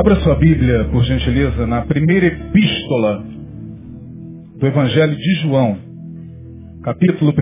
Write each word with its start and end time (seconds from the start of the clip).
Abra 0.00 0.18
sua 0.22 0.34
Bíblia, 0.36 0.86
por 0.86 1.04
gentileza, 1.04 1.66
na 1.66 1.82
primeira 1.82 2.24
epístola 2.24 3.22
do 4.58 4.66
Evangelho 4.66 5.14
de 5.14 5.34
João, 5.42 5.78
capítulo 6.82 7.32
1. 7.32 7.34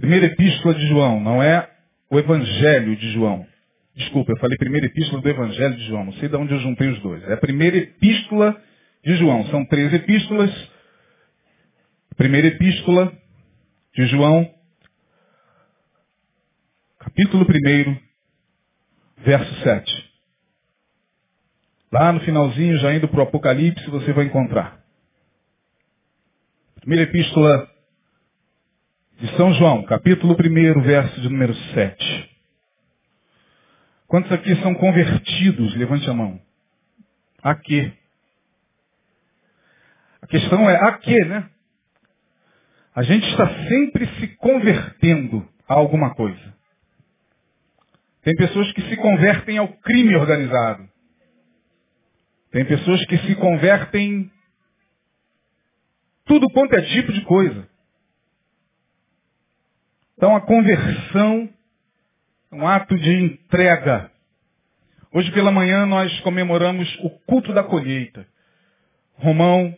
Primeira 0.00 0.26
epístola 0.26 0.74
de 0.74 0.84
João, 0.88 1.20
não 1.20 1.40
é 1.40 1.70
o 2.10 2.18
Evangelho 2.18 2.96
de 2.96 3.12
João. 3.12 3.46
Desculpa, 3.94 4.32
eu 4.32 4.38
falei 4.38 4.58
primeira 4.58 4.86
epístola 4.86 5.22
do 5.22 5.28
Evangelho 5.28 5.76
de 5.76 5.86
João. 5.86 6.06
Não 6.06 6.12
sei 6.14 6.28
de 6.28 6.34
onde 6.34 6.52
eu 6.52 6.58
juntei 6.58 6.88
os 6.88 6.98
dois. 7.02 7.22
É 7.22 7.34
a 7.34 7.36
primeira 7.36 7.76
epístola 7.76 8.60
de 9.04 9.14
João. 9.14 9.46
São 9.46 9.64
três 9.66 9.94
epístolas. 9.94 10.50
Primeira 12.16 12.48
epístola 12.48 13.12
de 13.94 14.06
João, 14.06 14.50
capítulo 17.00 17.46
1, 17.46 17.96
verso 19.24 19.62
7. 19.62 20.10
Lá 21.90 22.12
no 22.12 22.20
finalzinho, 22.20 22.76
já 22.78 22.94
indo 22.94 23.08
para 23.08 23.20
o 23.20 23.22
Apocalipse, 23.22 23.88
você 23.88 24.12
vai 24.12 24.26
encontrar. 24.26 24.84
Primeira 26.80 27.04
epístola 27.04 27.68
de 29.18 29.34
São 29.36 29.52
João, 29.54 29.82
capítulo 29.84 30.34
1, 30.34 30.82
verso 30.82 31.20
de 31.22 31.28
número 31.30 31.54
7. 31.54 32.30
Quantos 34.06 34.30
aqui 34.30 34.54
são 34.56 34.74
convertidos? 34.74 35.74
Levante 35.76 36.08
a 36.08 36.12
mão. 36.12 36.38
A 37.42 37.54
quê? 37.54 37.92
A 40.20 40.26
questão 40.26 40.68
é 40.68 40.76
a 40.76 40.98
quê, 40.98 41.24
né? 41.24 41.48
A 42.94 43.02
gente 43.02 43.26
está 43.26 43.48
sempre 43.68 44.06
se 44.18 44.28
convertendo 44.36 45.48
a 45.66 45.74
alguma 45.74 46.14
coisa. 46.14 46.59
Tem 48.22 48.36
pessoas 48.36 48.70
que 48.72 48.82
se 48.82 48.96
convertem 48.96 49.58
ao 49.58 49.68
crime 49.68 50.14
organizado. 50.14 50.88
Tem 52.50 52.64
pessoas 52.64 53.04
que 53.06 53.16
se 53.18 53.34
convertem 53.36 54.30
tudo 56.24 56.50
quanto 56.50 56.74
é 56.74 56.82
tipo 56.82 57.12
de 57.12 57.22
coisa. 57.22 57.68
Então 60.16 60.36
a 60.36 60.40
conversão 60.40 61.48
é 62.52 62.54
um 62.54 62.66
ato 62.66 62.94
de 62.96 63.10
entrega. 63.10 64.10
Hoje 65.12 65.32
pela 65.32 65.50
manhã 65.50 65.86
nós 65.86 66.20
comemoramos 66.20 66.88
o 67.02 67.10
culto 67.26 67.54
da 67.54 67.64
colheita. 67.64 68.26
Romão 69.14 69.76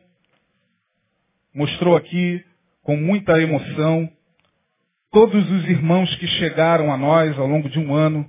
mostrou 1.55 1.97
aqui 1.97 2.45
com 2.83 2.97
muita 2.97 3.41
emoção 3.41 4.11
todos 5.13 5.49
os 5.51 5.65
irmãos 5.69 6.13
que 6.17 6.27
chegaram 6.27 6.91
a 6.91 6.97
nós 6.97 7.39
ao 7.39 7.47
longo 7.47 7.69
de 7.69 7.79
um 7.79 7.95
ano. 7.95 8.29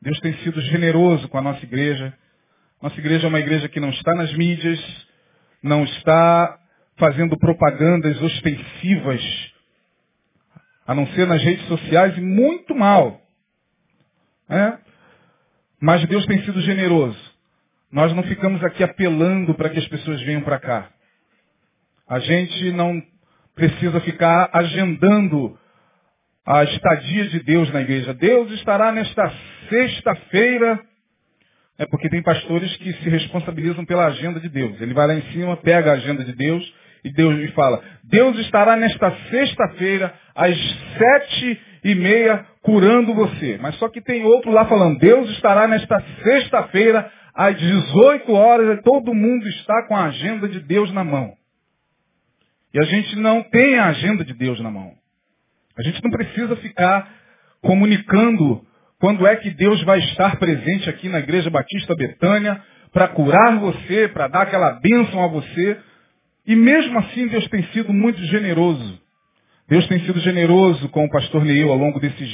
Deus 0.00 0.20
tem 0.20 0.34
sido 0.38 0.60
generoso 0.60 1.26
com 1.28 1.38
a 1.38 1.42
nossa 1.42 1.64
igreja. 1.64 2.14
Nossa 2.80 3.00
igreja 3.00 3.26
é 3.26 3.28
uma 3.28 3.40
igreja 3.40 3.68
que 3.68 3.80
não 3.80 3.88
está 3.88 4.14
nas 4.14 4.32
mídias, 4.34 4.78
não 5.62 5.82
está 5.84 6.58
fazendo 6.96 7.36
propagandas 7.38 8.20
ostensivas, 8.20 9.52
a 10.86 10.94
não 10.94 11.06
ser 11.08 11.26
nas 11.26 11.42
redes 11.42 11.66
sociais, 11.66 12.16
e 12.16 12.20
muito 12.20 12.74
mal. 12.74 13.20
É? 14.48 14.78
Mas 15.80 16.04
Deus 16.06 16.26
tem 16.26 16.42
sido 16.44 16.60
generoso. 16.60 17.18
Nós 17.90 18.12
não 18.14 18.22
ficamos 18.22 18.62
aqui 18.62 18.84
apelando 18.84 19.54
para 19.54 19.70
que 19.70 19.78
as 19.78 19.88
pessoas 19.88 20.20
venham 20.22 20.42
para 20.42 20.58
cá. 20.58 20.90
A 22.06 22.18
gente 22.18 22.70
não 22.72 23.02
precisa 23.54 24.00
ficar 24.00 24.50
agendando 24.52 25.58
a 26.50 26.64
estadia 26.64 27.26
de 27.26 27.40
Deus 27.40 27.70
na 27.74 27.82
igreja. 27.82 28.14
Deus 28.14 28.50
estará 28.52 28.90
nesta 28.90 29.30
sexta-feira. 29.68 30.80
É 31.78 31.84
porque 31.84 32.08
tem 32.08 32.22
pastores 32.22 32.74
que 32.78 32.90
se 32.94 33.10
responsabilizam 33.10 33.84
pela 33.84 34.06
agenda 34.06 34.40
de 34.40 34.48
Deus. 34.48 34.80
Ele 34.80 34.94
vai 34.94 35.06
lá 35.06 35.14
em 35.14 35.22
cima, 35.30 35.58
pega 35.58 35.90
a 35.90 35.94
agenda 35.94 36.24
de 36.24 36.32
Deus 36.32 36.74
e 37.04 37.12
Deus 37.12 37.36
lhe 37.36 37.48
fala: 37.48 37.82
Deus 38.02 38.38
estará 38.38 38.76
nesta 38.76 39.14
sexta-feira 39.30 40.14
às 40.34 40.56
sete 40.96 41.60
e 41.84 41.94
meia 41.94 42.46
curando 42.62 43.12
você. 43.12 43.58
Mas 43.60 43.74
só 43.74 43.90
que 43.90 44.00
tem 44.00 44.24
outro 44.24 44.50
lá 44.50 44.64
falando: 44.64 44.98
Deus 44.98 45.28
estará 45.32 45.68
nesta 45.68 46.02
sexta-feira 46.22 47.12
às 47.34 47.58
18 47.58 48.32
horas. 48.32 48.78
E 48.78 48.82
todo 48.82 49.14
mundo 49.14 49.46
está 49.48 49.86
com 49.86 49.94
a 49.94 50.06
agenda 50.06 50.48
de 50.48 50.60
Deus 50.60 50.90
na 50.94 51.04
mão. 51.04 51.34
E 52.72 52.80
a 52.80 52.84
gente 52.84 53.16
não 53.16 53.42
tem 53.42 53.78
a 53.78 53.88
agenda 53.88 54.24
de 54.24 54.32
Deus 54.32 54.58
na 54.60 54.70
mão. 54.70 54.97
A 55.78 55.82
gente 55.82 56.02
não 56.02 56.10
precisa 56.10 56.56
ficar 56.56 57.08
comunicando 57.62 58.60
quando 58.98 59.26
é 59.26 59.36
que 59.36 59.50
Deus 59.50 59.80
vai 59.84 60.00
estar 60.00 60.36
presente 60.36 60.90
aqui 60.90 61.08
na 61.08 61.20
Igreja 61.20 61.50
Batista 61.50 61.94
Betânia 61.94 62.60
para 62.92 63.06
curar 63.08 63.56
você, 63.58 64.08
para 64.08 64.26
dar 64.26 64.42
aquela 64.42 64.72
bênção 64.80 65.22
a 65.22 65.28
você. 65.28 65.78
E 66.46 66.56
mesmo 66.56 66.98
assim 66.98 67.28
Deus 67.28 67.46
tem 67.48 67.62
sido 67.68 67.92
muito 67.92 68.20
generoso. 68.24 69.00
Deus 69.68 69.86
tem 69.86 70.00
sido 70.00 70.18
generoso 70.18 70.88
com 70.88 71.04
o 71.04 71.10
pastor 71.10 71.44
Neil 71.44 71.70
ao 71.70 71.76
longo 71.76 72.00
desses 72.00 72.32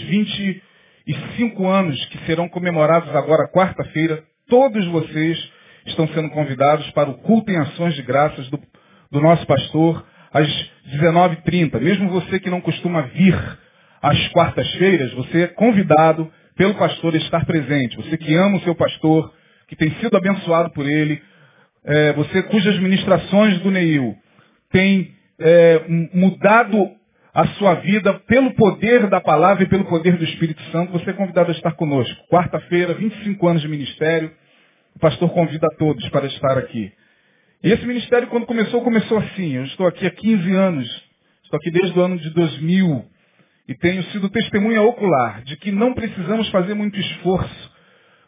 25 1.05 1.67
anos 1.67 2.03
que 2.07 2.19
serão 2.25 2.49
comemorados 2.49 3.15
agora 3.15 3.51
quarta-feira. 3.53 4.25
Todos 4.49 4.87
vocês 4.87 5.53
estão 5.85 6.09
sendo 6.09 6.31
convidados 6.31 6.91
para 6.93 7.11
o 7.11 7.19
culto 7.19 7.51
em 7.51 7.59
ações 7.59 7.95
de 7.95 8.03
graças 8.03 8.49
do, 8.49 8.59
do 9.11 9.21
nosso 9.21 9.47
pastor 9.47 10.07
às 10.35 10.49
19h30. 10.93 11.81
Mesmo 11.81 12.11
você 12.11 12.41
que 12.41 12.51
não 12.51 12.61
costuma 12.61 13.03
vir 13.03 13.39
às 14.03 14.29
quartas-feiras, 14.29 15.13
você 15.15 15.43
é 15.43 15.47
convidado 15.47 16.31
pelo 16.57 16.75
pastor 16.75 17.15
a 17.15 17.19
estar 17.19 17.47
presente. 17.47 17.97
Você 17.97 18.19
que 18.19 18.35
ama 18.35 18.59
o 18.59 18.61
seu 18.63 18.75
pastor, 18.75 19.33
que 19.69 19.77
tem 19.77 19.91
sido 20.01 20.17
abençoado 20.17 20.71
por 20.73 20.87
ele, 20.87 21.23
é, 21.85 22.13
você 22.15 22.43
cujas 22.43 22.79
ministrações 22.81 23.61
do 23.61 23.71
Neil 23.71 24.15
tem 24.71 25.15
é, 25.39 25.83
mudado 26.13 26.91
a 27.33 27.47
sua 27.59 27.75
vida 27.75 28.15
pelo 28.27 28.55
poder 28.55 29.09
da 29.09 29.21
palavra 29.21 29.65
e 29.65 29.69
pelo 29.69 29.85
poder 29.85 30.17
do 30.17 30.25
Espírito 30.25 30.63
Santo, 30.71 30.93
você 30.93 31.11
é 31.11 31.13
convidado 31.13 31.51
a 31.51 31.55
estar 31.55 31.73
conosco. 31.73 32.17
Quarta-feira, 32.29 32.95
25 32.95 33.49
anos 33.49 33.63
de 33.63 33.69
ministério, 33.69 34.31
o 34.95 34.99
pastor 34.99 35.29
convida 35.31 35.67
a 35.67 35.77
todos 35.77 36.09
para 36.11 36.27
estar 36.27 36.57
aqui. 36.59 36.93
E 37.65 37.73
esse 37.73 37.87
ministério, 37.87 38.29
quando 38.29 38.45
começou, 38.45 38.83
começou 38.83 39.17
assim. 39.17 39.55
Eu 39.57 39.65
estou 39.65 39.87
aqui 39.87 40.07
há 40.07 40.11
15 40.11 40.53
anos. 40.55 40.87
Estou 41.45 41.57
aqui 41.57 41.71
desde 41.71 41.99
o 41.99 42.03
ano 42.03 42.19
de 42.19 42.29
2000. 42.29 43.07
E 43.67 43.75
tenho 43.79 44.03
sido 44.11 44.29
testemunha 44.29 44.83
ocular 44.83 45.43
de 45.45 45.57
que 45.57 45.73
não 45.73 45.95
precisamos 45.95 46.51
fazer 46.51 46.75
muito 46.75 47.01
esforço 47.01 47.73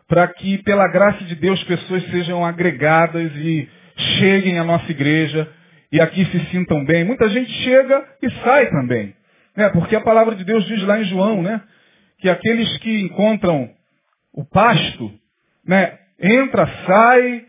para 0.09 0.27
que, 0.29 0.57
pela 0.63 0.91
graça 0.91 1.23
de 1.25 1.35
Deus, 1.35 1.63
pessoas 1.65 2.03
sejam 2.07 2.47
agregadas 2.47 3.31
e 3.37 3.69
cheguem 4.19 4.59
à 4.59 4.65
nossa 4.65 4.91
igreja 4.91 5.47
e 5.93 6.01
aqui 6.01 6.25
se 6.25 6.41
sintam 6.47 6.83
bem. 6.87 7.05
Muita 7.05 7.29
gente 7.29 7.53
chega 7.63 8.09
e 8.23 8.31
sai 8.43 8.71
também. 8.71 9.15
Né? 9.55 9.69
Porque 9.69 9.95
a 9.97 10.01
palavra 10.01 10.35
de 10.35 10.45
Deus 10.45 10.65
diz 10.65 10.83
lá 10.85 10.99
em 10.99 11.05
João, 11.05 11.43
né? 11.43 11.61
Que 12.21 12.31
aqueles 12.31 12.75
que 12.79 13.03
encontram 13.03 13.69
o 14.33 14.47
pasto, 14.47 15.13
né? 15.67 15.99
Entra, 16.19 16.67
sai, 16.87 17.45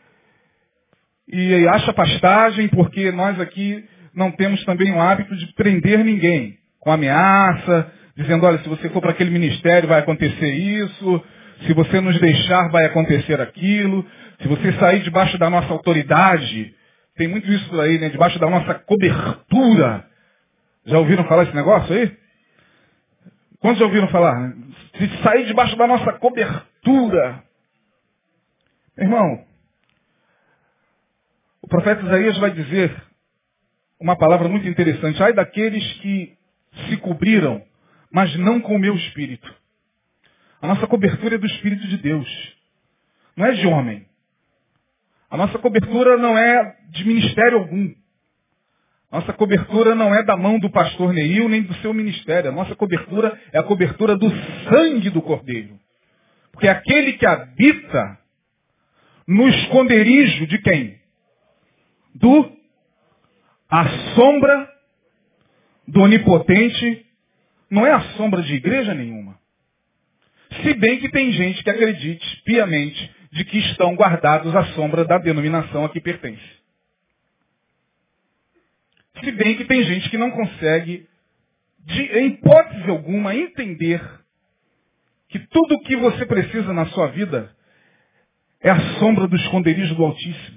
e 1.28 1.68
acha 1.68 1.94
pastagem, 1.94 2.68
porque 2.70 3.12
nós 3.12 3.40
aqui 3.40 3.84
não 4.14 4.32
temos 4.32 4.64
também 4.66 4.94
o 4.94 5.02
hábito 5.02 5.36
de 5.36 5.54
prender 5.54 6.04
ninguém 6.04 6.58
com 6.80 6.92
ameaça, 6.92 7.92
dizendo, 8.16 8.46
olha, 8.46 8.60
se 8.60 8.70
você 8.70 8.90
for 8.90 9.02
para 9.02 9.12
aquele 9.12 9.30
ministério 9.30 9.90
vai 9.90 10.00
acontecer 10.00 10.54
isso, 10.54 11.24
se 11.66 11.74
você 11.74 12.00
nos 12.00 12.20
deixar 12.20 12.70
vai 12.70 12.86
acontecer 12.86 13.40
aquilo, 13.42 14.06
se 14.42 14.48
você 14.48 14.72
sair 14.74 15.02
debaixo 15.02 15.38
da 15.38 15.50
nossa 15.50 15.72
autoridade, 15.72 16.74
tem 17.16 17.28
muito 17.28 17.52
isso 17.52 17.82
aí, 17.82 17.98
né? 17.98 18.10
Debaixo 18.10 18.40
da 18.40 18.50
nossa 18.50 18.76
cobertura. 18.76 20.06
Já 20.86 21.00
ouviram 21.00 21.26
falar 21.26 21.44
esse 21.44 21.56
negócio 21.56 21.94
aí? 21.94 22.16
Quantos 23.60 23.80
já 23.80 23.86
ouviram 23.86 24.08
falar? 24.10 24.54
Se 24.98 25.24
sair 25.24 25.46
debaixo 25.46 25.76
da 25.76 25.88
nossa 25.88 26.14
cobertura. 26.14 27.44
Irmão, 28.98 29.47
o 31.68 31.70
profeta 31.70 32.02
Isaías 32.02 32.38
vai 32.38 32.52
dizer 32.52 32.96
uma 34.00 34.16
palavra 34.16 34.48
muito 34.48 34.66
interessante. 34.70 35.22
Ai 35.22 35.34
daqueles 35.34 35.84
que 35.96 36.34
se 36.88 36.96
cobriram, 36.96 37.62
mas 38.10 38.34
não 38.38 38.62
com 38.62 38.74
o 38.74 38.80
meu 38.80 38.96
espírito. 38.96 39.54
A 40.62 40.68
nossa 40.68 40.88
cobertura 40.88 41.36
é 41.36 41.38
do 41.38 41.46
Espírito 41.46 41.86
de 41.90 41.98
Deus. 41.98 42.56
Não 43.36 43.46
é 43.46 43.52
de 43.52 43.68
homem. 43.68 44.06
A 45.30 45.36
nossa 45.36 45.60
cobertura 45.60 46.16
não 46.18 46.38
é 46.38 46.78
de 46.92 47.06
ministério 47.06 47.58
algum. 47.58 47.94
Nossa 49.12 49.34
cobertura 49.34 49.94
não 49.94 50.16
é 50.16 50.24
da 50.24 50.38
mão 50.38 50.58
do 50.60 50.70
pastor 50.70 51.12
Neil 51.12 51.50
nem 51.50 51.64
do 51.64 51.74
seu 51.76 51.94
ministério. 51.94 52.50
A 52.50 52.54
nossa 52.54 52.78
cobertura 52.78 53.38
é 53.52 53.60
a 53.60 53.64
cobertura 53.64 54.16
do 54.16 54.30
sangue 54.70 55.10
do 55.10 55.22
Cordeiro. 55.22 55.78
Porque 56.54 56.70
aquele 56.70 57.14
que 57.18 57.26
habita 57.26 58.18
no 59.28 59.50
esconderijo 59.50 60.48
de 60.48 60.60
quem? 60.60 61.07
Do 62.20 62.58
a 63.70 63.88
sombra 64.16 64.74
do 65.88 66.02
onipotente 66.02 67.06
não 67.70 67.86
é 67.86 67.92
a 67.92 68.02
sombra 68.16 68.42
de 68.42 68.54
igreja 68.54 68.94
nenhuma. 68.94 69.38
Se 70.62 70.74
bem 70.76 71.00
que 71.00 71.10
tem 71.10 71.32
gente 71.32 71.64
que 71.64 71.70
acredite 71.70 72.42
piamente 72.44 73.16
de 73.32 73.44
que 73.46 73.58
estão 73.58 73.96
guardados 73.96 74.56
à 74.56 74.66
sombra 74.74 75.04
da 75.06 75.18
denominação 75.18 75.84
a 75.84 75.90
que 75.90 76.00
pertence. 76.00 76.58
Se 79.24 79.32
bem 79.32 79.58
que 79.58 79.66
tem 79.66 79.84
gente 79.84 80.10
que 80.10 80.18
não 80.18 80.32
consegue, 80.32 81.08
de, 81.80 82.02
em 82.20 82.28
hipótese 82.28 82.90
alguma, 82.90 83.36
entender 83.36 84.02
que 85.30 85.40
tudo 85.40 85.76
o 85.76 85.82
que 85.82 85.96
você 85.98 86.26
precisa 86.26 86.72
na 86.72 86.86
sua 86.88 87.08
vida 87.08 87.54
é 88.62 88.70
a 88.70 89.00
sombra 89.00 89.28
do 89.28 89.36
esconderijo 89.36 89.96
do 89.96 90.06
Altíssimo. 90.06 90.57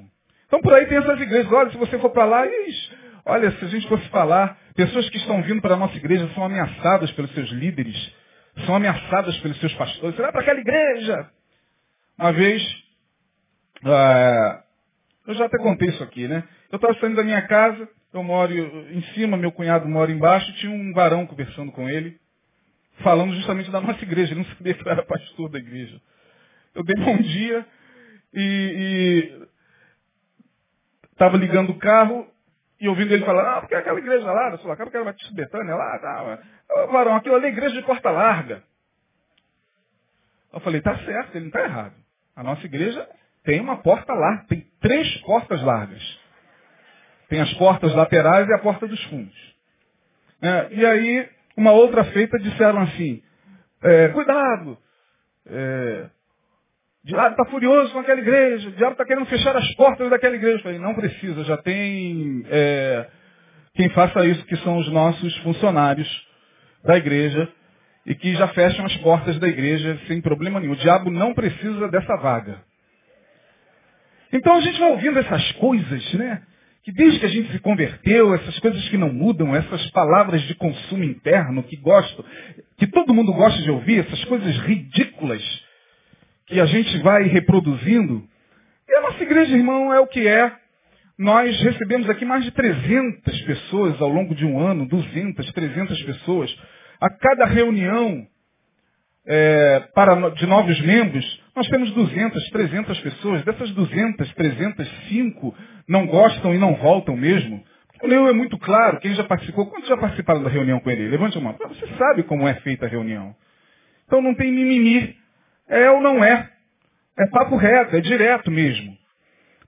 Então 0.51 0.61
por 0.61 0.75
aí 0.75 0.85
tem 0.87 0.99
essas 0.99 1.21
igrejas. 1.21 1.51
Olha, 1.53 1.71
se 1.71 1.77
você 1.77 1.97
for 2.01 2.11
para 2.11 2.25
lá, 2.25 2.45
ixi, 2.45 2.91
olha, 3.25 3.53
se 3.53 3.65
a 3.65 3.69
gente 3.69 3.87
fosse 3.87 4.09
falar, 4.09 4.59
pessoas 4.75 5.09
que 5.09 5.17
estão 5.19 5.41
vindo 5.43 5.63
para 5.63 5.75
a 5.75 5.79
nossa 5.79 5.97
igreja 5.97 6.29
são 6.35 6.43
ameaçadas 6.45 7.13
pelos 7.13 7.33
seus 7.35 7.51
líderes, 7.51 8.13
são 8.67 8.75
ameaçadas 8.75 9.39
pelos 9.39 9.57
seus 9.61 9.73
pastores. 9.75 10.17
Vai 10.17 10.33
para 10.33 10.41
aquela 10.41 10.59
igreja. 10.59 11.31
Uma 12.19 12.33
vez, 12.33 12.61
uh, 13.85 14.63
eu 15.29 15.35
já 15.35 15.47
até 15.47 15.57
contei 15.59 15.91
isso 15.91 16.03
aqui, 16.03 16.27
né? 16.27 16.43
Eu 16.73 16.77
estava 16.77 16.95
saindo 16.95 17.15
da 17.15 17.23
minha 17.23 17.43
casa, 17.43 17.89
eu 18.13 18.25
moro 18.25 18.53
em 18.53 19.03
cima, 19.15 19.37
meu 19.37 19.53
cunhado 19.53 19.89
mora 19.89 20.11
embaixo, 20.11 20.53
tinha 20.55 20.73
um 20.73 20.93
varão 20.93 21.29
conversando 21.29 21.71
com 21.71 21.89
ele, 21.89 22.19
falando 23.05 23.37
justamente 23.37 23.71
da 23.71 23.81
nossa 23.81 24.03
igreja. 24.03 24.33
Ele 24.33 24.41
não 24.41 24.57
sabia 24.57 24.75
que 24.75 24.85
eu 24.85 24.91
era 24.91 25.05
pastor 25.05 25.49
da 25.49 25.61
igreja. 25.61 26.01
Eu 26.75 26.83
dei 26.83 26.97
bom 26.97 27.17
dia 27.19 27.65
e 28.35 29.49
estava 31.21 31.37
ligando 31.37 31.71
o 31.71 31.79
carro 31.79 32.27
e 32.81 32.89
ouvindo 32.89 33.13
ele 33.13 33.27
falar, 33.27 33.59
ah, 33.59 33.61
porque 33.61 33.75
aquela 33.75 33.99
igreja 33.99 34.33
lá, 34.33 34.49
da 34.49 34.57
sua 34.57 34.75
casa, 34.75 34.89
aquela 34.89 35.05
Batista 35.05 35.35
Betânia 35.35 35.75
lá, 35.75 35.99
tá, 35.99 36.39
varão, 36.91 37.17
aquilo 37.17 37.35
ali 37.35 37.47
é 37.47 37.49
igreja 37.51 37.75
de 37.75 37.83
porta 37.83 38.11
larga. 38.11 38.63
Eu 40.51 40.61
falei, 40.61 40.81
tá 40.81 40.97
certo, 41.01 41.35
ele 41.35 41.41
não 41.41 41.49
está 41.49 41.63
errado. 41.63 41.95
A 42.35 42.43
nossa 42.43 42.65
igreja 42.65 43.07
tem 43.45 43.61
uma 43.61 43.77
porta 43.83 44.15
larga, 44.15 44.47
tem 44.49 44.67
três 44.81 45.15
portas 45.19 45.63
largas. 45.63 46.21
Tem 47.29 47.39
as 47.39 47.53
portas 47.55 47.95
laterais 47.95 48.49
e 48.49 48.55
a 48.55 48.59
porta 48.59 48.89
dos 48.89 49.03
fundos. 49.05 49.57
É, 50.41 50.69
e 50.73 50.87
aí, 50.87 51.29
uma 51.55 51.73
outra 51.73 52.03
feita 52.05 52.39
disseram 52.39 52.81
assim, 52.81 53.23
é, 53.83 54.09
cuidado, 54.09 54.79
é, 55.47 56.11
o 57.05 57.07
diabo 57.07 57.31
está 57.31 57.45
furioso 57.47 57.93
com 57.93 58.01
aquela 58.01 58.21
igreja, 58.21 58.69
o 58.69 58.73
diabo 58.73 58.93
está 58.93 59.05
querendo 59.05 59.27
fechar 59.27 59.57
as 59.57 59.75
portas 59.75 60.11
daquela 60.11 60.35
igreja. 60.35 60.59
Eu 60.59 60.63
falei, 60.63 60.79
não 60.79 60.95
precisa, 60.95 61.45
já 61.45 61.57
tem 61.57 62.45
é, 62.51 63.07
quem 63.75 63.89
faça 63.91 64.25
isso, 64.27 64.45
que 64.45 64.57
são 64.59 64.77
os 64.77 64.89
nossos 64.91 65.37
funcionários 65.39 66.09
da 66.85 66.97
igreja, 66.97 67.49
e 68.07 68.15
que 68.15 68.35
já 68.35 68.49
fecham 68.49 68.85
as 68.85 68.97
portas 68.99 69.39
da 69.39 69.49
igreja 69.49 69.99
sem 70.07 70.21
problema 70.21 70.61
nenhum. 70.61 70.73
O 70.73 70.77
diabo 70.77 71.11
não 71.11 71.33
precisa 71.33 71.89
dessa 71.89 72.17
vaga. 72.17 72.63
Então 74.33 74.57
a 74.57 74.61
gente 74.61 74.79
vai 74.79 74.91
ouvindo 74.91 75.19
essas 75.19 75.53
coisas, 75.53 76.15
né? 76.15 76.43
que 76.83 76.93
desde 76.93 77.21
que 77.21 77.27
a 77.27 77.31
gente 77.31 77.53
se 77.53 77.59
converteu, 77.59 78.35
essas 78.35 78.59
coisas 78.59 78.89
que 78.89 78.97
não 78.97 79.13
mudam, 79.13 79.55
essas 79.55 79.91
palavras 79.91 80.41
de 80.43 80.55
consumo 80.55 81.05
interno 81.05 81.63
que 81.63 81.77
gosto, 81.77 82.25
que 82.79 82.87
todo 82.87 83.13
mundo 83.13 83.33
gosta 83.33 83.61
de 83.63 83.71
ouvir, 83.71 84.01
essas 84.01 84.25
coisas 84.25 84.57
ridículas 84.61 85.43
que 86.51 86.61
a 86.61 86.67
gente 86.67 86.99
vai 86.99 87.23
reproduzindo. 87.29 88.25
E 88.89 88.97
a 88.97 89.03
nossa 89.03 89.23
igreja, 89.23 89.57
irmão, 89.57 89.95
é 89.95 90.01
o 90.01 90.07
que 90.09 90.27
é. 90.27 90.53
Nós 91.17 91.57
recebemos 91.63 92.11
aqui 92.11 92.25
mais 92.25 92.43
de 92.43 92.51
300 92.51 93.41
pessoas 93.43 94.01
ao 94.03 94.09
longo 94.09 94.35
de 94.35 94.45
um 94.45 94.59
ano, 94.59 94.85
200, 94.89 95.53
300 95.53 96.03
pessoas. 96.03 96.55
A 97.01 97.09
cada 97.09 97.45
reunião 97.45 98.27
é, 99.25 99.81
para, 99.95 100.31
de 100.31 100.45
novos 100.47 100.81
membros, 100.81 101.41
nós 101.55 101.69
temos 101.69 101.93
200, 101.93 102.51
300 102.51 103.01
pessoas. 103.01 103.45
Dessas 103.45 103.71
200, 103.71 104.35
300, 104.35 104.89
5 105.09 105.55
não 105.87 106.05
gostam 106.07 106.53
e 106.53 106.59
não 106.59 106.75
voltam 106.75 107.17
mesmo. 107.17 107.63
O 108.03 108.09
Leão 108.09 108.27
é 108.27 108.33
muito 108.33 108.59
claro. 108.59 108.99
Quem 108.99 109.15
já 109.15 109.23
participou? 109.23 109.67
Quantos 109.67 109.89
já 109.89 109.97
participaram 109.97 110.43
da 110.43 110.51
reunião 110.51 110.81
com 110.81 110.91
ele? 110.91 111.07
Levante 111.07 111.39
a 111.39 111.41
mão. 111.41 111.55
Você 111.69 111.87
sabe 111.97 112.25
como 112.25 112.49
é 112.49 112.55
feita 112.55 112.87
a 112.87 112.89
reunião. 112.89 113.37
Então 114.07 114.21
não 114.21 114.35
tem 114.35 114.51
mimimi. 114.51 115.20
É 115.71 115.91
ou 115.91 116.01
não 116.03 116.23
é. 116.23 116.51
É 117.19 117.27
papo 117.29 117.57
reto, 117.57 117.97
é 117.97 118.01
direto 118.01 118.51
mesmo. 118.51 118.97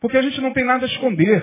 Porque 0.01 0.19
a 0.19 0.23
gente 0.23 0.41
não 0.41 0.53
tem 0.53 0.65
nada 0.65 0.85
a 0.85 0.89
esconder. 0.89 1.43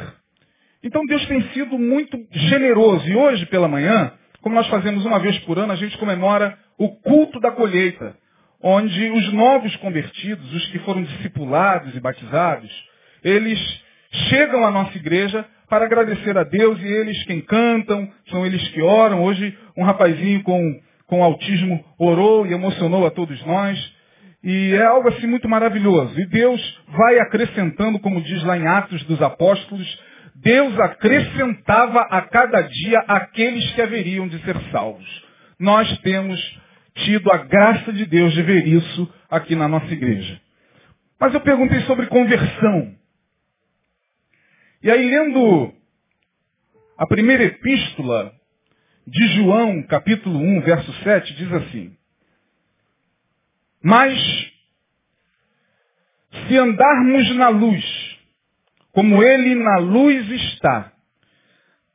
Então 0.83 1.05
Deus 1.05 1.25
tem 1.27 1.41
sido 1.53 1.79
muito 1.79 2.17
generoso. 2.31 3.07
E 3.07 3.15
hoje 3.15 3.45
pela 3.45 3.67
manhã, 3.67 4.11
como 4.41 4.55
nós 4.55 4.67
fazemos 4.67 5.05
uma 5.05 5.19
vez 5.19 5.37
por 5.39 5.57
ano, 5.57 5.71
a 5.71 5.77
gente 5.77 5.97
comemora 5.97 6.57
o 6.77 6.89
culto 6.89 7.39
da 7.39 7.51
colheita, 7.51 8.15
onde 8.61 9.09
os 9.11 9.33
novos 9.33 9.75
convertidos, 9.77 10.53
os 10.53 10.67
que 10.67 10.79
foram 10.79 11.03
discipulados 11.03 11.95
e 11.95 11.99
batizados, 11.99 12.69
eles 13.23 13.59
chegam 14.29 14.65
à 14.65 14.71
nossa 14.71 14.97
igreja 14.97 15.45
para 15.69 15.85
agradecer 15.85 16.37
a 16.37 16.43
Deus 16.43 16.81
e 16.81 16.85
eles 16.85 17.23
quem 17.25 17.41
cantam, 17.41 18.11
são 18.29 18.45
eles 18.45 18.65
que 18.69 18.81
oram. 18.81 19.23
Hoje 19.23 19.57
um 19.77 19.83
rapazinho 19.83 20.41
com, 20.43 20.81
com 21.05 21.23
autismo 21.23 21.83
orou 21.97 22.47
e 22.47 22.53
emocionou 22.53 23.05
a 23.05 23.11
todos 23.11 23.45
nós. 23.45 23.98
E 24.43 24.73
é 24.73 24.85
algo 24.85 25.09
assim 25.09 25.27
muito 25.27 25.49
maravilhoso. 25.49 26.19
E 26.19 26.25
Deus 26.27 26.81
vai 26.87 27.19
acrescentando, 27.19 27.99
como 27.99 28.21
diz 28.21 28.43
lá 28.43 28.57
em 28.57 28.67
Atos 28.67 29.03
dos 29.03 29.21
Apóstolos, 29.21 29.99
Deus 30.35 30.79
acrescentava 30.79 32.01
a 32.01 32.21
cada 32.21 32.61
dia 32.61 32.99
aqueles 33.07 33.69
que 33.73 33.81
haveriam 33.81 34.27
de 34.27 34.39
ser 34.43 34.55
salvos. 34.71 35.25
Nós 35.59 35.97
temos 35.99 36.39
tido 36.95 37.31
a 37.31 37.37
graça 37.37 37.91
de 37.91 38.05
Deus 38.05 38.33
de 38.33 38.41
ver 38.41 38.65
isso 38.65 39.13
aqui 39.29 39.55
na 39.55 39.67
nossa 39.67 39.91
igreja. 39.91 40.39
Mas 41.19 41.33
eu 41.33 41.41
perguntei 41.41 41.81
sobre 41.81 42.07
conversão. 42.07 42.95
E 44.81 44.89
aí, 44.89 45.09
lendo 45.09 45.73
a 46.97 47.05
primeira 47.05 47.43
epístola 47.43 48.31
de 49.05 49.27
João, 49.35 49.83
capítulo 49.83 50.39
1, 50.39 50.61
verso 50.61 50.93
7, 51.03 51.33
diz 51.35 51.51
assim: 51.51 51.98
Mas, 53.81 54.19
se 56.47 56.57
andarmos 56.57 57.35
na 57.35 57.49
luz, 57.49 58.09
como 58.91 59.23
ele 59.23 59.55
na 59.55 59.77
luz 59.77 60.29
está. 60.29 60.91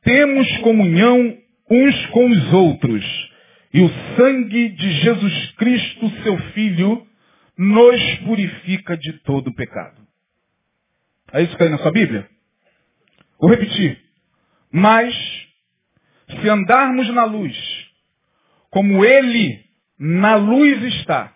Temos 0.01 0.57
comunhão 0.57 1.37
uns 1.69 2.05
com 2.07 2.29
os 2.29 2.53
outros. 2.53 3.31
E 3.73 3.81
o 3.81 3.89
sangue 4.15 4.69
de 4.69 4.91
Jesus 5.01 5.51
Cristo, 5.51 6.09
seu 6.23 6.37
Filho, 6.53 7.05
nos 7.57 8.15
purifica 8.25 8.97
de 8.97 9.13
todo 9.23 9.53
pecado. 9.53 10.01
É 11.33 11.43
isso 11.43 11.55
que 11.57 11.63
aí 11.63 11.69
na 11.69 11.77
sua 11.77 11.91
Bíblia? 11.91 12.27
Vou 13.39 13.49
repetir. 13.49 14.01
Mas, 14.71 15.13
se 16.41 16.49
andarmos 16.49 17.07
na 17.13 17.25
luz, 17.25 17.55
como 18.69 19.03
Ele 19.03 19.63
na 19.99 20.35
luz 20.35 20.81
está, 20.95 21.34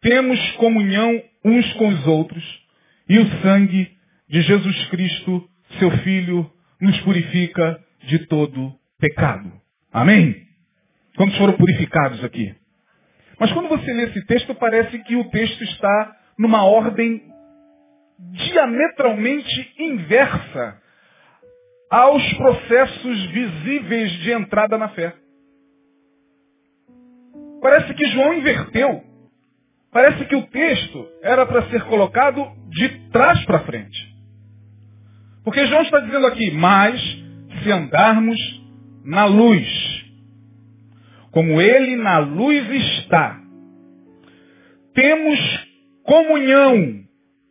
temos 0.00 0.38
comunhão 0.52 1.22
uns 1.44 1.72
com 1.74 1.88
os 1.88 2.06
outros, 2.06 2.44
e 3.08 3.18
o 3.18 3.42
sangue 3.42 3.90
de 4.28 4.40
Jesus 4.42 4.88
Cristo, 4.88 5.48
seu 5.78 5.90
Filho, 5.98 6.50
nos 6.80 7.00
purifica 7.00 7.80
de 8.02 8.26
todo 8.26 8.72
pecado. 8.98 9.50
Amém? 9.92 10.46
Quantos 11.16 11.36
foram 11.38 11.54
purificados 11.54 12.22
aqui? 12.22 12.54
Mas 13.40 13.52
quando 13.52 13.68
você 13.68 13.92
lê 13.92 14.04
esse 14.04 14.24
texto, 14.26 14.54
parece 14.54 14.98
que 15.00 15.16
o 15.16 15.30
texto 15.30 15.62
está 15.64 16.16
numa 16.38 16.64
ordem 16.64 17.22
diametralmente 18.18 19.74
inversa 19.78 20.80
aos 21.90 22.32
processos 22.34 23.26
visíveis 23.30 24.12
de 24.20 24.32
entrada 24.32 24.76
na 24.76 24.88
fé. 24.90 25.14
Parece 27.62 27.94
que 27.94 28.06
João 28.06 28.34
inverteu. 28.34 29.07
Parece 29.98 30.26
que 30.26 30.36
o 30.36 30.46
texto 30.46 31.08
era 31.24 31.44
para 31.44 31.68
ser 31.70 31.82
colocado 31.86 32.46
de 32.68 32.88
trás 33.10 33.44
para 33.44 33.64
frente. 33.64 33.98
Porque 35.42 35.66
João 35.66 35.82
está 35.82 35.98
dizendo 35.98 36.24
aqui, 36.28 36.52
mas 36.52 37.02
se 37.60 37.72
andarmos 37.72 38.38
na 39.04 39.24
luz, 39.24 39.66
como 41.32 41.60
ele 41.60 41.96
na 41.96 42.18
luz 42.18 42.70
está, 43.00 43.40
temos 44.94 45.66
comunhão 46.04 46.76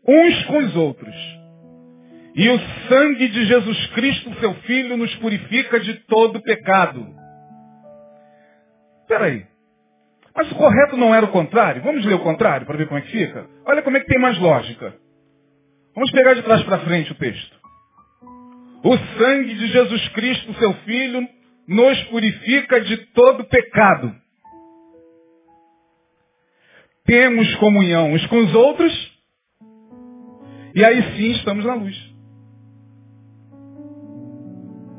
uns 0.07 0.45
com 0.45 0.57
os 0.59 0.75
outros. 0.77 1.15
E 2.33 2.47
o 2.47 2.59
sangue 2.87 3.27
de 3.27 3.45
Jesus 3.45 3.87
Cristo, 3.87 4.33
seu 4.39 4.53
Filho, 4.61 4.95
nos 4.95 5.13
purifica 5.15 5.81
de 5.81 5.95
todo 6.05 6.41
pecado. 6.41 7.13
Espera 9.01 9.25
aí. 9.25 9.56
Mas 10.37 10.49
o 10.51 10.55
correto 10.55 10.95
não 10.95 11.13
era 11.13 11.25
o 11.25 11.31
contrário? 11.31 11.81
Vamos 11.81 12.05
ler 12.05 12.13
o 12.13 12.23
contrário 12.23 12.65
para 12.65 12.77
ver 12.77 12.87
como 12.87 12.99
é 12.99 13.01
que 13.01 13.11
fica? 13.11 13.45
Olha 13.65 13.81
como 13.81 13.97
é 13.97 13.99
que 13.99 14.07
tem 14.07 14.21
mais 14.21 14.39
lógica. 14.39 14.95
Vamos 15.93 16.11
pegar 16.11 16.33
de 16.35 16.43
trás 16.43 16.63
para 16.63 16.79
frente 16.79 17.11
o 17.11 17.15
texto. 17.15 17.57
O 18.83 18.97
sangue 19.17 19.55
de 19.55 19.67
Jesus 19.67 20.07
Cristo, 20.09 20.53
seu 20.53 20.73
Filho, 20.85 21.27
nos 21.67 22.01
purifica 22.05 22.79
de 22.79 22.97
todo 23.13 23.43
pecado. 23.45 24.15
temos 27.07 27.55
comunhão 27.55 28.11
uns 28.11 28.27
com 28.27 28.37
os 28.37 28.53
outros, 28.53 29.17
e 30.75 30.83
aí 30.83 31.01
sim 31.15 31.31
estamos 31.31 31.63
na 31.65 31.73
luz. 31.73 31.95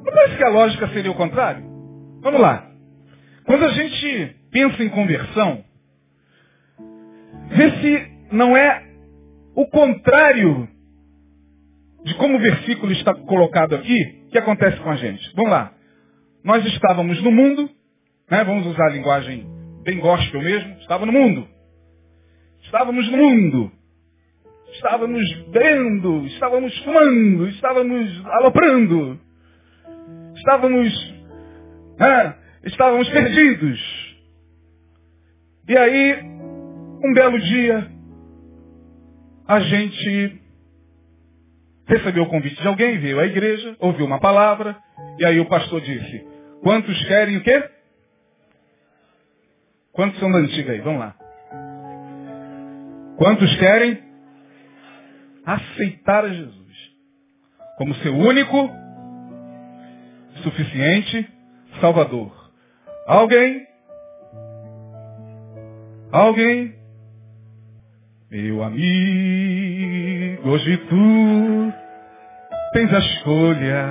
Não 0.03 0.13
parece 0.15 0.37
que 0.39 0.45
a 0.45 0.49
lógica 0.49 0.89
seria 0.89 1.11
o 1.11 1.15
contrário? 1.15 1.63
Vamos 2.23 2.41
lá. 2.41 2.73
Quando 3.45 3.67
a 3.67 3.69
gente 3.69 4.38
pensa 4.51 4.83
em 4.83 4.89
conversão, 4.89 5.65
vê 7.51 7.71
se 7.81 8.11
não 8.33 8.57
é 8.57 8.87
o 9.55 9.67
contrário 9.67 10.69
de 12.05 12.15
como 12.15 12.37
o 12.37 12.41
versículo 12.41 12.93
está 12.93 13.15
colocado 13.15 13.75
aqui, 13.75 14.27
que 14.31 14.39
acontece 14.39 14.79
com 14.81 14.91
a 14.91 14.97
gente. 14.97 15.35
Vamos 15.35 15.51
lá. 15.51 15.73
Nós 16.45 16.65
estávamos 16.65 17.21
no 17.23 17.31
mundo, 17.31 17.69
né? 18.31 18.45
vamos 18.45 18.67
usar 18.67 18.87
a 18.87 18.93
linguagem 18.93 19.47
bem 19.83 19.99
gospel 19.99 20.41
mesmo, 20.43 20.75
estava 20.81 21.05
no 21.05 21.13
mundo. 21.13 21.49
Estávamos 22.63 23.11
no 23.11 23.17
mundo. 23.17 23.73
Estávamos 24.73 25.25
vendo, 25.51 26.27
estávamos 26.27 26.79
fumando, 26.85 27.49
estávamos 27.49 28.27
aloprando. 28.27 29.21
Estávamos, 30.37 31.15
né? 31.99 32.37
estávamos 32.65 33.09
perdidos. 33.09 33.98
E 35.69 35.77
aí, 35.77 36.23
um 37.05 37.13
belo 37.13 37.39
dia, 37.39 37.91
a 39.47 39.61
gente 39.61 40.41
recebeu 41.87 42.23
o 42.23 42.29
convite 42.31 42.59
de 42.59 42.67
alguém, 42.67 42.99
veio 42.99 43.21
à 43.21 43.27
igreja, 43.27 43.77
ouviu 43.79 44.07
uma 44.07 44.19
palavra, 44.19 44.79
e 45.19 45.27
aí 45.27 45.39
o 45.39 45.45
pastor 45.45 45.83
disse, 45.83 46.27
quantos 46.63 46.99
querem 47.05 47.37
o 47.37 47.43
quê? 47.43 47.71
Quantos 49.93 50.19
são 50.21 50.33
da 50.33 50.39
antiga 50.39 50.73
aí? 50.73 50.81
Vamos 50.81 51.01
lá. 51.01 51.15
Quantos 53.19 53.55
querem 53.59 54.03
aceitar 55.45 56.25
a 56.25 56.33
Jesus 56.33 56.93
como 57.77 57.95
seu 57.97 58.17
único, 58.17 58.71
suficiente 60.43 61.29
Salvador? 61.79 62.33
Alguém? 63.07 63.68
Alguém? 66.11 66.73
Meu 68.31 68.63
amigo, 68.63 70.49
hoje 70.49 70.77
tu 70.89 71.73
tens 72.73 72.95
a 72.95 72.99
escolha, 72.99 73.85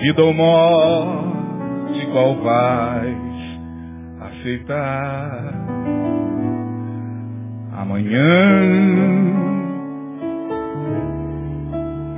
vida 0.00 0.22
ou 0.22 0.32
morte, 0.32 2.06
qual 2.12 2.34
vais 2.36 3.60
aceitar? 4.20 5.52
Amanhã, 7.74 8.62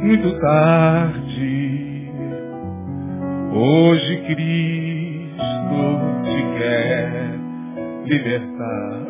muito 0.02 0.38
tarde, 0.40 2.12
hoje 3.52 4.16
Cristo 4.18 5.38
te 6.24 6.58
quer 6.58 7.37
libertar. 8.08 9.06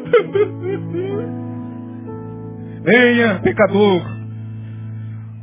Venha, 2.85 3.41
pecador. 3.43 4.03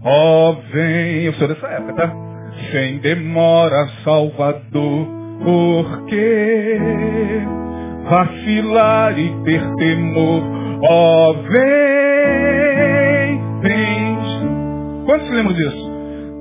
Ó, 0.03 0.49
oh, 0.51 0.53
vem. 0.71 1.23
Eu 1.25 1.33
sou 1.33 1.47
dessa 1.47 1.67
época, 1.67 1.93
tá? 1.93 2.13
Sem 2.71 2.99
demora, 2.99 3.87
Salvador. 4.03 5.07
Porque 5.43 6.79
vacilar 8.09 9.17
e 9.19 9.29
ter 9.43 9.61
temor. 9.75 10.43
Ó, 10.81 11.29
oh, 11.29 11.33
vem, 11.43 13.41
vem. 13.61 14.17
Quantos 15.05 15.29
lembram 15.29 15.53
disso? 15.53 15.91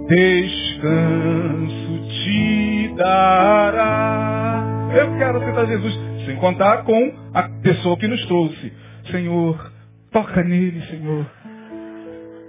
Descanso 0.08 1.98
te 2.08 2.94
dará. 2.96 4.62
Eu 4.94 5.18
quero 5.18 5.38
aceitar 5.38 5.66
Jesus 5.66 6.13
sem 6.24 6.36
contar 6.36 6.84
com 6.84 7.12
a 7.32 7.48
pessoa 7.62 7.96
que 7.96 8.08
nos 8.08 8.24
trouxe. 8.26 8.72
Senhor, 9.10 9.72
toca 10.10 10.42
nele, 10.42 10.82
Senhor. 10.86 11.26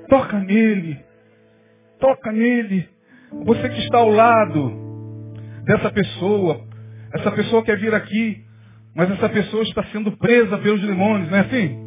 Toca 0.10 0.39
nele. 0.39 1.00
Toca 2.00 2.32
nele. 2.32 2.88
Você 3.46 3.70
que 3.70 3.79
está 3.79 3.98
ao 3.98 4.10
lado 4.10 4.72
dessa 5.65 5.91
pessoa, 5.91 6.62
essa 7.13 7.32
pessoa 7.32 7.63
quer 7.63 7.77
vir 7.77 7.94
aqui, 7.94 8.44
mas 8.96 9.12
essa 9.12 9.27
pessoa 9.27 9.63
está 9.63 9.84
sendo 9.86 10.12
presa 10.13 10.58
pelos 10.58 10.82
demônios, 10.82 11.29
não 11.29 11.38
é 11.38 11.41
assim? 11.41 11.86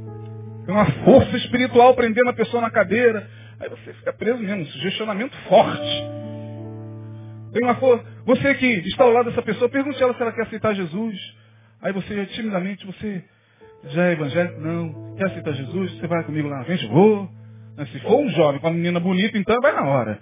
Tem 0.66 0.74
uma 0.74 0.84
força 1.04 1.36
espiritual 1.38 1.94
prendendo 1.94 2.28
a 2.28 2.34
pessoa 2.34 2.60
na 2.60 2.70
cadeira. 2.70 3.26
Aí 3.60 3.68
você 3.70 3.92
fica 3.94 4.12
preso 4.12 4.38
mesmo, 4.38 4.66
sugestionamento 4.66 5.34
forte. 5.48 6.02
Tem 7.52 7.64
uma 7.64 7.76
força. 7.76 8.04
Você 8.26 8.54
que 8.54 8.66
está 8.88 9.04
ao 9.04 9.12
lado 9.12 9.30
dessa 9.30 9.42
pessoa, 9.42 9.70
pergunte 9.70 9.98
a 9.98 10.04
ela 10.06 10.14
se 10.14 10.20
ela 10.20 10.32
quer 10.32 10.42
aceitar 10.42 10.74
Jesus. 10.74 11.16
Aí 11.82 11.92
você, 11.92 12.26
timidamente, 12.26 12.84
você 12.86 13.22
já 13.90 14.08
é 14.08 14.12
evangélico? 14.12 14.60
Não. 14.60 15.14
Quer 15.16 15.26
aceitar 15.26 15.52
Jesus? 15.52 15.92
Você 15.98 16.06
vai 16.06 16.24
comigo 16.24 16.48
lá 16.48 16.58
na 16.58 16.64
frente? 16.64 16.86
Vou. 16.88 17.30
Se 17.92 18.00
for 18.00 18.18
um 18.18 18.28
jovem 18.30 18.60
com 18.60 18.66
uma 18.66 18.74
menina 18.74 18.98
bonita, 18.98 19.38
então 19.38 19.60
vai 19.60 19.72
na 19.72 19.84
hora. 19.84 20.18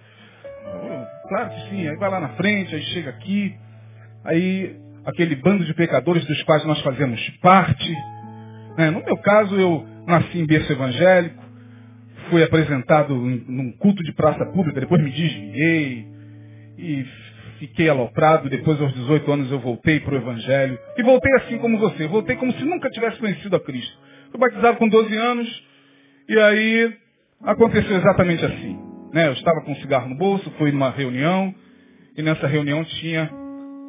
Claro 1.29 1.51
que 1.51 1.71
sim. 1.71 1.89
Aí 1.89 1.97
vai 1.97 2.11
lá 2.11 2.21
na 2.21 2.29
frente, 2.31 2.75
aí 2.75 2.83
chega 2.83 3.11
aqui. 3.11 3.57
Aí 4.25 4.77
aquele 5.07 5.37
bando 5.37 5.65
de 5.65 5.73
pecadores 5.73 6.25
dos 6.27 6.43
quais 6.43 6.65
nós 6.65 6.81
fazemos 6.83 7.21
parte. 7.41 7.91
Né? 8.77 8.91
No 8.91 9.03
meu 9.03 9.17
caso, 9.19 9.55
eu 9.57 9.87
nasci 10.07 10.39
em 10.39 10.47
berço 10.47 10.71
evangélico, 10.71 11.43
fui 12.29 12.43
apresentado 12.43 13.15
num 13.15 13.73
culto 13.79 14.03
de 14.03 14.13
praça 14.13 14.45
pública, 14.47 14.81
depois 14.81 15.03
me 15.03 15.11
desviei 15.11 16.07
e 16.77 17.07
fiquei 17.59 17.89
aloprado, 17.89 18.49
depois 18.49 18.81
aos 18.81 18.93
18 18.95 19.33
anos 19.33 19.51
eu 19.51 19.59
voltei 19.59 20.01
para 20.01 20.15
o 20.15 20.17
Evangelho. 20.17 20.79
E 20.97 21.03
voltei 21.03 21.33
assim 21.37 21.59
como 21.59 21.79
você, 21.79 22.07
voltei 22.07 22.37
como 22.37 22.53
se 22.53 22.65
nunca 22.65 22.89
tivesse 22.91 23.19
conhecido 23.19 23.57
a 23.57 23.61
Cristo. 23.61 23.97
Fui 24.31 24.41
batizado 24.41 24.79
com 24.79 24.89
12 24.89 25.15
anos, 25.17 25.65
e 26.29 26.39
aí 26.39 26.93
aconteceu 27.43 27.97
exatamente 27.97 28.45
assim. 28.45 28.79
Né? 29.13 29.29
Eu 29.29 29.33
estava 29.33 29.61
com 29.63 29.73
um 29.73 29.77
cigarro 29.77 30.09
no 30.09 30.17
bolso, 30.17 30.51
fui 30.59 30.73
numa 30.73 30.91
reunião, 30.91 31.55
e 32.17 32.23
nessa 32.23 32.47
reunião 32.47 32.85
tinha 32.85 33.31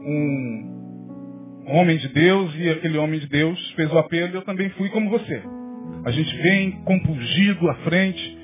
um 0.03 1.75
homem 1.75 1.97
de 1.97 2.07
Deus, 2.09 2.53
e 2.55 2.69
aquele 2.69 2.97
homem 2.97 3.19
de 3.19 3.27
Deus 3.27 3.71
fez 3.71 3.91
o 3.91 3.97
apelo, 3.97 4.33
e 4.33 4.35
eu 4.35 4.43
também 4.43 4.69
fui 4.71 4.89
como 4.89 5.09
você. 5.09 5.41
A 6.05 6.11
gente 6.11 6.35
vem 6.37 6.71
compungido 6.83 7.69
à 7.69 7.75
frente, 7.75 8.36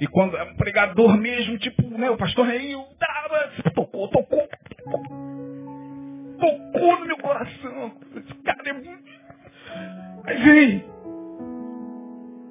e 0.00 0.06
quando 0.06 0.34
é 0.34 0.42
um 0.44 0.54
pregador 0.54 1.14
mesmo, 1.18 1.58
tipo, 1.58 1.82
né, 1.98 2.08
o 2.08 2.16
pastor 2.16 2.46
Reil, 2.46 2.82
tocou, 3.74 4.08
tocou, 4.08 4.48
tocou 6.40 7.00
no 7.00 7.06
meu 7.06 7.18
coração. 7.18 7.92
Esse 8.16 8.34
cara 8.42 8.70
é 8.70 8.72
muito... 8.72 9.10
Aí 10.24 10.42
vem. 10.42 10.84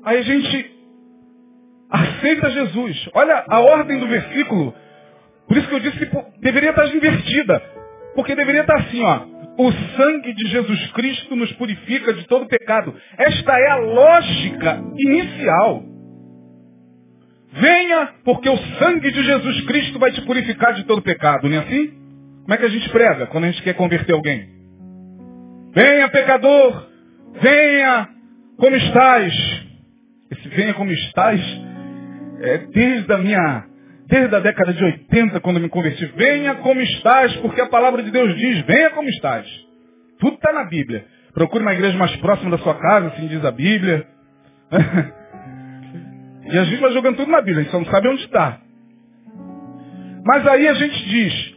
Aí 0.06 0.18
a 0.20 0.22
gente 0.22 0.80
aceita 1.90 2.52
Jesus. 2.52 3.10
Olha 3.16 3.44
a 3.48 3.60
ordem 3.60 4.00
do 4.00 4.08
versículo. 4.08 4.76
Por 5.48 5.58
isso 5.58 5.68
que 5.68 5.74
eu 5.74 5.80
disse 5.80 6.06
que 6.06 6.40
deveria 6.42 6.70
estar 6.70 6.88
invertida. 6.88 7.60
Porque 8.14 8.36
deveria 8.36 8.62
estar 8.62 8.76
assim, 8.76 9.04
ó. 9.04 9.26
O 9.58 9.72
sangue 9.98 10.34
de 10.34 10.48
Jesus 10.50 10.92
Cristo 10.92 11.36
nos 11.36 11.52
purifica 11.54 12.14
de 12.14 12.28
todo 12.28 12.48
pecado. 12.48 12.96
Esta 13.18 13.60
é 13.60 13.72
a 13.72 13.76
lógica 13.78 14.84
inicial. 14.98 15.89
Venha, 17.52 18.14
porque 18.24 18.50
o 18.50 18.58
sangue 18.78 19.12
de 19.12 19.24
Jesus 19.24 19.62
Cristo 19.66 19.98
vai 19.98 20.12
te 20.12 20.22
purificar 20.22 20.74
de 20.74 20.84
todo 20.84 21.02
pecado, 21.02 21.50
não 21.50 21.56
é 21.56 21.60
assim? 21.60 21.88
Como 22.44 22.54
é 22.54 22.58
que 22.58 22.66
a 22.66 22.70
gente 22.70 22.90
prega 22.90 23.28
quando 23.28 23.46
a 23.46 23.52
gente 23.52 23.64
quer 23.64 23.74
converter 23.74 24.14
alguém? 24.14 24.50
Venha, 25.74 26.10
pecador, 26.10 26.88
venha 27.42 28.10
como 28.58 28.76
estás. 28.76 29.34
Esse 30.32 30.50
venha 30.50 30.74
como 30.74 30.92
estás 30.92 31.42
é 32.42 32.58
desde 32.72 33.12
a 33.12 33.18
minha, 33.18 33.66
desde 34.08 34.36
a 34.36 34.40
década 34.40 34.74
de 34.74 34.84
80, 34.84 35.40
quando 35.40 35.58
eu 35.58 35.64
me 35.64 35.70
converti. 35.70 36.06
Venha 36.16 36.56
como 36.56 36.82
estás, 36.82 37.36
porque 37.38 37.62
a 37.62 37.68
palavra 37.68 38.04
de 38.04 38.12
Deus 38.12 38.36
diz, 38.36 38.66
venha 38.66 38.92
como 38.92 39.10
estás. 39.10 39.48
Tudo 40.20 40.36
está 40.36 40.54
na 40.54 40.66
Bíblia. 40.66 41.06
Procure 41.34 41.64
uma 41.64 41.74
igreja 41.74 41.98
mais 41.98 42.16
próxima 42.18 42.52
da 42.52 42.58
sua 42.60 42.76
casa, 42.76 43.08
assim 43.08 43.28
diz 43.28 43.44
a 43.44 43.52
Bíblia. 43.52 44.08
E 46.52 46.58
a 46.58 46.64
gente 46.64 46.80
vai 46.80 46.92
jogando 46.92 47.18
tudo 47.18 47.32
na 47.32 47.42
Bíblia, 47.42 47.60
a 47.60 47.64
gente 47.64 47.72
só 47.72 47.80
não 47.80 47.86
sabe 47.86 48.08
onde 48.08 48.24
está. 48.24 48.60
Mas 50.26 50.46
aí 50.48 50.68
a 50.68 50.74
gente 50.74 51.10
diz, 51.10 51.56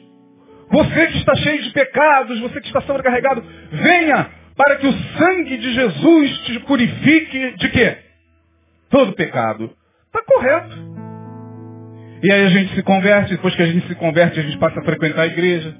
você 0.71 1.07
que 1.09 1.19
está 1.19 1.35
cheio 1.37 1.63
de 1.63 1.71
pecados, 1.71 2.41
você 2.41 2.61
que 2.61 2.67
está 2.67 2.81
sobrecarregado, 2.83 3.43
venha 3.71 4.31
para 4.57 4.77
que 4.77 4.87
o 4.87 4.93
sangue 5.19 5.57
de 5.57 5.73
Jesus 5.73 6.39
te 6.41 6.59
purifique 6.61 7.57
de 7.57 7.69
quê? 7.71 7.99
Todo 8.91 9.15
pecado. 9.15 9.71
Está 10.07 10.23
correto. 10.27 10.77
E 12.23 12.31
aí 12.31 12.45
a 12.45 12.49
gente 12.51 12.75
se 12.75 12.83
converte, 12.83 13.35
depois 13.35 13.55
que 13.55 13.63
a 13.63 13.67
gente 13.67 13.87
se 13.89 13.95
converte, 13.97 14.39
a 14.39 14.43
gente 14.43 14.59
passa 14.59 14.79
a 14.79 14.85
frequentar 14.85 15.23
a 15.23 15.27
igreja. 15.27 15.75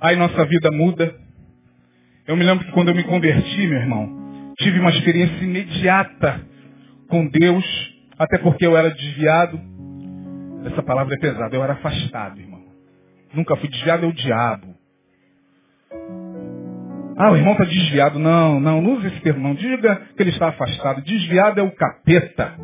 Aí 0.00 0.16
nossa 0.16 0.44
vida 0.44 0.70
muda. 0.70 1.14
Eu 2.26 2.36
me 2.36 2.44
lembro 2.44 2.64
que 2.64 2.72
quando 2.72 2.88
eu 2.88 2.94
me 2.94 3.04
converti, 3.04 3.66
meu 3.66 3.78
irmão, 3.78 4.54
tive 4.58 4.78
uma 4.78 4.90
experiência 4.90 5.42
imediata 5.42 6.40
com 7.08 7.26
Deus, 7.28 7.64
até 8.18 8.38
porque 8.38 8.66
eu 8.66 8.76
era 8.76 8.90
desviado. 8.90 9.60
Essa 10.64 10.82
palavra 10.82 11.14
é 11.14 11.18
pesada, 11.18 11.54
eu 11.54 11.62
era 11.62 11.74
afastado, 11.74 12.40
irmão. 12.40 12.62
Nunca 13.32 13.56
fui 13.56 13.68
desviado, 13.68 14.04
é 14.04 14.08
o 14.08 14.12
diabo. 14.12 14.74
Ah, 17.16 17.32
o 17.32 17.36
irmão 17.36 17.52
está 17.52 17.64
desviado. 17.64 18.18
Não, 18.18 18.60
não, 18.60 18.82
não 18.82 18.92
use 18.94 19.06
esse 19.06 19.20
termo, 19.20 19.40
não. 19.40 19.54
Diga 19.54 19.96
que 20.16 20.22
ele 20.22 20.30
está 20.30 20.48
afastado. 20.48 21.02
Desviado 21.02 21.60
é 21.60 21.62
o 21.62 21.70
capeta, 21.70 22.54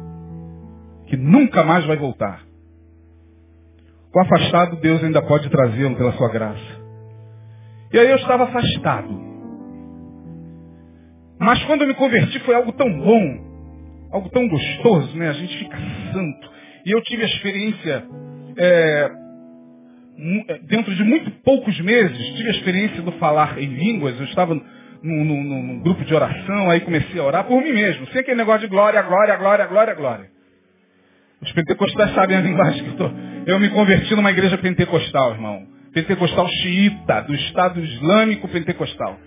que 1.07 1.17
nunca 1.17 1.63
mais 1.65 1.85
vai 1.87 1.97
voltar. 1.97 2.43
O 4.15 4.21
afastado, 4.21 4.77
Deus 4.77 5.03
ainda 5.03 5.23
pode 5.23 5.49
trazê-lo 5.49 5.97
pela 5.97 6.13
sua 6.13 6.29
graça. 6.29 6.83
E 7.93 7.99
aí 7.99 8.11
eu 8.11 8.17
estava 8.17 8.45
afastado. 8.45 9.33
Mas 11.39 11.63
quando 11.65 11.83
eu 11.83 11.89
me 11.89 11.95
converti 11.95 12.39
foi 12.41 12.55
algo 12.55 12.73
tão 12.73 12.93
bom, 13.01 13.52
algo 14.13 14.29
tão 14.31 14.47
gostoso, 14.49 15.17
né? 15.17 15.31
A 15.31 15.33
gente 15.33 15.57
fica 15.59 15.77
santo. 16.13 16.51
E 16.85 16.91
eu 16.91 17.01
tive 17.03 17.23
a 17.23 17.27
experiência, 17.27 18.05
é, 18.57 19.11
é 20.49 20.59
dentro 20.65 20.95
de 20.95 21.05
muito 21.05 21.31
poucos 21.43 21.79
meses, 21.81 22.19
tive 22.37 22.49
a 22.49 22.53
experiência 22.53 23.03
do 23.03 23.13
falar 23.13 23.59
em 23.59 23.67
línguas. 23.67 24.19
Eu 24.19 24.27
estava 24.27 24.55
num, 24.55 25.25
num, 25.25 25.43
num 25.43 25.81
grupo 25.81 26.05
de 26.05 26.15
oração, 26.15 26.71
aí 26.71 26.81
comecei 26.81 27.21
a 27.21 27.25
orar 27.25 27.45
por 27.45 27.61
mim 27.63 27.73
mesmo. 27.73 28.07
Sem 28.09 28.21
aquele 28.21 28.37
negócio 28.37 28.63
de 28.63 28.69
glória, 28.69 29.01
glória, 29.03 29.37
glória, 29.37 29.67
glória, 29.67 29.95
glória. 29.95 30.31
Os 31.41 31.51
pentecostais 31.53 32.15
sabem 32.15 32.37
a 32.37 32.41
linguagem 32.41 32.83
que 32.83 32.89
eu 32.89 32.93
estou. 32.93 33.13
Eu 33.47 33.59
me 33.59 33.69
converti 33.71 34.15
numa 34.15 34.31
igreja 34.31 34.57
pentecostal, 34.59 35.33
irmão 35.33 35.73
pentecostal 35.93 36.49
xiita, 36.49 37.23
do 37.23 37.35
Estado 37.35 37.81
Islâmico 37.81 38.49
pentecostal. 38.49 39.19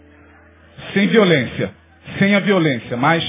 Sem 0.93 1.07
violência. 1.07 1.71
Sem 2.19 2.35
a 2.35 2.39
violência. 2.39 2.97
Mas 2.97 3.23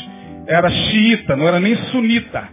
era 0.47 0.69
xiita, 0.71 1.37
não 1.37 1.47
era 1.47 1.61
nem 1.61 1.77
sunita. 1.91 2.49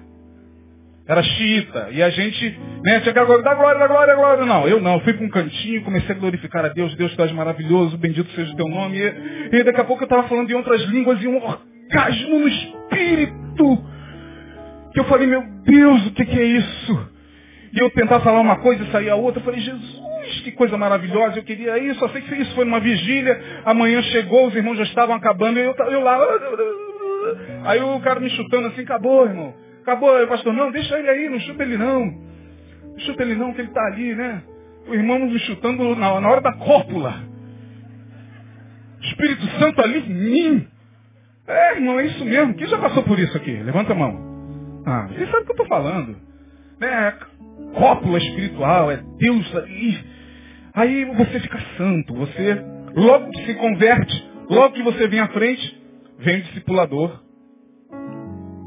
Era 1.07 1.21
xiita. 1.21 1.89
E 1.91 2.01
a 2.01 2.09
gente, 2.09 2.59
né, 2.83 3.01
tinha 3.01 3.13
que 3.13 3.19
dar 3.19 3.25
glória, 3.25 3.43
da 3.43 3.88
glória, 3.88 4.15
glória. 4.15 4.45
Não, 4.45 4.67
eu 4.67 4.79
não. 4.79 4.93
Eu 4.93 5.00
fui 5.01 5.13
para 5.13 5.25
um 5.25 5.29
cantinho, 5.29 5.83
comecei 5.83 6.15
a 6.15 6.17
glorificar 6.17 6.63
a 6.65 6.69
Deus. 6.69 6.95
Deus 6.95 7.12
estás 7.12 7.31
maravilhoso, 7.31 7.97
bendito 7.97 8.31
seja 8.31 8.53
o 8.53 8.55
teu 8.55 8.67
nome. 8.67 8.97
E, 8.97 9.55
e 9.57 9.63
daqui 9.63 9.81
a 9.81 9.83
pouco 9.83 10.03
eu 10.03 10.05
estava 10.05 10.27
falando 10.27 10.50
em 10.50 10.53
outras 10.53 10.81
línguas 10.83 11.21
e 11.21 11.27
um 11.27 11.38
orgasmo 11.43 12.39
no 12.39 12.47
espírito. 12.47 13.83
Que 14.93 15.00
eu 15.00 15.05
falei, 15.05 15.27
meu 15.27 15.43
Deus, 15.65 16.07
o 16.07 16.12
que, 16.12 16.25
que 16.25 16.39
é 16.39 16.45
isso? 16.45 17.09
E 17.73 17.79
eu 17.79 17.89
tentava 17.89 18.23
falar 18.23 18.39
uma 18.39 18.57
coisa 18.57 18.83
e 18.83 18.91
saía 18.91 19.15
outra. 19.15 19.41
Eu 19.41 19.45
falei, 19.45 19.59
Jesus, 19.59 20.39
que 20.43 20.51
coisa 20.51 20.77
maravilhosa, 20.77 21.38
eu 21.38 21.43
queria 21.43 21.77
isso, 21.79 22.00
só 22.00 22.07
sei 22.09 22.21
que 22.21 22.33
isso 22.35 22.53
foi 22.55 22.63
numa 22.63 22.79
vigília, 22.79 23.41
amanhã 23.65 24.01
chegou, 24.03 24.47
os 24.47 24.55
irmãos 24.55 24.77
já 24.77 24.83
estavam 24.83 25.15
acabando, 25.15 25.59
e 25.59 25.63
eu, 25.63 25.75
eu 25.75 26.01
lá. 26.01 26.17
Aí 27.63 27.81
o 27.81 27.99
cara 28.01 28.19
me 28.19 28.29
chutando 28.29 28.67
assim, 28.67 28.81
acabou, 28.81 29.25
irmão. 29.25 29.53
Acabou, 29.81 30.27
pastor, 30.27 30.53
não, 30.53 30.71
deixa 30.71 30.97
ele 30.97 31.09
aí, 31.09 31.29
não 31.29 31.39
chuta 31.39 31.63
ele 31.63 31.77
não. 31.77 32.05
Não 32.05 32.99
chuta 32.99 33.23
ele 33.23 33.35
não, 33.35 33.53
que 33.53 33.61
ele 33.61 33.69
está 33.69 33.85
ali, 33.85 34.15
né? 34.15 34.43
O 34.87 34.93
irmão 34.93 35.19
me 35.19 35.39
chutando 35.39 35.95
na, 35.95 36.11
hora 36.11 36.41
da 36.41 36.53
cópula. 36.53 37.13
Espírito 39.01 39.45
Santo 39.59 39.81
ali 39.81 39.99
em 39.99 40.13
mim. 40.13 40.67
É, 41.47 41.75
irmão, 41.75 41.99
é 41.99 42.05
isso 42.05 42.23
mesmo. 42.23 42.53
Quem 42.53 42.67
já 42.67 42.77
passou 42.77 43.03
por 43.03 43.19
isso 43.19 43.35
aqui? 43.35 43.51
Levanta 43.51 43.93
a 43.93 43.95
mão. 43.95 44.83
Ah, 44.85 45.07
você 45.07 45.25
sabe 45.25 45.37
o 45.37 45.45
que 45.45 45.51
eu 45.51 45.53
estou 45.53 45.67
falando. 45.67 46.15
Né? 46.79 47.13
Cópula 47.73 48.17
espiritual, 48.17 48.91
é 48.91 49.01
Deus 49.17 49.55
ali 49.55 50.13
Aí 50.75 51.05
você 51.05 51.39
fica 51.39 51.59
santo, 51.77 52.15
você 52.15 52.59
logo 52.95 53.29
que 53.29 53.45
se 53.45 53.53
converte, 53.53 54.29
logo 54.49 54.73
que 54.73 54.81
você 54.81 55.07
vem 55.07 55.19
à 55.19 55.27
frente, 55.27 55.83
vem 56.19 56.39
o 56.39 56.43
discipulador. 56.43 57.23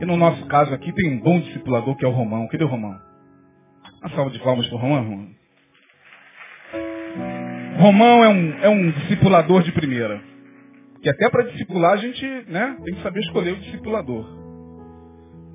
E 0.01 0.05
no 0.05 0.17
nosso 0.17 0.45
caso 0.47 0.75
aqui 0.75 0.93
tem 0.93 1.13
um 1.13 1.21
bom 1.21 1.41
discipulador 1.41 1.97
que 1.97 2.05
é 2.05 2.09
o 2.09 2.13
Romão. 2.13 2.47
Cadê 2.49 2.65
o 2.65 2.69
Romão? 2.69 2.95
Uma 4.01 4.11
salva 4.11 4.31
de 4.31 4.39
palmas 4.41 4.67
para 4.69 4.77
o 4.77 4.81
Romão, 4.81 5.05
Romão. 5.05 5.29
Romão 7.79 8.25
é 8.25 8.29
um, 8.29 8.59
é 8.63 8.69
um 8.69 8.91
discipulador 8.91 9.63
de 9.63 9.73
primeira. 9.73 10.21
Que 11.03 11.09
até 11.09 11.29
para 11.31 11.45
discipular 11.45 11.93
a 11.93 11.97
gente 11.97 12.25
né, 12.49 12.77
tem 12.85 12.95
que 12.95 13.03
saber 13.03 13.21
escolher 13.21 13.53
o 13.53 13.61
discipulador. 13.61 14.27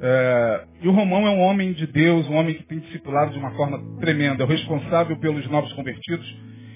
É, 0.04 0.64
e 0.82 0.88
o 0.88 0.92
Romão 0.92 1.28
é 1.28 1.30
um 1.30 1.42
homem 1.42 1.74
de 1.74 1.86
Deus, 1.86 2.28
um 2.28 2.36
homem 2.36 2.56
que 2.56 2.64
tem 2.64 2.80
discipulado 2.80 3.32
de 3.32 3.38
uma 3.38 3.52
forma 3.52 3.80
tremenda, 4.00 4.44
é 4.44 4.46
o 4.46 4.50
responsável 4.50 5.16
pelos 5.18 5.48
novos 5.48 5.72
convertidos. 5.74 6.28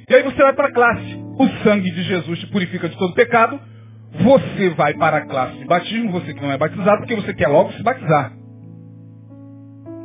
E 0.08 0.13
aí 0.13 0.21
você 0.21 0.38
vai 0.38 0.54
para 0.54 0.67
a 0.67 0.73
classe. 0.73 1.15
O 1.39 1.47
sangue 1.63 1.89
de 1.89 2.04
Jesus 2.04 2.39
te 2.39 2.47
purifica 2.47 2.88
de 2.88 2.97
todo 2.97 3.15
pecado. 3.15 3.60
Você 4.23 4.69
vai 4.71 4.93
para 4.93 5.17
a 5.17 5.25
classe 5.25 5.58
de 5.58 5.65
batismo, 5.65 6.12
você 6.12 6.34
que 6.34 6.41
não 6.41 6.51
é 6.51 6.58
batizado, 6.58 6.99
porque 6.99 7.15
você 7.15 7.34
quer 7.34 7.47
logo 7.47 7.71
se 7.73 7.84
batizar. 7.84 8.34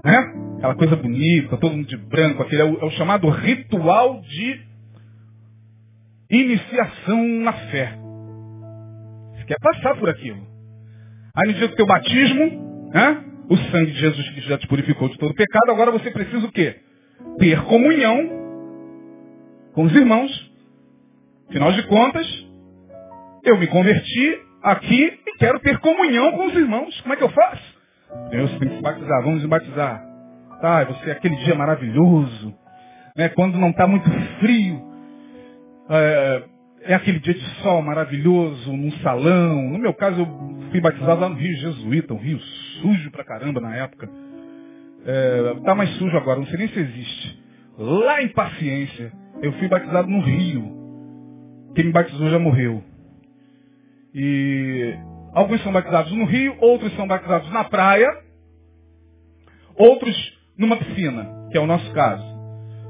Né? 0.05 0.18
Aquela 0.59 0.75
coisa 0.75 0.96
bonita, 0.96 1.57
todo 1.57 1.73
mundo 1.73 1.87
de 1.87 1.96
branco, 1.96 2.42
aquele 2.42 2.62
é 2.62 2.64
o, 2.64 2.81
é 2.81 2.85
o 2.85 2.90
chamado 2.90 3.29
ritual 3.29 4.20
de 4.23 4.61
iniciação 6.31 7.25
na 7.40 7.53
fé. 7.53 7.99
Você 9.37 9.44
quer 9.46 9.59
passar 9.61 9.96
por 9.96 10.09
aquilo. 10.09 10.46
Aí 11.35 11.49
no 11.49 11.55
dia 11.55 11.68
do 11.68 11.77
teu 11.77 11.87
batismo, 11.87 12.70
Hã? 12.94 13.25
O 13.49 13.57
sangue 13.57 13.92
de 13.92 13.99
Jesus 13.99 14.31
que 14.31 14.40
já 14.42 14.59
te 14.59 14.66
purificou 14.66 15.09
de 15.09 15.18
todo 15.18 15.35
pecado, 15.35 15.70
agora 15.70 15.90
você 15.90 16.11
precisa 16.11 16.46
o 16.46 16.53
quê? 16.53 16.77
Ter 17.38 17.62
comunhão 17.64 18.29
com 19.73 19.85
os 19.85 19.94
irmãos. 19.94 20.51
Afinal 21.49 21.73
de 21.73 21.83
contas, 21.85 22.49
eu 23.44 23.59
me 23.59 23.66
converti 23.66 24.42
aqui 24.62 25.18
e 25.26 25.38
quero 25.38 25.59
ter 25.61 25.79
comunhão 25.79 26.33
com 26.33 26.46
os 26.46 26.55
irmãos. 26.55 27.00
Como 27.00 27.14
é 27.14 27.16
que 27.16 27.24
eu 27.24 27.31
faço? 27.31 27.81
Deus 28.31 28.50
tem 28.59 28.68
que 28.68 28.83
batizar, 28.83 29.22
vamos 29.22 29.44
batizar. 29.46 30.05
Tá, 30.61 30.85
você 30.85 31.11
aquele 31.11 31.37
dia 31.37 31.55
maravilhoso, 31.55 32.55
né? 33.16 33.29
quando 33.31 33.59
não 33.59 33.70
está 33.70 33.87
muito 33.87 34.11
frio. 34.38 34.90
É, 35.88 36.42
é 36.83 36.94
aquele 36.94 37.18
dia 37.18 37.35
de 37.35 37.44
sol 37.62 37.83
maravilhoso, 37.83 38.72
num 38.72 38.92
salão. 38.98 39.70
No 39.70 39.79
meu 39.79 39.94
caso, 39.94 40.20
eu 40.20 40.70
fui 40.70 40.81
batizado 40.81 41.20
lá 41.20 41.29
no 41.29 41.37
Rio 41.37 41.57
Jesuíta, 41.57 42.14
um 42.14 42.18
rio 42.18 42.38
sujo 42.81 43.11
pra 43.11 43.24
caramba 43.24 43.61
na 43.61 43.74
época. 43.76 44.09
É, 45.07 45.55
tá 45.64 45.74
mais 45.74 45.90
sujo 45.96 46.16
agora, 46.16 46.38
não 46.38 46.46
sei 46.46 46.59
nem 46.59 46.68
se 46.68 46.79
existe. 46.79 47.42
Lá 47.79 48.22
em 48.22 48.29
Paciência, 48.29 49.12
eu 49.42 49.53
fui 49.55 49.68
batizado 49.68 50.09
no 50.09 50.20
Rio. 50.20 50.79
Quem 51.74 51.87
me 51.87 51.92
batizou 51.92 52.29
já 52.29 52.38
morreu. 52.38 52.83
E 54.14 54.94
alguns 55.35 55.62
são 55.62 55.73
batizados 55.73 56.12
no 56.12 56.25
Rio, 56.25 56.57
outros 56.61 56.94
são 56.96 57.07
batizados 57.07 57.51
na 57.53 57.64
praia, 57.64 58.09
outros 59.77 60.16
numa 60.59 60.77
piscina, 60.77 61.27
que 61.51 61.59
é 61.59 61.61
o 61.61 61.66
nosso 61.66 61.90
caso. 61.92 62.25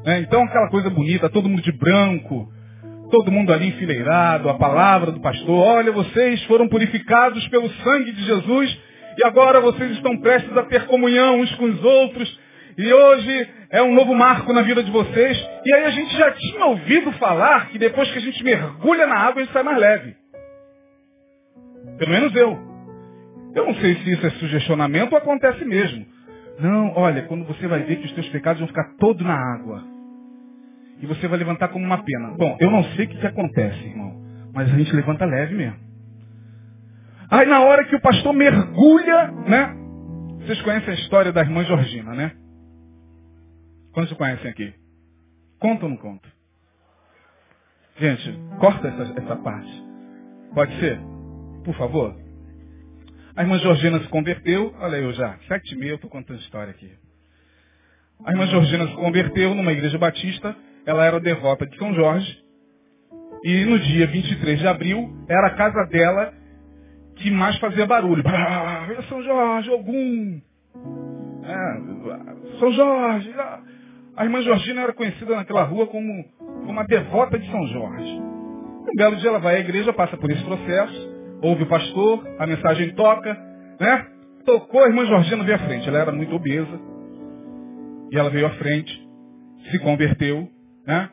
É, 0.05 0.21
então 0.21 0.43
aquela 0.43 0.69
coisa 0.71 0.89
bonita, 0.89 1.29
todo 1.29 1.49
mundo 1.49 1.63
de 1.63 1.73
branco, 1.73 2.51
todo 3.11 3.31
mundo 3.31 3.53
ali 3.53 3.69
enfileirado, 3.69 4.49
a 4.49 4.55
palavra 4.55 5.11
do 5.11 5.21
pastor, 5.21 5.59
olha, 5.59 5.93
vocês 5.93 6.43
foram 6.45 6.69
purificados 6.69 7.47
pelo 7.49 7.69
sangue 7.69 8.13
de 8.13 8.25
Jesus 8.25 8.79
e 9.19 9.25
agora 9.25 9.61
vocês 9.61 9.91
estão 9.93 10.17
prestes 10.19 10.57
a 10.57 10.63
ter 10.63 10.87
comunhão 10.87 11.41
uns 11.41 11.55
com 11.57 11.65
os 11.67 11.85
outros. 11.85 12.41
E 12.79 12.93
hoje 12.93 13.49
é 13.71 13.83
um 13.83 13.95
novo 13.95 14.15
marco 14.15 14.53
na 14.53 14.63
vida 14.63 14.83
de 14.83 14.91
vocês. 14.91 15.49
E 15.67 15.75
aí 15.75 15.85
a 15.85 15.91
gente 15.91 16.17
já 16.17 16.31
tinha 16.33 16.65
ouvido 16.65 17.13
falar 17.13 17.69
que 17.69 17.79
depois 17.79 18.11
que 18.11 18.19
a 18.19 18.23
gente 18.23 18.43
mergulha 18.43 19.07
na 19.07 19.17
água, 19.17 19.43
a 19.43 19.45
gente 19.45 19.53
sai 19.53 19.63
mais 19.63 19.79
leve. 19.79 20.20
Pelo 21.99 22.11
menos 22.11 22.35
eu. 22.35 22.59
Eu 23.55 23.67
não 23.67 23.75
sei 23.75 23.97
se 23.97 24.13
isso 24.13 24.27
é 24.27 24.31
sugestionamento 24.31 25.15
ou 25.15 25.19
acontece 25.19 25.65
mesmo. 25.65 26.07
Não, 26.59 26.93
olha, 26.95 27.23
quando 27.23 27.45
você 27.47 27.67
vai 27.67 27.83
ver 27.83 27.97
que 27.97 28.07
os 28.07 28.13
teus 28.13 28.29
pecados 28.29 28.61
vão 28.61 28.69
ficar 28.69 28.95
todos 28.99 29.27
na 29.27 29.35
água. 29.35 29.83
E 31.01 31.07
você 31.07 31.27
vai 31.27 31.39
levantar 31.39 31.69
como 31.69 31.85
uma 31.85 32.03
pena. 32.03 32.33
Bom, 32.37 32.57
eu 32.61 32.71
não 32.71 32.85
sei 32.95 33.07
o 33.07 33.09
que, 33.09 33.19
que 33.19 33.27
acontece, 33.27 33.79
irmão. 33.87 34.21
Mas 34.53 34.73
a 34.73 34.77
gente 34.77 34.95
levanta 34.95 35.25
leve 35.25 35.55
mesmo. 35.55 35.79
Aí 37.31 37.47
na 37.47 37.61
hora 37.61 37.85
que 37.85 37.97
o 37.97 38.01
pastor 38.01 38.33
mergulha, 38.35 39.31
né? 39.49 39.75
Vocês 40.41 40.61
conhecem 40.63 40.91
a 40.91 40.97
história 40.97 41.33
da 41.33 41.41
irmã 41.41 41.65
Georgina, 41.65 42.13
né? 42.15 42.33
Quantos 43.93 44.13
conhecem 44.15 44.51
aqui? 44.51 44.75
Conta 45.59 45.85
ou 45.85 45.91
não 45.91 45.97
conta? 45.97 46.29
Gente, 47.99 48.39
corta 48.59 48.89
essa, 48.89 49.21
essa 49.21 49.37
parte. 49.37 49.85
Pode 50.55 50.79
ser? 50.81 51.10
Por 51.65 51.75
favor. 51.75 52.15
A 53.37 53.43
irmã 53.43 53.59
Georgina 53.59 54.01
se 54.01 54.09
converteu. 54.09 54.75
Olha 54.81 54.97
eu 54.97 55.13
já, 55.13 55.39
sete 55.49 55.75
e 55.75 55.79
meia 55.79 55.91
eu 55.91 55.97
estou 55.97 56.11
contando 56.11 56.41
história 56.41 56.71
aqui. 56.71 56.91
A 58.25 58.33
irmã 58.33 58.47
Georgina 58.47 58.87
se 58.87 58.95
converteu 58.95 59.55
numa 59.55 59.73
igreja 59.73 59.99
batista. 59.99 60.55
Ela 60.85 61.05
era 61.05 61.21
devota 61.21 61.67
de 61.67 61.77
São 61.79 61.95
Jorge. 61.95 62.39
E 63.45 63.65
no 63.65 63.79
dia 63.79 64.07
23 64.07 64.59
de 64.59 64.67
abril, 64.67 65.11
era 65.29 65.47
a 65.47 65.55
casa 65.55 65.87
dela 65.87 66.35
que 67.17 67.31
mais 67.31 67.59
fazia 67.59 67.87
barulho. 67.87 68.23
São 69.09 69.23
Jorge, 69.23 69.71
algum. 69.71 70.41
É, 71.45 72.59
São 72.59 72.73
Jorge. 72.73 73.35
A 74.17 74.25
irmã 74.25 74.43
Georgina 74.43 74.83
era 74.83 74.93
conhecida 74.93 75.37
naquela 75.37 75.63
rua 75.63 75.87
como 75.87 76.25
uma 76.67 76.85
devota 76.85 77.39
de 77.39 77.51
São 77.51 77.67
Jorge. 77.69 78.21
Um 78.83 78.97
belo 78.97 79.17
dia 79.17 79.31
ela 79.31 79.39
vai 79.39 79.57
à 79.57 79.61
igreja, 79.61 79.93
passa 79.93 80.17
por 80.17 80.31
esse 80.31 80.43
processo, 80.45 81.20
ouve 81.43 81.63
o 81.63 81.67
pastor, 81.67 82.27
a 82.39 82.47
mensagem 82.47 82.91
toca, 82.95 83.35
né? 83.79 84.07
Tocou, 84.45 84.83
a 84.83 84.89
irmã 84.89 85.05
Georgina 85.07 85.45
veio 85.45 85.57
à 85.57 85.61
frente. 85.61 85.89
Ela 85.89 85.99
era 85.99 86.13
muito 86.13 86.35
obesa. 86.35 86.81
E 88.11 88.19
ela 88.19 88.31
veio 88.31 88.47
à 88.47 88.51
frente, 88.51 89.09
se 89.71 89.79
converteu, 89.79 90.49
né? 90.87 91.11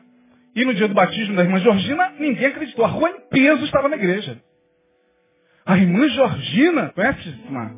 E 0.54 0.64
no 0.64 0.74
dia 0.74 0.88
do 0.88 0.94
batismo 0.94 1.36
da 1.36 1.44
irmã 1.44 1.58
Georgina, 1.60 2.12
ninguém 2.18 2.46
acreditou. 2.46 2.84
A 2.84 2.88
rua 2.88 3.10
em 3.10 3.20
peso 3.30 3.64
estava 3.64 3.88
na 3.88 3.96
igreja. 3.96 4.38
A 5.64 5.76
irmã 5.76 6.08
Georgina, 6.08 6.90
conhece, 6.94 7.28
irmã? 7.28 7.70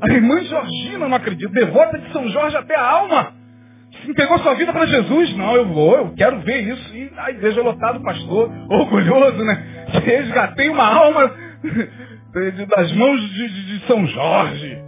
A 0.00 0.12
irmã 0.12 0.42
Georgina, 0.42 1.08
não 1.08 1.16
acredito, 1.16 1.52
devota 1.52 1.98
de 1.98 2.12
São 2.12 2.28
Jorge 2.28 2.56
até 2.56 2.76
a 2.76 2.84
alma. 2.84 3.32
Se 4.02 4.10
entregou 4.10 4.38
sua 4.40 4.54
vida 4.54 4.72
para 4.72 4.86
Jesus. 4.86 5.36
Não, 5.36 5.54
eu 5.54 5.68
vou, 5.68 5.96
eu 5.96 6.14
quero 6.14 6.40
ver 6.40 6.68
isso. 6.68 6.96
E 6.96 7.10
a 7.16 7.30
igreja 7.30 7.62
lotada, 7.62 7.98
o 7.98 8.02
pastor, 8.02 8.50
orgulhoso, 8.68 9.44
né? 9.44 9.86
Resgatei 10.04 10.68
uma 10.68 10.84
alma 10.84 11.41
das 12.76 12.92
mãos 12.92 13.20
de, 13.30 13.48
de, 13.48 13.78
de 13.78 13.86
São 13.86 14.06
Jorge. 14.06 14.78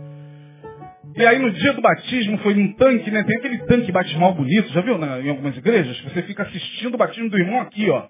E 1.16 1.24
aí 1.24 1.38
no 1.38 1.50
dia 1.52 1.72
do 1.72 1.80
batismo 1.80 2.38
foi 2.38 2.54
um 2.54 2.72
tanque, 2.72 3.10
né? 3.10 3.22
Tem 3.22 3.36
aquele 3.36 3.58
tanque 3.66 3.92
batismal 3.92 4.34
bonito, 4.34 4.68
já 4.72 4.80
viu 4.80 4.98
né? 4.98 5.22
em 5.22 5.30
algumas 5.30 5.56
igrejas? 5.56 6.00
Você 6.02 6.22
fica 6.22 6.42
assistindo 6.42 6.94
o 6.94 6.98
batismo 6.98 7.30
do 7.30 7.38
irmão 7.38 7.60
aqui, 7.60 7.88
ó. 7.88 8.08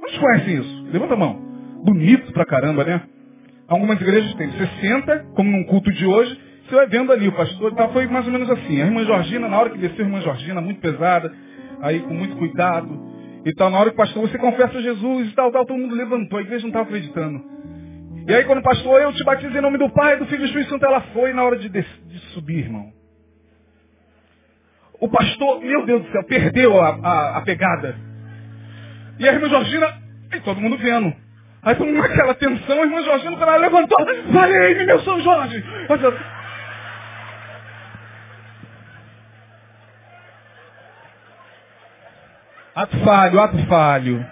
Quantos 0.00 0.18
conhecem 0.18 0.54
isso? 0.58 0.88
Levanta 0.92 1.14
a 1.14 1.16
mão. 1.16 1.40
Bonito 1.84 2.32
pra 2.32 2.46
caramba, 2.46 2.84
né? 2.84 3.02
Algumas 3.66 4.00
igrejas 4.00 4.32
têm. 4.34 4.48
Você 4.50 4.68
senta, 4.80 5.26
como 5.34 5.50
num 5.50 5.64
culto 5.64 5.92
de 5.92 6.06
hoje, 6.06 6.38
você 6.68 6.76
vai 6.76 6.86
vendo 6.86 7.10
ali 7.10 7.26
o 7.26 7.32
pastor, 7.32 7.74
tá, 7.74 7.88
foi 7.88 8.06
mais 8.06 8.26
ou 8.26 8.32
menos 8.32 8.48
assim. 8.50 8.80
A 8.80 8.86
irmã 8.86 9.04
Georgina, 9.04 9.48
na 9.48 9.58
hora 9.58 9.70
que 9.70 9.78
desceu 9.78 10.04
a 10.04 10.08
irmã 10.08 10.20
Georgina, 10.20 10.60
muito 10.60 10.80
pesada, 10.80 11.32
aí 11.80 11.98
com 12.00 12.14
muito 12.14 12.36
cuidado. 12.36 12.88
E 13.44 13.52
tal, 13.54 13.70
na 13.70 13.78
hora 13.78 13.90
que 13.90 13.94
o 13.94 13.98
pastor, 13.98 14.28
você 14.28 14.38
confessa 14.38 14.80
Jesus 14.80 15.28
e 15.28 15.34
tal, 15.34 15.50
tal, 15.50 15.66
todo 15.66 15.78
mundo 15.78 15.94
levantou, 15.94 16.38
a 16.38 16.42
igreja 16.42 16.62
não 16.62 16.68
estava 16.68 16.84
acreditando. 16.84 17.57
E 18.28 18.34
aí 18.34 18.44
quando 18.44 18.58
o 18.58 18.62
pastor, 18.62 19.00
eu 19.00 19.10
te 19.14 19.24
batizo 19.24 19.56
em 19.56 19.60
nome 19.62 19.78
do 19.78 19.88
Pai, 19.88 20.18
do 20.18 20.26
Filho 20.26 20.36
e 20.36 20.38
do 20.40 20.44
Espírito 20.44 20.68
Santo, 20.68 20.84
ela 20.84 21.00
foi 21.14 21.32
na 21.32 21.42
hora 21.42 21.56
de, 21.56 21.66
de, 21.70 21.80
de 21.80 22.18
subir, 22.34 22.58
irmão. 22.58 22.92
O 25.00 25.08
pastor, 25.08 25.62
meu 25.62 25.86
Deus 25.86 26.02
do 26.02 26.12
céu, 26.12 26.22
perdeu 26.24 26.78
a, 26.78 26.88
a, 27.02 27.38
a 27.38 27.40
pegada. 27.40 27.96
E 29.18 29.26
a 29.26 29.32
irmã 29.32 29.48
Georgina, 29.48 29.94
e 30.30 30.40
todo 30.40 30.60
mundo 30.60 30.76
vendo. 30.76 31.10
Aí 31.62 31.74
todo 31.74 31.86
mundo 31.86 32.00
naquela 32.00 32.34
tensão, 32.34 32.82
a 32.82 32.84
irmã 32.84 33.02
Georgina, 33.02 33.34
quando 33.34 33.48
ela 33.48 33.56
levantou, 33.56 33.98
valei 34.30 34.84
meu 34.84 35.00
São 35.00 35.18
Jorge. 35.20 35.64
Ato 42.74 42.98
falho, 42.98 43.40
ato 43.40 43.66
falho. 43.66 44.26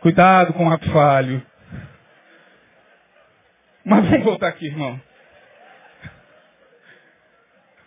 Cuidado 0.00 0.52
com 0.52 0.66
o 0.66 0.72
ato 0.72 0.90
falho. 0.90 1.51
Mas 3.84 4.08
vamos 4.08 4.24
voltar 4.24 4.48
aqui, 4.48 4.66
irmão. 4.66 5.00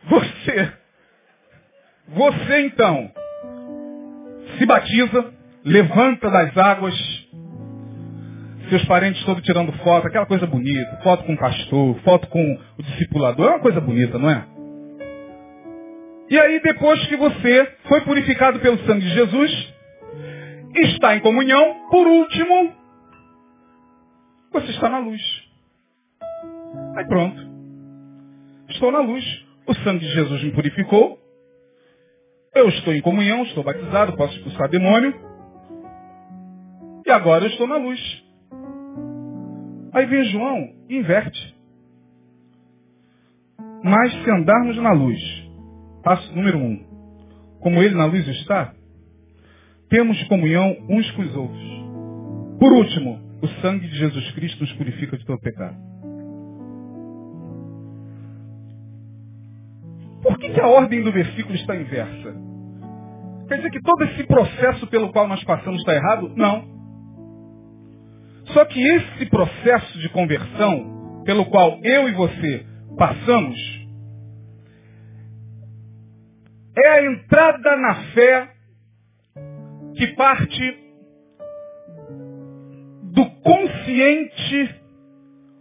Você, 0.07 0.71
você 2.07 2.59
então, 2.61 3.11
se 4.57 4.65
batiza, 4.65 5.33
levanta 5.63 6.29
das 6.29 6.55
águas, 6.57 6.93
seus 8.69 8.85
parentes 8.85 9.23
todos 9.25 9.43
tirando 9.43 9.71
foto, 9.79 10.07
aquela 10.07 10.25
coisa 10.25 10.45
bonita, 10.45 10.99
foto 11.01 11.23
com 11.23 11.33
o 11.33 11.37
pastor, 11.37 11.99
foto 12.01 12.27
com 12.27 12.59
o 12.77 12.83
discipulador, 12.83 13.47
é 13.47 13.49
uma 13.51 13.59
coisa 13.59 13.81
bonita, 13.81 14.19
não 14.19 14.29
é? 14.29 14.45
E 16.29 16.39
aí, 16.39 16.59
depois 16.59 17.05
que 17.07 17.15
você 17.15 17.71
foi 17.87 18.01
purificado 18.01 18.59
pelo 18.59 18.77
sangue 18.85 19.05
de 19.05 19.13
Jesus, 19.13 19.73
está 20.75 21.15
em 21.15 21.19
comunhão, 21.19 21.87
por 21.89 22.05
último, 22.05 22.73
você 24.51 24.71
está 24.71 24.89
na 24.89 24.99
luz. 24.99 25.44
Aí 26.95 27.05
pronto. 27.07 27.37
Estou 28.69 28.91
na 28.91 28.99
luz. 28.99 29.45
O 29.67 29.73
sangue 29.75 29.99
de 29.99 30.13
Jesus 30.13 30.43
me 30.43 30.51
purificou. 30.51 31.19
Eu 32.53 32.69
estou 32.69 32.93
em 32.93 33.01
comunhão, 33.01 33.43
estou 33.43 33.63
batizado, 33.63 34.15
posso 34.15 34.33
expulsar 34.35 34.69
demônio. 34.69 35.13
E 37.05 37.11
agora 37.11 37.45
eu 37.45 37.49
estou 37.49 37.67
na 37.67 37.77
luz. 37.77 37.99
Aí 39.93 40.05
vem 40.05 40.23
João 40.25 40.73
e 40.89 40.97
inverte. 40.97 41.55
Mas 43.83 44.11
se 44.11 44.31
andarmos 44.31 44.77
na 44.77 44.93
luz, 44.93 45.19
passo 46.03 46.33
número 46.35 46.57
um, 46.57 46.83
como 47.59 47.83
ele 47.83 47.95
na 47.95 48.05
luz 48.05 48.27
está, 48.27 48.73
temos 49.89 50.21
comunhão 50.23 50.75
uns 50.89 51.11
com 51.11 51.21
os 51.21 51.35
outros. 51.35 51.75
Por 52.59 52.71
último, 52.73 53.21
o 53.41 53.47
sangue 53.61 53.87
de 53.87 53.97
Jesus 53.97 54.31
Cristo 54.31 54.61
nos 54.61 54.73
purifica 54.73 55.17
de 55.17 55.25
todo 55.25 55.39
pecado. 55.39 55.94
A 60.65 60.69
ordem 60.69 61.03
do 61.03 61.11
versículo 61.11 61.55
está 61.55 61.75
inversa? 61.75 62.35
Quer 63.47 63.57
dizer 63.57 63.69
que 63.69 63.81
todo 63.81 64.03
esse 64.05 64.23
processo 64.25 64.87
pelo 64.87 65.11
qual 65.11 65.27
nós 65.27 65.43
passamos 65.43 65.79
está 65.79 65.93
errado? 65.93 66.33
Não. 66.35 66.75
Só 68.47 68.65
que 68.65 68.81
esse 68.81 69.25
processo 69.27 69.99
de 69.99 70.09
conversão, 70.09 71.21
pelo 71.23 71.45
qual 71.45 71.79
eu 71.83 72.09
e 72.09 72.13
você 72.13 72.65
passamos, 72.97 73.55
é 76.77 76.87
a 76.87 77.05
entrada 77.05 77.77
na 77.77 77.95
fé 78.13 78.49
que 79.95 80.07
parte 80.15 80.79
do 83.13 83.25
consciente 83.41 84.75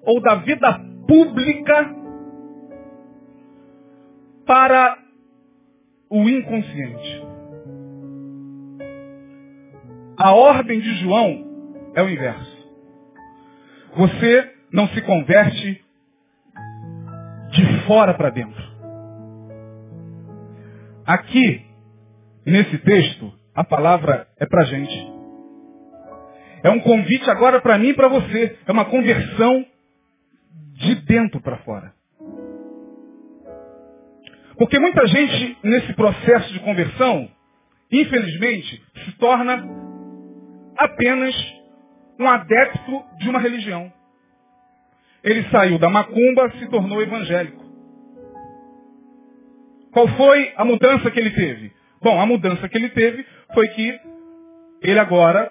ou 0.02 0.20
da 0.20 0.36
vida 0.36 0.80
pública 1.06 2.03
para 4.46 4.98
o 6.10 6.28
inconsciente. 6.28 7.22
A 10.16 10.32
ordem 10.32 10.80
de 10.80 10.94
João 10.98 11.44
é 11.94 12.02
o 12.02 12.08
inverso. 12.08 12.54
Você 13.96 14.52
não 14.72 14.88
se 14.88 15.02
converte 15.02 15.84
de 17.50 17.86
fora 17.86 18.14
para 18.14 18.30
dentro. 18.30 18.62
Aqui, 21.06 21.64
nesse 22.46 22.78
texto, 22.78 23.32
a 23.54 23.62
palavra 23.62 24.26
é 24.38 24.46
para 24.46 24.64
gente. 24.64 25.12
É 26.62 26.70
um 26.70 26.80
convite 26.80 27.28
agora 27.30 27.60
para 27.60 27.78
mim 27.78 27.88
e 27.88 27.94
para 27.94 28.08
você. 28.08 28.58
É 28.66 28.72
uma 28.72 28.86
conversão 28.86 29.66
de 30.72 30.94
dentro 31.02 31.40
para 31.40 31.58
fora. 31.58 31.92
Porque 34.56 34.78
muita 34.78 35.06
gente, 35.06 35.58
nesse 35.62 35.92
processo 35.94 36.52
de 36.52 36.60
conversão, 36.60 37.28
infelizmente, 37.90 38.82
se 39.04 39.12
torna 39.18 39.64
apenas 40.76 41.34
um 42.18 42.28
adepto 42.28 43.04
de 43.18 43.28
uma 43.28 43.40
religião. 43.40 43.92
Ele 45.22 45.42
saiu 45.50 45.78
da 45.78 45.88
macumba, 45.88 46.50
se 46.58 46.68
tornou 46.68 47.02
evangélico. 47.02 47.64
Qual 49.90 50.08
foi 50.08 50.52
a 50.56 50.64
mudança 50.64 51.10
que 51.10 51.18
ele 51.18 51.30
teve? 51.30 51.72
Bom, 52.02 52.20
a 52.20 52.26
mudança 52.26 52.68
que 52.68 52.76
ele 52.76 52.90
teve 52.90 53.24
foi 53.54 53.68
que 53.68 54.00
ele 54.82 54.98
agora 54.98 55.50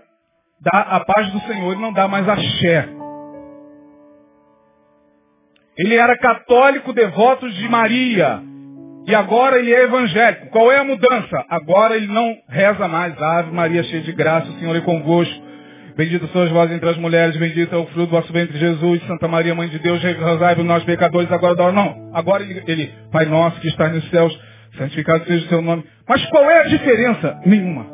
dá 0.61 0.79
a 0.79 0.99
paz 0.99 1.31
do 1.31 1.39
Senhor 1.41 1.73
e 1.73 1.81
não 1.81 1.91
dá 1.91 2.07
mais 2.07 2.27
axé. 2.27 2.87
Ele 5.77 5.95
era 5.95 6.17
católico 6.17 6.93
devoto 6.93 7.49
de 7.49 7.67
Maria, 7.67 8.43
e 9.05 9.13
agora 9.13 9.59
ele 9.59 9.73
é 9.73 9.83
evangélico. 9.83 10.47
Qual 10.47 10.71
é 10.71 10.77
a 10.77 10.83
mudança? 10.83 11.45
Agora 11.49 11.95
ele 11.95 12.07
não 12.07 12.35
reza 12.47 12.87
mais. 12.87 13.21
Ave 13.21 13.51
Maria 13.51 13.83
cheia 13.83 14.01
de 14.01 14.11
graça, 14.13 14.47
o 14.49 14.59
Senhor 14.59 14.75
é 14.75 14.81
convosco. 14.81 15.43
Bendito 15.95 16.27
sois 16.29 16.49
vós 16.49 16.71
entre 16.71 16.89
as 16.89 16.97
mulheres, 16.97 17.37
bendito 17.37 17.73
é 17.73 17.77
o 17.77 17.85
fruto 17.87 18.07
do 18.07 18.11
vosso 18.11 18.33
ventre, 18.33 18.57
Jesus, 18.57 19.03
Santa 19.05 19.27
Maria, 19.27 19.53
Mãe 19.53 19.67
de 19.67 19.77
Deus, 19.77 20.01
rezai 20.01 20.55
por 20.55 20.63
nós 20.63 20.83
pecadores, 20.83 21.31
agora 21.31 21.55
da. 21.55 21.71
Não, 21.71 22.09
agora 22.13 22.41
ele, 22.41 22.63
ele, 22.65 22.91
Pai 23.11 23.25
nosso 23.25 23.59
que 23.59 23.67
está 23.67 23.89
nos 23.89 24.09
céus, 24.09 24.35
santificado 24.75 25.23
seja 25.25 25.45
o 25.45 25.49
seu 25.49 25.61
nome. 25.61 25.83
Mas 26.07 26.25
qual 26.27 26.49
é 26.49 26.61
a 26.61 26.63
diferença? 26.63 27.39
Nenhuma. 27.45 27.85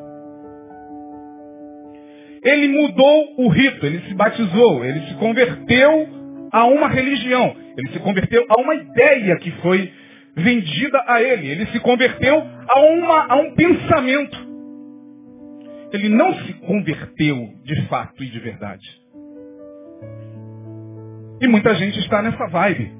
Ele 2.41 2.69
mudou 2.69 3.35
o 3.37 3.49
rito, 3.49 3.85
ele 3.85 3.99
se 4.07 4.13
batizou, 4.13 4.85
ele 4.85 5.01
se 5.07 5.15
converteu 5.15 6.07
a 6.53 6.65
uma 6.67 6.87
religião, 6.87 7.53
ele 7.77 7.89
se 7.89 7.99
converteu 7.99 8.45
a 8.47 8.61
uma 8.61 8.75
ideia 8.75 9.35
que 9.39 9.51
foi 9.61 9.91
vendida 10.35 11.03
a 11.07 11.21
ele. 11.21 11.47
Ele 11.47 11.65
se 11.67 11.79
converteu 11.79 12.41
a, 12.67 12.79
uma, 12.81 13.33
a 13.33 13.35
um 13.35 13.53
pensamento. 13.55 14.37
Ele 15.91 16.09
não 16.09 16.33
se 16.45 16.53
converteu 16.53 17.53
de 17.63 17.87
fato 17.87 18.23
e 18.23 18.29
de 18.29 18.39
verdade. 18.39 18.87
E 21.41 21.47
muita 21.47 21.73
gente 21.75 21.97
está 21.99 22.21
nessa 22.21 22.47
vibe. 22.47 22.99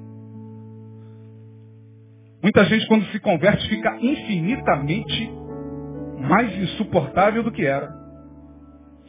Muita 2.42 2.64
gente, 2.64 2.86
quando 2.86 3.04
se 3.06 3.20
converte, 3.20 3.68
fica 3.68 3.96
infinitamente 4.00 5.30
mais 6.20 6.56
insuportável 6.56 7.42
do 7.42 7.52
que 7.52 7.64
era. 7.64 7.88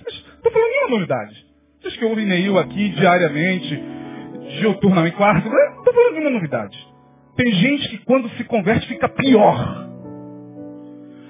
Estou 0.06 0.52
falando 0.52 0.70
nenhuma 0.70 0.90
novidade. 0.90 1.46
Vocês 1.82 1.98
que 1.98 2.06
ouvem 2.06 2.26
Neil 2.26 2.60
aqui 2.60 2.90
diariamente, 2.90 3.82
diuturnamente, 4.60 5.16
quarto, 5.16 5.50
não 5.50 5.78
estou 5.78 5.94
falando 5.94 6.14
de 6.14 6.20
uma 6.20 6.30
novidade. 6.30 6.91
Tem 7.36 7.52
gente 7.54 7.90
que 7.90 7.98
quando 8.06 8.30
se 8.32 8.44
converte 8.44 8.88
fica 8.88 9.08
pior. 9.10 9.90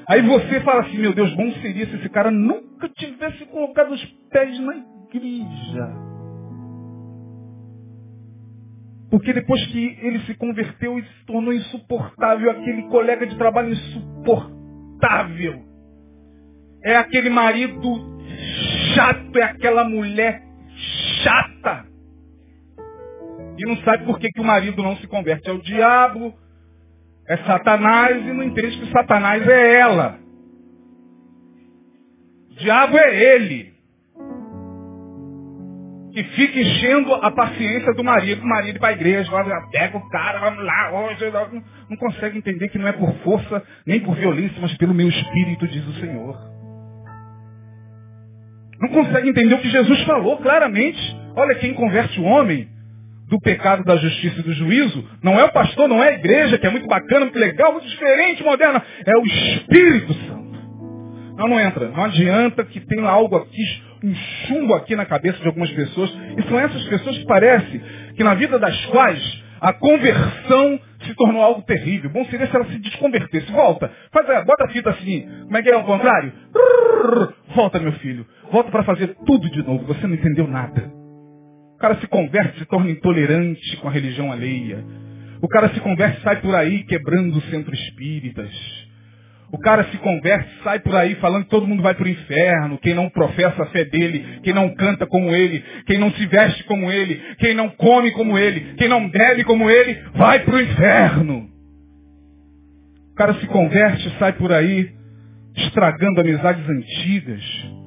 Aí 0.08 0.22
você 0.24 0.60
fala 0.62 0.82
assim, 0.82 0.98
meu 0.98 1.14
Deus, 1.14 1.34
bom 1.36 1.52
seria 1.62 1.86
se 1.88 1.96
esse 1.96 2.10
cara 2.10 2.32
nunca 2.32 2.90
tivesse 2.90 3.46
colocado 3.46 3.92
os 3.92 4.04
pés 4.30 4.60
na 4.60 4.76
igreja. 4.76 6.12
Porque 9.10 9.34
depois 9.34 9.66
que 9.68 9.98
ele 10.02 10.20
se 10.22 10.34
converteu 10.36 10.98
e 10.98 11.04
se 11.04 11.26
tornou 11.26 11.54
insuportável, 11.54 12.50
aquele 12.50 12.84
colega 12.84 13.28
de 13.28 13.38
trabalho 13.38 13.72
insuportável. 13.72 15.62
É 16.84 16.96
aquele 16.96 17.30
marido 17.30 18.20
chato, 18.96 19.38
é 19.38 19.44
aquela 19.44 19.84
mulher 19.84 20.42
chata. 21.24 21.91
E 23.62 23.66
não 23.68 23.78
sabe 23.84 24.06
por 24.06 24.20
que, 24.20 24.28
que 24.30 24.42
o 24.42 24.44
marido 24.44 24.82
não 24.82 24.98
se 24.98 25.06
converte. 25.06 25.48
É 25.48 25.54
o 25.54 25.62
diabo, 25.62 26.34
é 27.28 27.38
Satanás, 27.38 28.18
e 28.26 28.34
não 28.34 28.44
entende 28.44 28.80
que 28.80 28.92
Satanás 28.92 29.48
é 29.48 29.80
ela. 29.80 30.20
O 32.50 32.56
diabo 32.56 32.98
é 32.98 33.36
ele 33.36 33.72
que 36.12 36.24
fica 36.24 36.60
enchendo 36.60 37.14
a 37.14 37.32
paciência 37.32 37.94
do 37.94 38.04
marido, 38.04 38.42
o 38.42 38.48
marido 38.48 38.80
para 38.80 38.90
a 38.90 38.94
igreja, 38.94 39.32
pega 39.72 39.98
o 39.98 40.10
cara, 40.10 40.40
vamos 40.40 40.66
lá, 40.66 40.92
hoje, 40.92 41.32
não, 41.32 41.64
não 41.92 41.98
consegue 41.98 42.38
entender 42.38 42.68
que 42.68 42.78
não 42.78 42.88
é 42.88 42.92
por 42.92 43.14
força, 43.20 43.64
nem 43.86 44.02
por 44.02 44.16
violência, 44.16 44.58
mas 44.60 44.76
pelo 44.76 44.94
meu 44.94 45.08
espírito, 45.08 45.68
diz 45.68 45.88
o 45.88 45.94
Senhor. 45.94 46.38
Não 48.82 48.90
consegue 48.90 49.30
entender 49.30 49.54
o 49.54 49.62
que 49.62 49.70
Jesus 49.70 50.02
falou 50.04 50.38
claramente. 50.38 51.00
Olha, 51.36 51.56
quem 51.56 51.74
converte 51.76 52.20
o 52.20 52.24
homem 52.24 52.68
do 53.32 53.40
pecado, 53.40 53.86
da 53.86 53.96
justiça 53.96 54.42
e 54.42 54.44
do 54.44 54.52
juízo, 54.52 55.08
não 55.24 55.40
é 55.40 55.46
o 55.46 55.54
pastor, 55.54 55.88
não 55.88 56.04
é 56.04 56.10
a 56.10 56.14
igreja, 56.14 56.58
que 56.58 56.68
é 56.68 56.70
muito 56.70 56.86
bacana, 56.86 57.22
muito 57.22 57.40
legal, 57.40 57.72
muito 57.72 57.88
diferente, 57.88 58.44
moderna, 58.44 58.84
é 59.06 59.18
o 59.18 59.24
Espírito 59.26 60.14
Santo. 60.14 60.52
Não, 61.38 61.48
não 61.48 61.60
entra. 61.60 61.88
Não 61.88 62.04
adianta 62.04 62.66
que 62.66 62.82
tenha 62.82 63.08
algo 63.08 63.38
aqui 63.38 63.82
um 64.04 64.14
chumbo 64.14 64.74
aqui 64.74 64.96
na 64.96 65.06
cabeça 65.06 65.40
de 65.40 65.48
algumas 65.48 65.72
pessoas. 65.72 66.12
E 66.38 66.44
são 66.50 66.60
essas 66.60 66.84
pessoas 66.86 67.18
que 67.18 67.26
parece 67.26 67.80
que 68.16 68.24
na 68.24 68.34
vida 68.34 68.60
das 68.60 68.86
quais 68.88 69.44
a 69.62 69.72
conversão 69.74 70.80
se 71.06 71.16
tornou 71.16 71.42
algo 71.42 71.62
terrível. 71.62 72.10
Bom 72.10 72.26
seria 72.26 72.48
se 72.48 72.56
ela 72.56 72.66
se 72.66 72.80
desconvertesse. 72.80 73.52
Volta. 73.52 73.92
Faz 74.12 74.30
a, 74.30 74.44
bota 74.44 74.66
a 74.66 74.70
fita 74.70 74.90
assim. 74.90 75.22
Como 75.44 75.58
é 75.58 75.64
que 75.64 75.70
é 75.70 75.78
o 75.78 75.84
contrário? 75.84 76.34
Volta, 77.56 77.80
meu 77.80 77.94
filho. 77.94 78.26
Volta 78.52 78.70
para 78.70 78.84
fazer 78.84 79.16
tudo 79.26 79.50
de 79.50 79.64
novo. 79.64 79.86
Você 79.86 80.06
não 80.06 80.16
entendeu 80.16 80.48
nada. 80.48 81.01
Cara 81.82 81.96
se 81.96 82.06
converte, 82.06 82.60
se 82.60 82.66
torna 82.66 82.92
intolerante 82.92 83.76
com 83.78 83.88
a 83.88 83.92
religião 83.92 84.32
alheia. 84.32 84.86
O 85.42 85.48
cara 85.48 85.68
se 85.70 85.80
converte, 85.80 86.22
sai 86.22 86.40
por 86.40 86.54
aí 86.54 86.84
quebrando 86.84 87.36
o 87.36 87.42
centro 87.50 87.74
espíritas. 87.74 88.52
O 89.52 89.58
cara 89.58 89.86
se 89.86 89.98
converte, 89.98 90.48
sai 90.64 90.80
por 90.80 90.96
aí 90.96 91.16
falando 91.16 91.46
que 91.46 91.50
todo 91.50 91.66
mundo 91.66 91.82
vai 91.82 91.96
para 91.96 92.06
o 92.06 92.10
inferno, 92.10 92.78
quem 92.78 92.94
não 92.94 93.10
professa 93.10 93.64
a 93.64 93.66
fé 93.66 93.84
dele, 93.84 94.42
quem 94.44 94.54
não 94.54 94.70
canta 94.76 95.08
como 95.08 95.34
ele, 95.36 95.64
quem 95.88 95.98
não 95.98 96.12
se 96.12 96.24
veste 96.28 96.64
como 96.66 96.92
ele, 96.92 97.16
quem 97.40 97.56
não 97.56 97.68
come 97.70 98.12
como 98.12 98.38
ele, 98.38 98.76
quem 98.76 98.88
não 98.88 99.10
bebe 99.10 99.44
como 99.44 99.68
ele, 99.68 100.00
vai 100.14 100.40
para 100.42 100.56
o 100.56 100.62
inferno. 100.62 101.50
O 103.12 103.16
cara 103.16 103.34
se 103.34 103.48
converte, 103.48 104.08
sai 104.20 104.34
por 104.34 104.54
aí 104.54 104.88
estragando 105.58 106.22
amizades 106.22 106.64
antigas. 106.70 107.81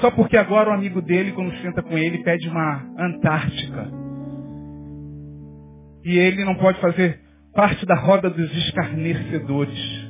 Só 0.00 0.10
porque 0.12 0.36
agora 0.36 0.70
o 0.70 0.72
amigo 0.72 1.02
dele, 1.02 1.32
quando 1.32 1.56
senta 1.58 1.82
com 1.82 1.98
ele, 1.98 2.22
pede 2.22 2.48
uma 2.48 2.84
Antártica. 2.98 3.90
E 6.04 6.16
ele 6.16 6.44
não 6.44 6.54
pode 6.54 6.80
fazer 6.80 7.20
parte 7.52 7.84
da 7.84 7.96
roda 7.96 8.30
dos 8.30 8.50
escarnecedores. 8.56 10.08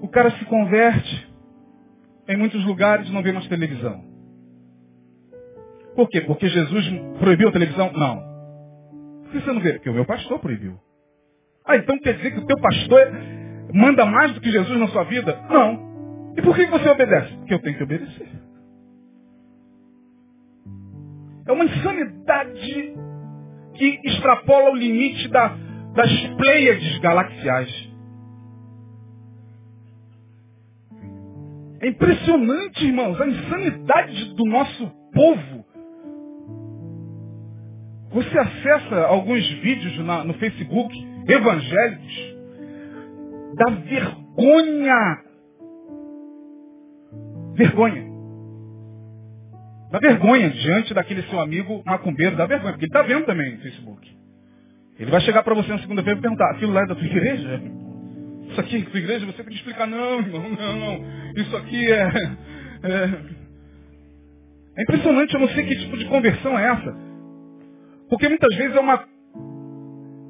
O 0.00 0.08
cara 0.08 0.30
se 0.32 0.44
converte, 0.46 1.32
em 2.28 2.36
muitos 2.36 2.64
lugares 2.64 3.10
não 3.10 3.22
vê 3.22 3.32
mais 3.32 3.46
televisão. 3.48 4.04
Por 5.94 6.08
quê? 6.08 6.20
Porque 6.22 6.48
Jesus 6.48 6.84
proibiu 7.20 7.48
a 7.48 7.52
televisão? 7.52 7.92
Não. 7.92 8.34
Por 9.22 9.32
que 9.32 9.40
você 9.40 9.52
não 9.52 9.60
vê? 9.60 9.74
Porque 9.74 9.90
o 9.90 9.94
meu 9.94 10.04
pastor 10.04 10.40
proibiu. 10.40 10.78
Ah, 11.64 11.76
então 11.76 11.98
quer 12.00 12.14
dizer 12.14 12.32
que 12.32 12.40
o 12.40 12.46
teu 12.46 12.58
pastor 12.60 13.00
manda 13.72 14.04
mais 14.04 14.32
do 14.32 14.40
que 14.40 14.50
Jesus 14.50 14.78
na 14.78 14.88
sua 14.88 15.04
vida? 15.04 15.40
Não. 15.48 16.32
E 16.36 16.42
por 16.42 16.54
que 16.54 16.66
você 16.66 16.88
obedece? 16.88 17.36
Porque 17.36 17.54
eu 17.54 17.62
tenho 17.62 17.76
que 17.76 17.82
obedecer. 17.84 18.28
É 21.46 21.52
uma 21.52 21.64
insanidade 21.64 22.94
que 23.74 24.00
extrapola 24.04 24.70
o 24.70 24.76
limite 24.76 25.28
da, 25.28 25.48
das 25.94 26.26
pleiades 26.36 26.98
galaxiais. 26.98 27.94
É 31.80 31.88
impressionante, 31.88 32.86
irmãos, 32.86 33.20
a 33.20 33.28
insanidade 33.28 34.34
do 34.34 34.44
nosso 34.46 34.90
povo. 35.12 35.64
Você 38.10 38.38
acessa 38.38 39.06
alguns 39.06 39.46
vídeos 39.60 39.98
na, 39.98 40.24
no 40.24 40.34
Facebook 40.34 40.96
evangélicos 41.28 42.33
da 43.56 43.70
vergonha. 43.70 45.18
Vergonha. 47.54 48.14
Dá 49.90 49.98
vergonha 50.00 50.50
diante 50.50 50.92
daquele 50.92 51.22
seu 51.24 51.40
amigo 51.40 51.82
macumbeiro, 51.86 52.36
dá 52.36 52.46
vergonha, 52.46 52.72
porque 52.72 52.86
ele 52.86 52.90
está 52.90 53.02
vendo 53.02 53.26
também 53.26 53.52
no 53.54 53.62
Facebook. 53.62 54.12
Ele 54.98 55.10
vai 55.10 55.20
chegar 55.20 55.42
para 55.42 55.54
você 55.54 55.68
na 55.68 55.78
segunda-feira 55.78 56.18
e 56.18 56.22
perguntar, 56.22 56.50
aquilo 56.50 56.72
lá 56.72 56.82
é 56.82 56.86
da 56.86 56.94
tua 56.94 57.06
igreja? 57.06 57.62
Isso 58.50 58.60
aqui 58.60 58.76
é 58.76 58.80
da 58.80 58.90
tua 58.90 59.00
igreja? 59.00 59.26
Você 59.26 59.42
pode 59.42 59.56
explicar, 59.56 59.86
não, 59.86 60.20
irmão, 60.20 60.48
não, 60.50 60.76
não. 60.78 61.32
Isso 61.36 61.56
aqui 61.56 61.92
é, 61.92 62.08
é... 62.82 63.44
É 64.76 64.82
impressionante, 64.82 65.32
eu 65.34 65.40
não 65.40 65.48
sei 65.48 65.64
que 65.64 65.76
tipo 65.76 65.96
de 65.96 66.04
conversão 66.06 66.58
é 66.58 66.66
essa. 66.66 66.96
Porque 68.08 68.28
muitas 68.28 68.54
vezes 68.56 68.76
é 68.76 68.80
uma, 68.80 69.04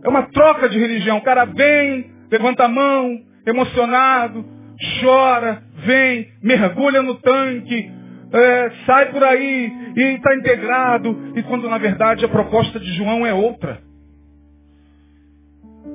é 0.05 0.09
uma 0.09 0.23
troca 0.31 0.69
de 0.69 0.79
religião. 0.79 1.17
O 1.17 1.23
cara 1.23 1.47
vem, 1.47 2.14
levanta 2.35 2.65
a 2.65 2.69
mão, 2.69 3.21
emocionado, 3.47 4.45
chora, 5.01 5.63
vem, 5.87 6.33
mergulha 6.43 7.01
no 7.01 7.15
tanque, 7.15 7.93
é, 8.33 8.71
sai 8.85 9.13
por 9.13 9.23
aí 9.23 9.73
e 9.97 10.01
está 10.17 10.35
integrado, 10.35 11.33
e 11.37 11.43
quando 11.45 11.71
na 11.71 11.79
verdade 11.79 12.25
a 12.25 12.29
proposta 12.29 12.81
de 12.81 12.93
João 12.95 13.25
é 13.25 13.33
outra. 13.33 13.81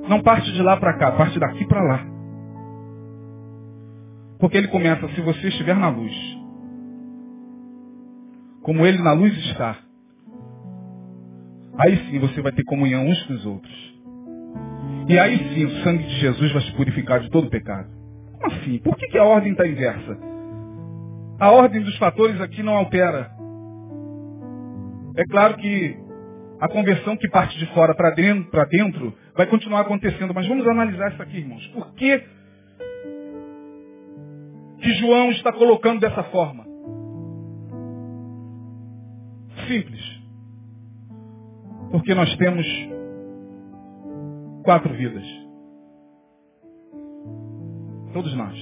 Não 0.08 0.22
parte 0.22 0.50
de 0.50 0.62
lá 0.62 0.78
para 0.78 0.96
cá, 0.96 1.12
parte 1.12 1.38
daqui 1.38 1.66
para 1.66 1.82
lá. 1.82 2.06
Porque 4.38 4.56
ele 4.56 4.68
começa, 4.68 5.06
se 5.08 5.20
você 5.20 5.48
estiver 5.48 5.76
na 5.76 5.90
luz, 5.90 6.14
como 8.62 8.86
ele 8.86 9.02
na 9.02 9.12
luz 9.12 9.36
está, 9.50 9.76
aí 11.78 11.98
sim 12.08 12.18
você 12.18 12.40
vai 12.40 12.52
ter 12.52 12.64
comunhão 12.64 13.06
uns 13.06 13.22
com 13.24 13.34
os 13.34 13.44
outros. 13.44 13.99
E 15.10 15.18
aí 15.18 15.38
sim 15.52 15.64
o 15.64 15.70
sangue 15.82 16.04
de 16.04 16.20
Jesus 16.20 16.52
vai 16.52 16.62
se 16.62 16.72
purificar 16.74 17.18
de 17.18 17.28
todo 17.30 17.50
pecado. 17.50 17.88
Como 18.38 18.46
assim? 18.46 18.78
Por 18.78 18.96
que, 18.96 19.08
que 19.08 19.18
a 19.18 19.24
ordem 19.24 19.50
está 19.50 19.66
inversa? 19.66 20.16
A 21.40 21.50
ordem 21.50 21.82
dos 21.82 21.98
fatores 21.98 22.40
aqui 22.40 22.62
não 22.62 22.76
altera. 22.76 23.28
É 25.16 25.24
claro 25.24 25.56
que 25.56 25.96
a 26.60 26.68
conversão 26.68 27.16
que 27.16 27.28
parte 27.28 27.58
de 27.58 27.66
fora 27.74 27.92
para 27.92 28.10
dentro, 28.10 28.52
dentro 28.68 29.12
vai 29.36 29.48
continuar 29.48 29.80
acontecendo, 29.80 30.32
mas 30.32 30.46
vamos 30.46 30.64
analisar 30.68 31.10
isso 31.10 31.20
aqui, 31.20 31.38
irmãos. 31.38 31.66
Por 31.74 31.92
que, 31.94 32.24
que 34.80 34.94
João 35.00 35.32
está 35.32 35.52
colocando 35.52 35.98
dessa 35.98 36.22
forma? 36.22 36.64
Simples. 39.66 40.20
Porque 41.90 42.14
nós 42.14 42.32
temos 42.36 42.64
quatro 44.62 44.92
vidas. 44.94 45.24
Todos 48.12 48.34
nós. 48.34 48.58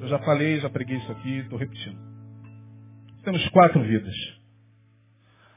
Eu 0.00 0.08
já 0.08 0.18
falei, 0.20 0.60
já 0.60 0.68
preguei 0.68 0.96
isso 0.96 1.12
aqui, 1.12 1.38
estou 1.38 1.58
repetindo. 1.58 1.98
Temos 3.22 3.48
quatro 3.50 3.80
vidas. 3.82 4.14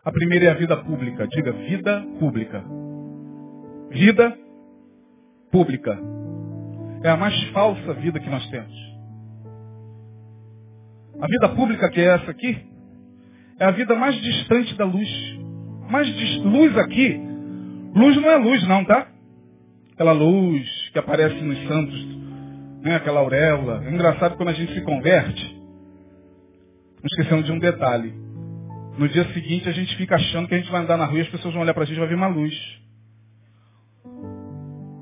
A 0.04 0.12
primeira 0.12 0.46
é 0.46 0.50
a 0.52 0.54
vida 0.54 0.78
pública. 0.78 1.28
Diga 1.28 1.52
vida 1.52 2.06
pública. 2.20 2.64
Vida 3.90 4.38
pública. 5.52 6.00
É 7.04 7.10
a 7.10 7.18
mais 7.18 7.40
falsa 7.50 7.94
vida 7.96 8.20
que 8.20 8.30
nós 8.30 8.48
temos. 8.50 8.96
A 11.20 11.28
vida 11.28 11.50
pública 11.50 11.90
que 11.90 12.02
é 12.02 12.06
essa 12.06 12.30
aqui, 12.30 12.58
é 13.58 13.66
a 13.66 13.72
vida 13.72 13.96
mais 13.96 14.16
distante 14.22 14.76
da 14.76 14.86
luz. 14.86 15.10
Mais 15.90 16.08
luz 16.44 16.78
aqui, 16.78 17.20
luz 17.96 18.16
não 18.18 18.30
é 18.30 18.36
luz 18.38 18.68
não, 18.68 18.84
tá? 18.84 19.08
Aquela 19.96 20.12
luz 20.12 20.90
que 20.94 21.00
aparece 21.00 21.42
nos 21.42 21.68
santos 21.68 22.16
né? 22.86 22.96
aquela 22.96 23.20
auréola. 23.20 23.84
É 23.86 23.90
engraçado 23.90 24.38
quando 24.38 24.50
a 24.50 24.54
gente 24.54 24.74
se 24.74 24.82
converte, 24.82 25.62
esquecendo 27.04 27.44
de 27.44 27.52
um 27.52 27.60
detalhe. 27.60 28.14
No 28.98 29.10
dia 29.10 29.26
seguinte 29.34 29.68
a 29.68 29.72
gente 29.72 29.98
fica 29.98 30.16
achando 30.16 30.48
que 30.48 30.56
a 30.56 30.58
gente 30.58 30.72
vai 30.72 30.82
andar 30.82 30.96
na 30.96 31.06
rua 31.06 31.18
e 31.18 31.22
as 31.22 31.30
pessoas 31.30 31.54
vão 31.54 31.64
olhar 31.64 31.74
para 31.74 31.84
a 31.84 31.86
gente 31.86 31.98
e 31.98 32.00
vai 32.00 32.08
ver 32.08 32.16
uma 32.16 32.28
luz. 32.28 32.54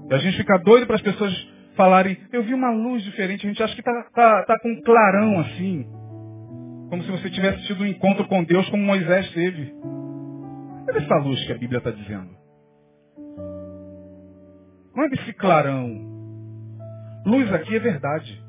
E 0.10 0.14
a 0.14 0.18
gente 0.18 0.38
fica 0.38 0.58
doido 0.60 0.88
para 0.88 0.96
as 0.96 1.02
pessoas 1.02 1.32
falarem, 1.76 2.18
eu 2.32 2.44
vi 2.44 2.54
uma 2.54 2.72
luz 2.72 3.04
diferente, 3.04 3.46
a 3.46 3.50
gente 3.50 3.62
acha 3.62 3.74
que 3.74 3.82
está 3.82 4.04
tá, 4.14 4.44
tá 4.44 4.60
com 4.60 4.70
um 4.70 4.82
clarão 4.82 5.40
assim. 5.42 5.86
Como 6.90 7.04
se 7.04 7.12
você 7.12 7.30
tivesse 7.30 7.66
tido 7.68 7.84
um 7.84 7.88
encontro 7.88 8.28
com 8.28 8.44
Deus 8.44 8.68
como 8.70 8.84
Moisés 8.84 9.30
teve. 9.32 9.74
Olha 10.88 10.98
essa 10.98 11.16
luz 11.18 11.44
que 11.46 11.52
a 11.52 11.58
Bíblia 11.58 11.80
está 11.80 11.92
dizendo. 11.92 12.43
Não 14.96 15.06
é 15.06 15.10
desse 15.10 15.34
clarão. 15.34 16.12
Luz 17.26 17.52
aqui 17.54 17.76
é 17.76 17.80
verdade. 17.80 18.42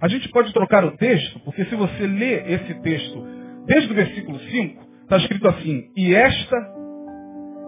A 0.00 0.08
gente 0.08 0.28
pode 0.28 0.52
trocar 0.52 0.84
o 0.84 0.96
texto, 0.96 1.40
porque 1.40 1.64
se 1.64 1.74
você 1.74 2.06
lê 2.06 2.54
esse 2.54 2.74
texto 2.82 3.26
desde 3.66 3.92
o 3.92 3.94
versículo 3.94 4.38
5, 4.38 4.88
está 5.02 5.16
escrito 5.16 5.48
assim, 5.48 5.90
e 5.96 6.14
esta 6.14 6.56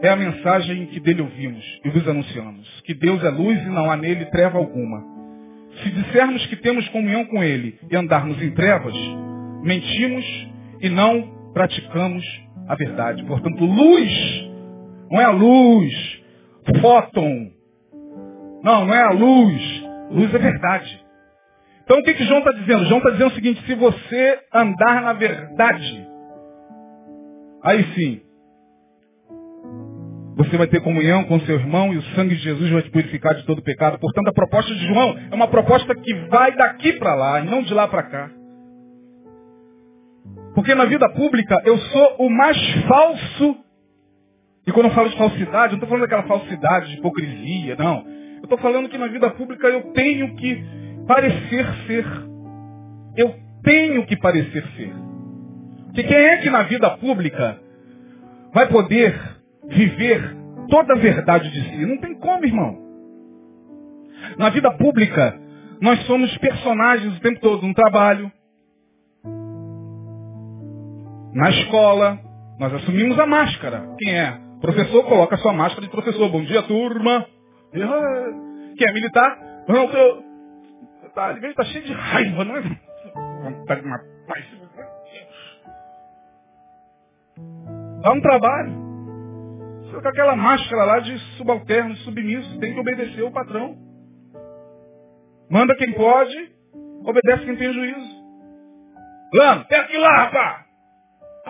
é 0.03 0.09
a 0.09 0.17
mensagem 0.17 0.87
que 0.87 1.01
dele 1.01 1.23
ouvimos 1.23 1.65
e 1.85 1.91
vos 1.91 2.07
anunciamos, 2.07 2.81
que 2.83 2.95
Deus 2.95 3.23
é 3.25 3.31
luz 3.31 3.61
e 3.61 3.69
não 3.69 3.91
há 3.91 3.97
nele 3.97 4.27
treva 4.27 4.59
alguma. 4.59 5.03
Se 5.83 5.91
dissermos 5.91 6.47
que 6.47 6.57
temos 6.57 6.89
comunhão 6.89 7.25
com 7.27 7.43
ele 7.43 7.79
e 7.91 7.97
andarmos 7.97 8.41
em 8.41 8.51
trevas, 8.53 8.95
mentimos 9.63 10.25
e 10.81 10.89
não 10.89 11.53
praticamos 11.53 12.25
a 12.69 12.75
verdade. 12.75 13.25
Portanto, 13.25 13.65
luz 13.65 14.40
não 15.11 15.21
é 15.21 15.25
a 15.25 15.31
luz, 15.31 16.23
fóton. 16.81 17.51
Não, 18.63 18.85
não 18.85 18.95
é 18.95 19.03
a 19.03 19.11
luz. 19.11 19.85
Luz 20.11 20.35
é 20.35 20.39
verdade. 20.39 21.05
Então 21.83 21.99
o 21.99 22.03
que, 22.03 22.15
que 22.15 22.25
João 22.25 22.39
está 22.39 22.53
dizendo? 22.53 22.85
João 22.85 22.99
está 22.99 23.11
dizendo 23.11 23.31
o 23.31 23.35
seguinte, 23.35 23.67
se 23.67 23.75
você 23.75 24.39
andar 24.55 25.03
na 25.03 25.13
verdade, 25.13 26.09
aí 27.65 27.85
sim, 27.95 28.23
você 30.37 30.57
vai 30.57 30.69
ter 30.69 30.81
comunhão 30.81 31.25
com 31.25 31.41
seu 31.41 31.57
irmão 31.57 31.93
e 31.93 31.99
o 31.99 32.03
sangue 32.15 32.37
de 32.37 32.43
Jesus 32.43 32.71
vai 32.71 32.83
te 32.83 32.91
purificar 32.91 33.35
de 33.35 33.45
todo 33.45 33.63
pecado. 33.63 33.99
Portanto, 33.99 34.29
a 34.29 34.33
proposta 34.33 34.73
de 34.73 34.87
João 34.87 35.19
é 35.31 35.35
uma 35.35 35.49
proposta 35.49 35.95
que 35.95 36.15
vai 36.29 36.57
daqui 36.57 36.93
para 36.95 37.15
lá 37.15 37.41
e 37.41 37.45
não 37.45 37.63
de 37.63 37.75
lá 37.75 37.89
para 37.89 38.05
cá. 38.05 38.31
Porque 40.55 40.75
na 40.75 40.85
vida 40.85 41.09
pública 41.11 41.61
eu 41.65 41.77
sou 41.77 42.17
o 42.21 42.31
mais 42.31 42.57
falso. 42.87 43.70
E 44.71 44.73
quando 44.73 44.87
eu 44.87 44.93
falo 44.93 45.09
de 45.09 45.19
falsidade, 45.19 45.73
eu 45.75 45.79
não 45.79 45.85
estou 45.85 45.89
falando 45.89 46.03
daquela 46.03 46.23
falsidade 46.23 46.93
de 46.93 46.99
hipocrisia, 46.99 47.75
não. 47.75 48.07
Eu 48.37 48.45
estou 48.45 48.57
falando 48.57 48.89
que 48.89 48.97
na 48.97 49.09
vida 49.09 49.29
pública 49.31 49.67
eu 49.67 49.93
tenho 49.93 50.37
que 50.37 50.65
parecer 51.09 51.67
ser. 51.89 52.07
Eu 53.17 53.35
tenho 53.65 54.07
que 54.07 54.17
parecer 54.17 54.65
ser. 54.77 54.95
Porque 55.87 56.05
quem 56.05 56.17
é 56.17 56.37
que 56.37 56.51
na 56.51 56.63
vida 56.63 56.89
pública 56.99 57.59
vai 58.55 58.69
poder 58.69 59.21
viver 59.67 60.37
toda 60.69 60.93
a 60.95 60.99
verdade 60.99 61.51
de 61.51 61.63
si. 61.69 61.85
Não 61.85 61.99
tem 61.99 62.15
como, 62.21 62.45
irmão. 62.45 62.79
Na 64.39 64.51
vida 64.51 64.71
pública, 64.71 65.37
nós 65.81 66.01
somos 66.07 66.39
personagens 66.39 67.17
o 67.17 67.21
tempo 67.21 67.41
todo 67.41 67.67
no 67.67 67.75
trabalho. 67.75 68.31
Na 71.35 71.51
escola, 71.51 72.21
nós 72.57 72.73
assumimos 72.73 73.19
a 73.19 73.27
máscara. 73.27 73.97
Quem 73.99 74.17
é? 74.17 74.50
Professor 74.61 75.05
coloca 75.05 75.37
sua 75.39 75.53
máscara 75.53 75.83
de 75.83 75.91
professor. 75.91 76.29
Bom 76.29 76.43
dia, 76.45 76.63
turma. 76.63 77.27
Quem 78.77 78.89
é 78.89 78.93
militar? 78.93 79.39
Não, 79.67 79.89
tô... 79.89 80.23
tá, 81.15 81.33
ele 81.33 81.47
está 81.47 81.65
cheio 81.65 81.85
de 81.85 81.93
raiva, 81.93 82.45
não 82.45 82.57
é? 82.57 82.63
Vontade 83.43 83.81
de 83.81 83.89
matar 83.89 84.39
esse... 84.39 84.61
Dá 88.03 88.13
um 88.13 88.21
trabalho 88.21 88.81
com 90.03 90.09
aquela 90.09 90.37
máscara 90.37 90.85
lá 90.85 91.01
de 91.01 91.19
subalterno, 91.37 91.95
submisso, 91.97 92.59
tem 92.59 92.73
que 92.73 92.81
obedecer 92.81 93.23
o 93.23 93.33
patrão. 93.33 93.77
Manda 95.51 95.75
quem 95.77 95.93
pode, 95.93 96.53
obedece 97.05 97.45
quem 97.45 97.57
tem 97.57 97.73
juízo. 97.73 98.21
Lano, 99.35 99.65
tem 99.65 99.79
aqui 99.79 99.99
lá, 99.99 100.17
rapaz! 100.25 100.70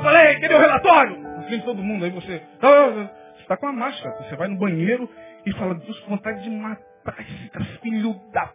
Eu 0.00 0.04
falei, 0.04 0.40
cadê 0.40 0.54
o 0.54 0.58
relatório? 0.58 1.22
Frente 1.46 1.58
de 1.58 1.64
todo 1.64 1.82
mundo, 1.82 2.06
aí 2.06 2.10
você. 2.10 2.42
Você 2.58 3.42
está 3.42 3.54
com 3.58 3.66
a 3.66 3.72
máscara, 3.72 4.16
você 4.22 4.34
vai 4.34 4.48
no 4.48 4.56
banheiro 4.56 5.06
e 5.44 5.52
fala, 5.52 5.74
Deus, 5.74 6.00
com 6.00 6.16
vontade 6.16 6.42
de 6.42 6.48
matar 6.48 7.16
esse 7.20 7.78
filho 7.82 8.18
da 8.32 8.50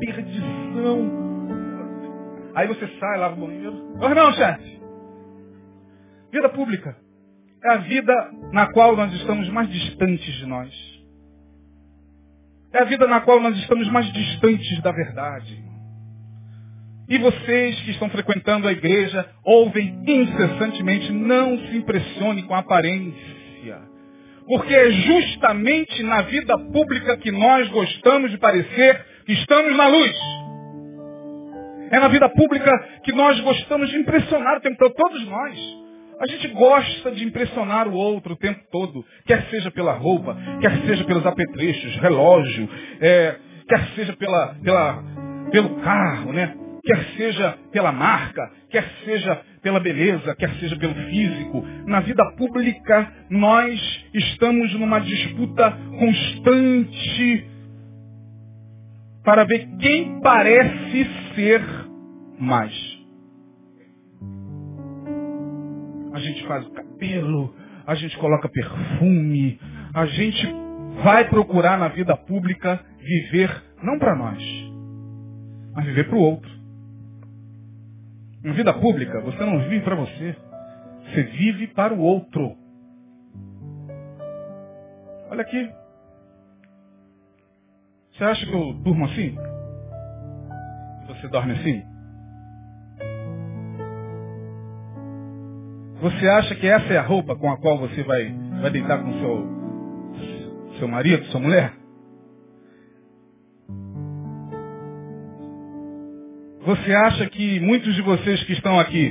perdição. 0.00 1.12
Aí 2.54 2.66
você 2.68 2.88
sai 2.98 3.18
lá 3.18 3.28
no 3.28 3.46
banheiro. 3.46 3.96
Mas 4.00 4.16
não, 4.16 4.32
chefe. 4.32 4.80
Vida 6.32 6.48
pública. 6.48 6.96
É 7.64 7.68
a 7.72 7.76
vida 7.76 8.30
na 8.50 8.72
qual 8.72 8.96
nós 8.96 9.12
estamos 9.12 9.50
mais 9.50 9.68
distantes 9.68 10.34
de 10.36 10.46
nós. 10.46 10.72
É 12.72 12.78
a 12.78 12.84
vida 12.84 13.06
na 13.06 13.20
qual 13.20 13.40
nós 13.40 13.54
estamos 13.58 13.90
mais 13.90 14.10
distantes 14.10 14.80
da 14.80 14.90
verdade. 14.90 15.71
E 17.12 17.18
vocês 17.18 17.78
que 17.82 17.90
estão 17.90 18.08
frequentando 18.08 18.66
a 18.66 18.72
igreja, 18.72 19.28
ouvem 19.44 20.02
incessantemente, 20.08 21.12
não 21.12 21.58
se 21.58 21.76
impressione 21.76 22.42
com 22.44 22.54
a 22.54 22.60
aparência. 22.60 23.78
Porque 24.46 24.74
é 24.74 24.90
justamente 24.90 26.02
na 26.04 26.22
vida 26.22 26.56
pública 26.72 27.18
que 27.18 27.30
nós 27.30 27.68
gostamos 27.68 28.30
de 28.30 28.38
parecer 28.38 29.04
que 29.26 29.34
estamos 29.34 29.76
na 29.76 29.88
luz. 29.88 30.16
É 31.90 32.00
na 32.00 32.08
vida 32.08 32.30
pública 32.30 32.70
que 33.04 33.12
nós 33.12 33.38
gostamos 33.40 33.90
de 33.90 33.98
impressionar 33.98 34.56
o 34.56 34.60
tempo 34.62 34.78
todo, 34.78 34.94
todos 34.94 35.28
nós. 35.28 35.58
A 36.18 36.26
gente 36.26 36.48
gosta 36.48 37.10
de 37.10 37.26
impressionar 37.26 37.88
o 37.88 37.92
outro 37.92 38.32
o 38.32 38.38
tempo 38.38 38.60
todo, 38.70 39.04
quer 39.26 39.50
seja 39.50 39.70
pela 39.70 39.92
roupa, 39.92 40.34
quer 40.62 40.80
seja 40.86 41.04
pelos 41.04 41.26
apetrechos, 41.26 41.94
relógio, 41.96 42.70
é, 43.02 43.36
quer 43.68 43.86
seja 43.96 44.16
pela, 44.16 44.54
pela, 44.64 45.04
pelo 45.50 45.76
carro, 45.82 46.32
né? 46.32 46.61
Quer 46.84 47.04
seja 47.16 47.58
pela 47.70 47.92
marca, 47.92 48.50
quer 48.70 48.84
seja 49.04 49.40
pela 49.62 49.80
beleza, 49.80 50.34
quer 50.36 50.50
seja 50.56 50.76
pelo 50.76 50.94
físico. 50.94 51.64
Na 51.86 52.00
vida 52.00 52.24
pública, 52.36 53.12
nós 53.30 54.06
estamos 54.14 54.72
numa 54.74 55.00
disputa 55.00 55.70
constante 55.98 57.46
para 59.24 59.44
ver 59.44 59.68
quem 59.78 60.20
parece 60.20 61.06
ser 61.34 61.62
mais. 62.38 63.02
a 66.12 66.18
gente 66.18 66.46
faz 66.46 66.66
o 66.66 66.70
cabelo, 66.70 67.54
a 67.86 67.94
gente 67.94 68.16
coloca 68.18 68.48
perfume, 68.48 69.58
a 69.94 70.06
gente 70.06 70.46
vai 71.02 71.28
procurar 71.28 71.78
na 71.78 71.88
vida 71.88 72.16
pública 72.16 72.80
viver 72.98 73.50
não 73.82 73.98
para 73.98 74.14
nós, 74.14 74.42
mas 75.74 75.86
viver 75.86 76.08
para 76.08 76.16
o 76.16 76.20
outro. 76.20 76.51
Na 78.42 78.52
vida 78.52 78.74
pública, 78.74 79.20
você 79.20 79.44
não 79.44 79.60
vive 79.68 79.84
para 79.84 79.94
você, 79.94 80.36
você 81.04 81.22
vive 81.22 81.68
para 81.68 81.94
o 81.94 82.00
outro. 82.00 82.56
Olha 85.30 85.42
aqui. 85.42 85.70
Você 88.12 88.24
acha 88.24 88.44
que 88.44 88.52
eu 88.52 88.72
durmo 88.74 89.04
assim? 89.04 89.36
Você 91.06 91.28
dorme 91.28 91.52
assim? 91.52 91.82
Você 96.00 96.28
acha 96.28 96.54
que 96.56 96.66
essa 96.66 96.92
é 96.92 96.98
a 96.98 97.02
roupa 97.02 97.36
com 97.36 97.48
a 97.48 97.56
qual 97.58 97.78
você 97.78 98.02
vai, 98.02 98.34
vai 98.60 98.70
deitar 98.72 99.00
com 99.02 99.12
seu, 99.12 100.78
seu 100.80 100.88
marido, 100.88 101.24
sua 101.26 101.40
mulher? 101.40 101.81
Você 106.64 106.94
acha 106.94 107.28
que 107.28 107.58
muitos 107.58 107.92
de 107.94 108.02
vocês 108.02 108.44
que 108.44 108.52
estão 108.52 108.78
aqui, 108.78 109.10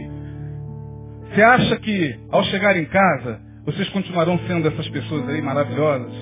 você 1.29 1.41
acha 1.41 1.77
que 1.79 2.19
ao 2.29 2.43
chegar 2.45 2.77
em 2.77 2.85
casa, 2.85 3.41
vocês 3.65 3.89
continuarão 3.89 4.39
sendo 4.47 4.69
essas 4.69 4.87
pessoas 4.87 5.27
aí 5.27 5.41
maravilhosas, 5.41 6.13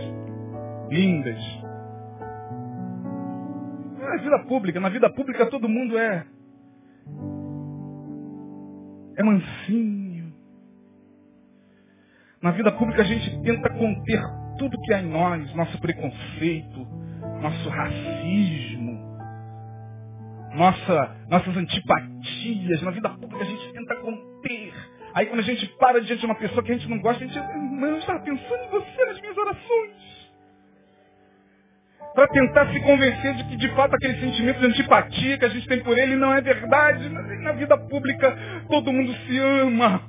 lindas? 0.90 1.40
Na 4.00 4.18
vida 4.18 4.40
pública, 4.48 4.80
na 4.80 4.90
vida 4.90 5.10
pública 5.14 5.46
todo 5.46 5.70
mundo 5.70 5.98
é 6.00 6.26
é 9.16 9.24
mansinho, 9.24 10.34
na 12.42 12.52
vida 12.52 12.72
pública 12.72 13.04
a 13.04 13.06
gente 13.06 13.42
tenta 13.42 13.70
conter 13.70 14.22
tudo 14.58 14.82
que 14.82 14.94
há 14.94 15.02
em 15.02 15.10
nós, 15.10 15.54
nosso 15.54 15.80
preconceito, 15.80 16.88
nosso 17.42 17.70
racismo, 17.70 18.79
nossa, 20.54 21.16
nossas 21.30 21.56
antipatias. 21.58 22.82
Na 22.82 22.92
vida 22.92 23.10
pública 23.10 23.44
a 23.44 23.48
gente 23.48 23.74
tenta 23.74 23.96
conter. 23.98 24.74
Aí 25.14 25.26
quando 25.26 25.40
a 25.40 25.44
gente 25.44 25.68
para 25.78 26.02
diante 26.02 26.20
de 26.20 26.26
uma 26.26 26.36
pessoa 26.36 26.64
que 26.64 26.72
a 26.72 26.76
gente 26.76 26.90
não 26.90 27.00
gosta, 27.00 27.24
a 27.24 27.28
gente, 27.28 27.38
irmão, 27.38 27.90
eu 27.90 27.98
estava 27.98 28.20
pensando 28.20 28.64
em 28.64 28.70
você 28.70 29.06
nas 29.06 29.22
minhas 29.22 29.38
orações. 29.38 30.20
para 32.14 32.28
tentar 32.30 32.72
se 32.74 32.80
convencer 32.82 33.36
de 33.36 33.44
que 33.46 33.58
de 33.58 33.70
fato 33.76 33.96
aquele 33.96 34.20
sentimento 34.20 34.60
de 34.60 34.66
antipatia 34.66 35.38
que 35.38 35.46
a 35.46 35.50
gente 35.50 35.68
tem 35.68 35.82
por 35.84 35.98
ele 35.98 36.16
não 36.16 36.34
é 36.34 36.42
verdade. 36.42 37.10
Na 37.10 37.54
vida 37.54 37.78
pública 37.78 38.38
todo 38.70 38.92
mundo 38.92 39.14
se 39.26 39.38
ama. 39.38 40.02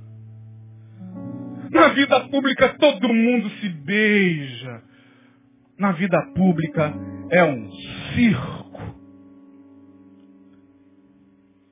Na 1.71 1.89
vida 1.89 2.21
pública 2.29 2.69
todo 2.79 3.13
mundo 3.13 3.49
se 3.61 3.69
beija. 3.69 4.83
Na 5.79 5.93
vida 5.93 6.21
pública 6.35 6.93
é 7.31 7.45
um 7.45 7.71
circo. 8.15 8.70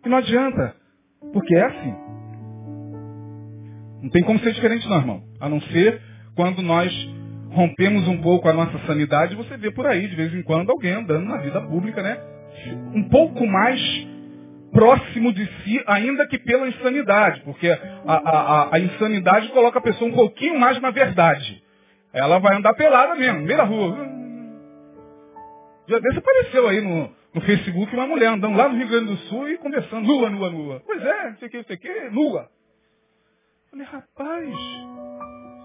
E 0.09 0.11
não 0.11 0.16
adianta, 0.16 0.74
porque 1.34 1.54
é 1.54 1.64
assim. 1.66 1.94
Não 4.00 4.09
tem 4.09 4.22
como 4.22 4.38
ser 4.38 4.54
diferente 4.54 4.88
não, 4.88 4.96
irmão. 4.96 5.22
A 5.38 5.50
não 5.50 5.61
ser 5.61 6.00
quando 6.34 6.62
nós 6.62 6.90
rompemos 7.50 8.09
um 8.09 8.22
pouco 8.22 8.48
a 8.48 8.54
nossa 8.54 8.78
sanidade, 8.86 9.36
você 9.36 9.59
vê 9.59 9.70
por 9.70 9.86
aí, 9.86 10.09
de 10.09 10.16
vez 10.16 10.32
em 10.32 10.42
quando, 10.42 10.70
alguém 10.70 10.92
andando 10.92 11.26
na 11.26 11.36
vida 11.36 11.61
pública, 11.61 12.02
né? 12.02 12.18
Um 12.94 13.06
pouco 13.11 13.46
mais 13.46 13.78
próximo 14.72 15.30
de 15.30 15.44
si, 15.44 15.82
ainda 15.86 16.26
que 16.26 16.38
pela 16.38 16.66
insanidade, 16.66 17.42
porque 17.42 17.68
a, 17.68 18.14
a, 18.14 18.76
a, 18.76 18.80
insanidade 18.80 19.48
coloca 19.48 19.78
a 19.78 19.82
pessoa 19.82 20.11
um 20.11 20.14
pouquinho 20.14 20.59
mais 20.59 20.80
na 20.80 20.90
verdade. 20.90 21.62
Ela 22.14 22.38
vai 22.38 22.56
andar 22.56 22.72
pelada 22.72 23.14
mesmo, 23.14 23.42
meio 23.42 23.59
da 23.59 23.64
rua. 23.64 24.09
Já 25.86 25.98
desse 25.98 26.18
apareceu 26.18 26.66
aí 26.66 26.80
no, 26.80 27.11
no 27.39 27.41
Facebook 27.43 27.95
uma 27.95 28.07
mulher 28.07 28.30
andando 28.30 28.57
lá 28.57 28.68
no 28.68 28.76
Rio 28.76 28.89
Grande 28.89 29.07
do 29.12 29.16
Sul 29.28 29.49
e 29.49 29.59
conversando, 29.59 30.07
nua, 30.07 30.28
nua, 30.28 30.51
nua. 30.51 30.82
Pois 30.84 31.01
é, 31.01 31.30
não 31.30 31.36
sei 31.36 31.47
o 31.47 31.51
que, 31.51 31.57
não 31.57 31.64
sei 31.64 31.76
o 31.76 31.78
que, 31.78 32.11
nua. 32.11 32.51
falei, 33.70 33.86
rapaz, 33.86 34.49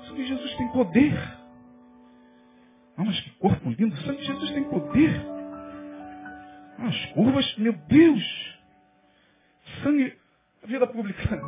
isso 0.04 0.14
que 0.14 0.26
Jesus 0.26 0.56
tem 0.56 0.68
poder. 0.70 1.14
Ah, 2.96 3.04
mas 3.04 3.20
que 3.22 3.32
corpo 3.40 3.70
lindo, 3.72 3.96
o 3.96 3.98
sangue 3.98 4.24
Jesus 4.24 4.52
tem 4.52 4.64
poder. 4.66 5.26
As 6.78 7.06
curvas, 7.14 7.58
meu 7.58 7.74
Deus. 7.74 8.60
Sangue, 9.82 10.14
vida 10.66 10.86
pública. 10.86 11.42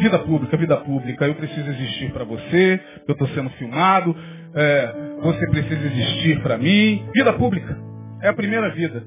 Vida 0.00 0.18
pública, 0.18 0.56
vida 0.56 0.76
pública. 0.78 1.24
Eu 1.24 1.34
preciso 1.36 1.70
existir 1.70 2.12
para 2.12 2.24
você. 2.24 2.80
Eu 3.06 3.12
estou 3.12 3.28
sendo 3.28 3.50
filmado. 3.50 4.16
É, 4.54 4.92
você 5.20 5.46
precisa 5.50 5.86
existir 5.86 6.42
para 6.42 6.58
mim. 6.58 7.08
Vida 7.14 7.32
pública. 7.34 7.78
É 8.22 8.28
a 8.28 8.34
primeira 8.34 8.70
vida. 8.74 9.06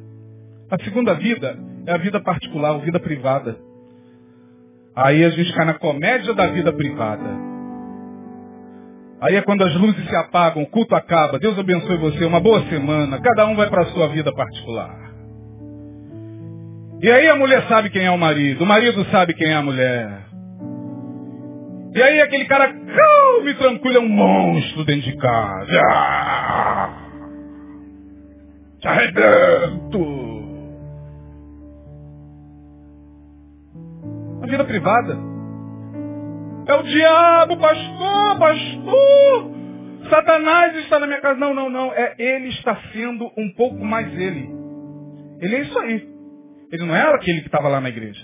A 0.72 0.84
segunda 0.84 1.15
vida 1.15 1.57
é 1.88 1.93
a 1.93 1.97
vida 1.97 2.22
particular, 2.22 2.76
a 2.76 2.78
vida 2.78 2.99
privada. 2.99 3.57
Aí 4.95 5.24
a 5.24 5.30
gente 5.30 5.51
cai 5.53 5.65
na 5.65 5.74
comédia 5.74 6.34
da 6.34 6.47
vida 6.47 6.72
privada. 6.72 7.49
Aí 9.22 9.36
é 9.36 9.41
quando 9.41 9.63
as 9.63 9.76
luzes 9.76 10.07
se 10.07 10.15
apagam, 10.15 10.63
o 10.63 10.67
culto 10.67 10.95
acaba. 10.95 11.39
Deus 11.39 11.57
abençoe 11.57 11.97
você, 11.97 12.24
uma 12.24 12.39
boa 12.39 12.61
semana. 12.70 13.20
Cada 13.20 13.47
um 13.47 13.55
vai 13.55 13.70
para 13.70 13.82
a 13.82 13.86
sua 13.88 14.07
vida 14.09 14.32
particular. 14.34 15.09
E 17.01 17.09
aí 17.09 17.28
a 17.30 17.36
mulher 17.36 17.65
sabe 17.67 17.89
quem 17.89 18.05
é 18.05 18.11
o 18.11 18.17
marido, 18.17 18.63
o 18.63 18.67
marido 18.67 19.05
sabe 19.09 19.34
quem 19.34 19.49
é 19.49 19.55
a 19.55 19.61
mulher. 19.61 20.26
E 21.95 22.01
aí 22.01 22.22
aquele 22.22 22.45
cara 22.45 22.67
calmo 22.67 23.49
e 23.49 23.95
é 23.95 23.99
um 23.99 24.09
monstro 24.09 24.86
dentro 24.86 25.09
de 25.09 25.17
casa. 25.17 25.82
Te 28.80 28.88
arrebento. 28.88 30.28
Vida 34.50 34.66
privada. 34.66 35.18
É 36.68 36.74
o 36.74 36.84
diabo, 36.84 37.58
pastor, 37.58 38.39
pastor. 38.39 39.52
Satanás 40.10 40.76
está 40.78 41.00
na 41.00 41.08
minha 41.08 41.22
casa. 41.22 41.39
Não, 41.39 41.54
não, 41.54 41.70
não. 41.70 41.93
É 41.93 42.16
ele 42.18 42.50
está 42.50 42.78
sendo 42.91 43.32
um 43.38 43.52
pouco 43.54 43.84
mais 43.84 44.12
ele. 44.14 44.50
Ele 45.39 45.56
é 45.56 45.62
isso 45.62 45.80
aí. 45.80 46.10
Ele 46.72 46.86
não 46.86 46.95
era 46.95 47.16
aquele 47.16 47.41
que 47.41 47.47
estava 47.47 47.68
lá 47.68 47.80
na 47.80 47.89
igreja. 47.89 48.22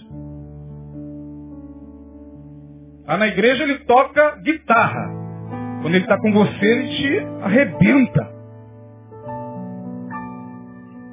Lá 3.08 3.18
na 3.18 3.28
igreja 3.28 3.64
ele 3.64 3.80
toca 3.80 4.36
guitarra. 4.44 5.10
Quando 5.82 5.96
ele 5.96 6.04
está 6.04 6.20
com 6.20 6.32
você, 6.32 6.66
ele 6.66 6.88
te 6.98 7.20
arrebenta. 7.44 8.36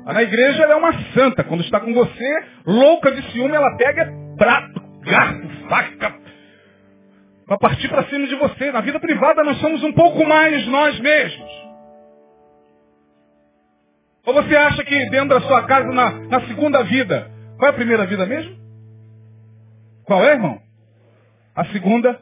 Lá 0.04 0.14
na 0.14 0.22
igreja 0.22 0.62
ela 0.62 0.72
é 0.72 0.76
uma 0.76 0.92
santa. 1.14 1.44
Quando 1.44 1.62
está 1.62 1.80
com 1.80 1.94
você, 1.94 2.44
louca 2.66 3.12
de 3.12 3.22
ciúme, 3.32 3.54
ela 3.54 3.76
pega 3.76 4.12
prato, 4.36 4.81
garfo, 5.02 5.48
faca, 5.68 6.14
para 7.46 7.58
partir 7.58 7.88
para 7.88 8.04
cima 8.04 8.26
de 8.26 8.34
você. 8.36 8.72
Na 8.72 8.80
vida 8.80 8.98
privada 8.98 9.44
nós 9.44 9.58
somos 9.58 9.82
um 9.82 9.92
pouco 9.92 10.26
mais 10.26 10.66
nós 10.68 10.98
mesmos. 11.00 11.50
Ou 14.24 14.34
você 14.34 14.56
acha 14.56 14.84
que 14.84 15.10
dentro 15.10 15.30
da 15.30 15.40
sua 15.40 15.64
casa, 15.64 15.92
na, 15.92 16.10
na 16.12 16.40
segunda 16.46 16.82
vida, 16.84 17.30
qual 17.58 17.68
é 17.68 17.70
a 17.70 17.76
primeira 17.76 18.06
vida 18.06 18.24
mesmo? 18.24 18.56
Qual 20.04 20.24
é, 20.24 20.32
irmão? 20.32 20.60
A 21.54 21.64
segunda 21.66 22.20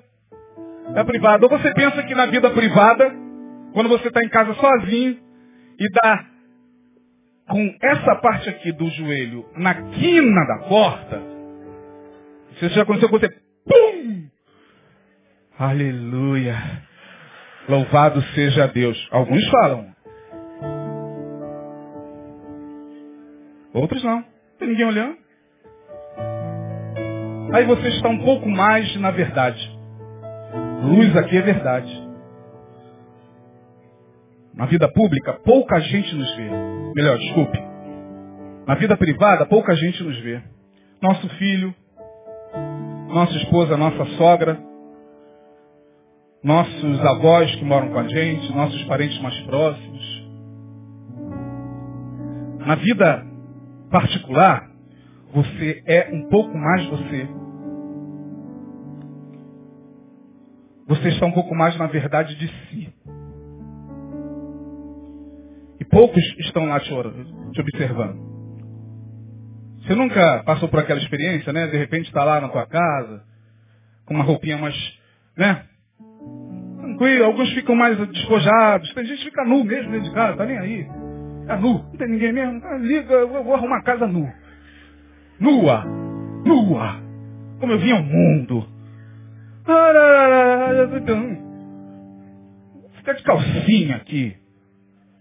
é 0.94 1.00
a 1.00 1.04
privada. 1.04 1.44
Ou 1.44 1.50
você 1.50 1.72
pensa 1.74 2.02
que 2.02 2.14
na 2.14 2.26
vida 2.26 2.50
privada, 2.50 3.14
quando 3.74 3.88
você 3.88 4.08
está 4.08 4.24
em 4.24 4.28
casa 4.28 4.54
sozinho 4.54 5.18
e 5.78 5.90
dá 6.02 6.24
com 7.48 7.76
essa 7.82 8.16
parte 8.16 8.48
aqui 8.48 8.72
do 8.72 8.88
joelho 8.90 9.44
na 9.56 9.74
quina 9.74 10.46
da 10.46 10.68
porta, 10.68 11.29
isso 12.66 12.74
já 12.74 12.82
aconteceu 12.82 13.08
com 13.08 13.18
você, 13.18 13.28
pum! 13.28 14.28
Aleluia. 15.58 16.56
Louvado 17.68 18.22
seja 18.34 18.66
Deus. 18.66 19.08
Alguns 19.10 19.46
falam. 19.50 19.94
Outros. 23.72 24.02
Não 24.02 24.24
tem 24.58 24.68
ninguém 24.68 24.86
olhando. 24.86 25.16
Aí 27.52 27.64
você 27.66 27.88
está 27.88 28.08
um 28.08 28.24
pouco 28.24 28.48
mais 28.48 28.94
na 28.96 29.10
verdade. 29.10 29.78
Luz 30.82 31.16
aqui 31.16 31.36
é 31.36 31.42
verdade. 31.42 32.08
Na 34.54 34.66
vida 34.66 34.90
pública, 34.92 35.34
pouca 35.44 35.80
gente 35.80 36.14
nos 36.14 36.36
vê. 36.36 36.50
Melhor, 36.94 37.18
desculpe. 37.18 37.58
Na 38.66 38.74
vida 38.74 38.96
privada, 38.96 39.46
pouca 39.46 39.74
gente 39.76 40.02
nos 40.02 40.18
vê. 40.20 40.42
Nosso 41.02 41.28
filho, 41.36 41.74
nossa 43.12 43.36
esposa, 43.38 43.76
nossa 43.76 44.04
sogra, 44.16 44.60
nossos 46.42 47.00
avós 47.04 47.54
que 47.56 47.64
moram 47.64 47.90
com 47.90 47.98
a 47.98 48.08
gente, 48.08 48.52
nossos 48.54 48.82
parentes 48.84 49.20
mais 49.20 49.38
próximos. 49.42 50.28
Na 52.58 52.74
vida 52.76 53.26
particular, 53.90 54.70
você 55.32 55.82
é 55.86 56.10
um 56.12 56.28
pouco 56.28 56.56
mais 56.56 56.86
você. 56.86 57.28
Você 60.88 61.08
está 61.08 61.26
um 61.26 61.32
pouco 61.32 61.54
mais 61.54 61.76
na 61.76 61.86
verdade 61.86 62.34
de 62.36 62.48
si. 62.48 62.92
E 65.78 65.84
poucos 65.84 66.22
estão 66.38 66.66
lá 66.66 66.78
te, 66.80 66.88
te 66.88 67.60
observando. 67.60 68.29
Você 69.82 69.94
nunca 69.94 70.42
passou 70.44 70.68
por 70.68 70.80
aquela 70.80 71.00
experiência, 71.00 71.52
né? 71.52 71.66
De 71.66 71.76
repente 71.76 72.06
está 72.06 72.24
lá 72.24 72.40
na 72.40 72.48
tua 72.48 72.66
casa, 72.66 73.22
com 74.06 74.14
uma 74.14 74.24
roupinha 74.24 74.58
mais, 74.58 74.74
né? 75.36 75.64
tranquilo, 77.00 77.24
alguns 77.24 77.50
ficam 77.54 77.74
mais 77.74 77.96
despojados, 77.96 78.92
tem 78.92 79.06
gente 79.06 79.18
que 79.18 79.24
fica 79.24 79.44
nu 79.44 79.64
mesmo 79.64 79.90
dentro 79.90 80.08
de 80.08 80.14
casa, 80.14 80.36
tá 80.36 80.44
nem 80.44 80.58
aí. 80.58 80.86
É 81.48 81.56
nu, 81.56 81.72
não 81.82 81.96
tem 81.96 82.08
ninguém 82.08 82.32
mesmo. 82.32 82.60
Ah, 82.64 82.76
liga, 82.76 83.14
eu 83.14 83.42
vou 83.42 83.54
arrumar 83.54 83.78
a 83.78 83.82
casa 83.82 84.06
nu. 84.06 84.30
Nua, 85.40 85.84
nua, 86.44 87.00
como 87.58 87.72
eu 87.72 87.78
vim 87.78 87.92
ao 87.92 88.02
mundo. 88.02 88.66
Fica 92.98 93.14
de 93.14 93.22
calcinha 93.22 93.96
aqui, 93.96 94.36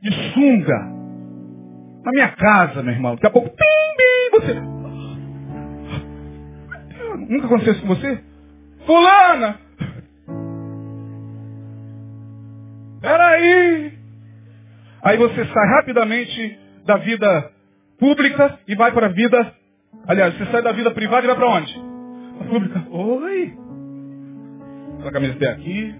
de 0.01 0.33
sunga. 0.33 0.99
Na 2.03 2.11
minha 2.11 2.29
casa, 2.29 2.83
meu 2.83 2.93
irmão. 2.93 3.15
Daqui 3.15 3.27
a 3.27 3.31
pouco, 3.31 3.49
pim, 3.49 3.55
pim, 3.55 4.18
você. 4.41 4.79
Nunca 7.29 7.45
aconteceu 7.45 7.73
isso 7.73 7.81
com 7.81 7.87
você? 7.89 8.23
Fulana! 8.85 9.59
Peraí! 13.01 13.93
Aí 15.03 15.17
você 15.17 15.45
sai 15.45 15.67
rapidamente 15.77 16.59
da 16.85 16.97
vida 16.97 17.51
pública 17.99 18.59
e 18.67 18.75
vai 18.75 18.91
para 18.91 19.07
a 19.07 19.11
vida. 19.11 19.53
Aliás, 20.07 20.35
você 20.35 20.45
sai 20.47 20.61
da 20.61 20.71
vida 20.71 20.91
privada 20.91 21.23
e 21.23 21.27
vai 21.27 21.35
para 21.35 21.49
onde? 21.49 21.81
A 22.41 22.43
pública. 22.45 22.85
Oi! 22.89 23.53
A 25.05 25.11
camisa 25.11 25.33
até 25.33 25.49
aqui. 25.49 25.95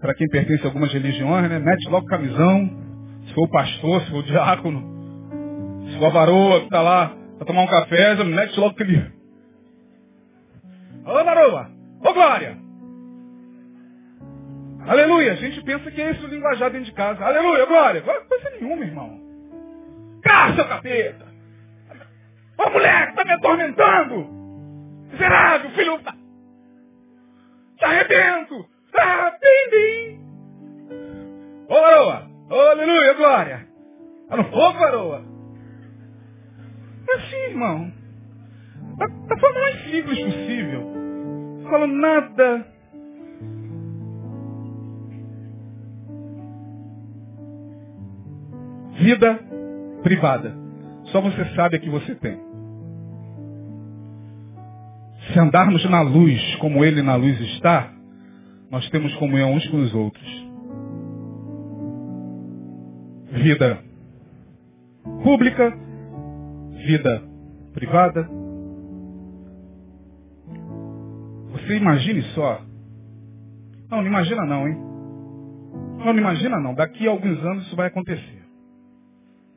Para 0.00 0.14
quem 0.14 0.28
pertence 0.28 0.62
a 0.62 0.66
algumas 0.66 0.92
religiões, 0.92 1.48
né? 1.48 1.58
Mete 1.58 1.88
logo 1.88 2.06
camisão. 2.06 2.70
Se 3.26 3.34
for 3.34 3.44
o 3.44 3.50
pastor, 3.50 4.02
se 4.02 4.10
for 4.10 4.18
o 4.18 4.22
diácono. 4.22 4.95
Se 5.86 5.98
for 5.98 6.06
a 6.06 6.10
varoa 6.10 6.58
que 6.60 6.66
está 6.66 6.82
lá 6.82 7.16
para 7.38 7.46
tomar 7.46 7.62
um 7.62 7.66
café, 7.66 8.16
já 8.16 8.24
mete 8.24 8.58
logo 8.58 8.72
aquele. 8.72 9.12
Ô 11.04 11.24
varoa! 11.24 11.70
Ô 12.00 12.12
glória! 12.12 12.66
Aleluia. 14.86 15.32
A 15.32 15.36
gente 15.36 15.62
pensa 15.62 15.90
que 15.90 16.00
é 16.00 16.10
esse 16.12 16.24
o 16.24 16.28
linguajar 16.28 16.70
dentro 16.70 16.86
de 16.86 16.92
casa. 16.92 17.24
Aleluia, 17.24 17.66
glória. 17.66 18.02
Coisa 18.02 18.50
nenhuma, 18.50 18.84
irmão. 18.84 19.20
Caça, 20.22 20.64
capeta. 20.64 21.26
Ô 22.58 22.70
mulher 22.70 23.10
que 23.10 23.16
tá 23.16 23.24
me 23.24 23.32
atormentando. 23.32 24.28
Miserável, 25.12 25.70
filho. 25.70 26.00
Te 27.76 27.84
arrebento. 27.84 28.66
Ah, 28.98 29.32
bim, 29.40 29.70
bim. 29.70 30.20
Ô, 31.68 31.74
varoa. 31.74 32.30
Ô, 32.50 32.54
aleluia, 32.54 33.14
glória. 33.14 33.68
Tá 34.28 34.36
no 34.36 34.44
fogo, 34.44 34.78
varoa. 34.78 35.35
É 37.08 37.16
assim, 37.16 37.36
irmão. 37.50 37.92
Da, 38.96 39.06
da 39.06 39.38
forma 39.38 39.60
mais 39.60 39.90
simples 39.90 40.18
possível. 40.24 40.92
Falando 41.68 41.94
nada 41.94 42.76
Vida 48.98 49.38
privada. 50.02 50.54
Só 51.12 51.20
você 51.20 51.44
sabe 51.54 51.76
a 51.76 51.78
que 51.78 51.90
você 51.90 52.14
tem. 52.14 52.38
Se 55.32 55.38
andarmos 55.38 55.84
na 55.90 56.00
luz 56.00 56.56
como 56.56 56.84
Ele 56.84 57.02
na 57.02 57.14
luz 57.14 57.38
está, 57.40 57.92
nós 58.70 58.88
temos 58.90 59.14
comunhão 59.16 59.52
uns 59.52 59.66
com 59.68 59.76
os 59.76 59.94
outros. 59.94 60.46
Vida 63.32 63.78
pública, 65.22 65.76
vida 66.86 67.22
privada. 67.74 68.28
Você 71.50 71.76
imagine 71.76 72.22
só. 72.34 72.62
Não, 73.90 73.98
não 73.98 74.06
imagina 74.06 74.46
não, 74.46 74.68
hein? 74.68 74.76
Não, 75.98 76.12
não 76.12 76.18
imagina 76.18 76.60
não. 76.60 76.74
Daqui 76.74 77.06
a 77.06 77.10
alguns 77.10 77.38
anos 77.44 77.66
isso 77.66 77.76
vai 77.76 77.88
acontecer. 77.88 78.44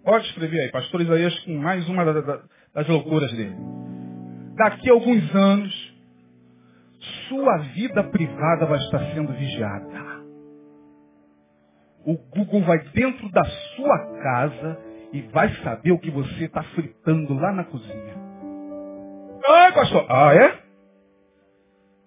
Pode 0.04 0.26
escrever 0.28 0.62
aí, 0.62 0.72
pastor 0.72 1.02
Isaías 1.02 1.38
com 1.42 1.56
mais 1.58 1.88
uma 1.88 2.04
das 2.04 2.88
loucuras 2.88 3.32
dele. 3.32 3.56
Daqui 4.56 4.90
a 4.90 4.94
alguns 4.94 5.36
anos, 5.36 5.96
sua 7.28 7.58
vida 7.76 8.04
privada 8.06 8.66
vai 8.66 8.80
estar 8.80 9.00
sendo 9.14 9.32
vigiada. 9.34 10.10
O 12.06 12.18
Google 12.36 12.64
vai 12.64 12.80
dentro 12.94 13.30
da 13.30 13.46
sua 13.46 14.00
casa 14.24 14.89
e 15.12 15.22
vai 15.24 15.54
saber 15.64 15.92
o 15.92 16.00
que 16.00 16.12
você 16.12 16.46
está 16.46 16.64
fritando 16.64 17.34
lá 17.34 17.52
na 17.52 17.64
cozinha. 17.64 18.16
Ah, 19.46 19.72
pastor. 19.74 20.06
Ah, 20.10 20.34
é? 20.36 20.60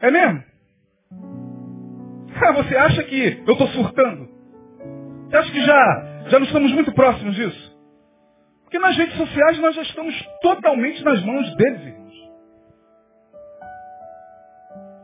É 0.01 0.11
mesmo? 0.11 0.45
Ah, 2.45 2.53
você 2.53 2.77
acha 2.77 3.03
que 3.05 3.43
eu 3.47 3.53
estou 3.53 3.69
surtando? 3.69 4.29
Você 5.29 5.37
acha 5.37 5.53
que 5.53 5.63
já, 5.65 6.25
já 6.29 6.39
não 6.39 6.47
estamos 6.47 6.73
muito 6.73 6.93
próximos 6.93 7.35
disso? 7.35 7.73
Porque 8.63 8.79
nas 8.79 8.97
redes 8.97 9.17
sociais 9.17 9.59
nós 9.59 9.75
já 9.75 9.83
estamos 9.83 10.15
totalmente 10.41 11.05
nas 11.05 11.23
mãos 11.25 11.55
deles, 11.57 11.81
irmãos. 11.83 12.03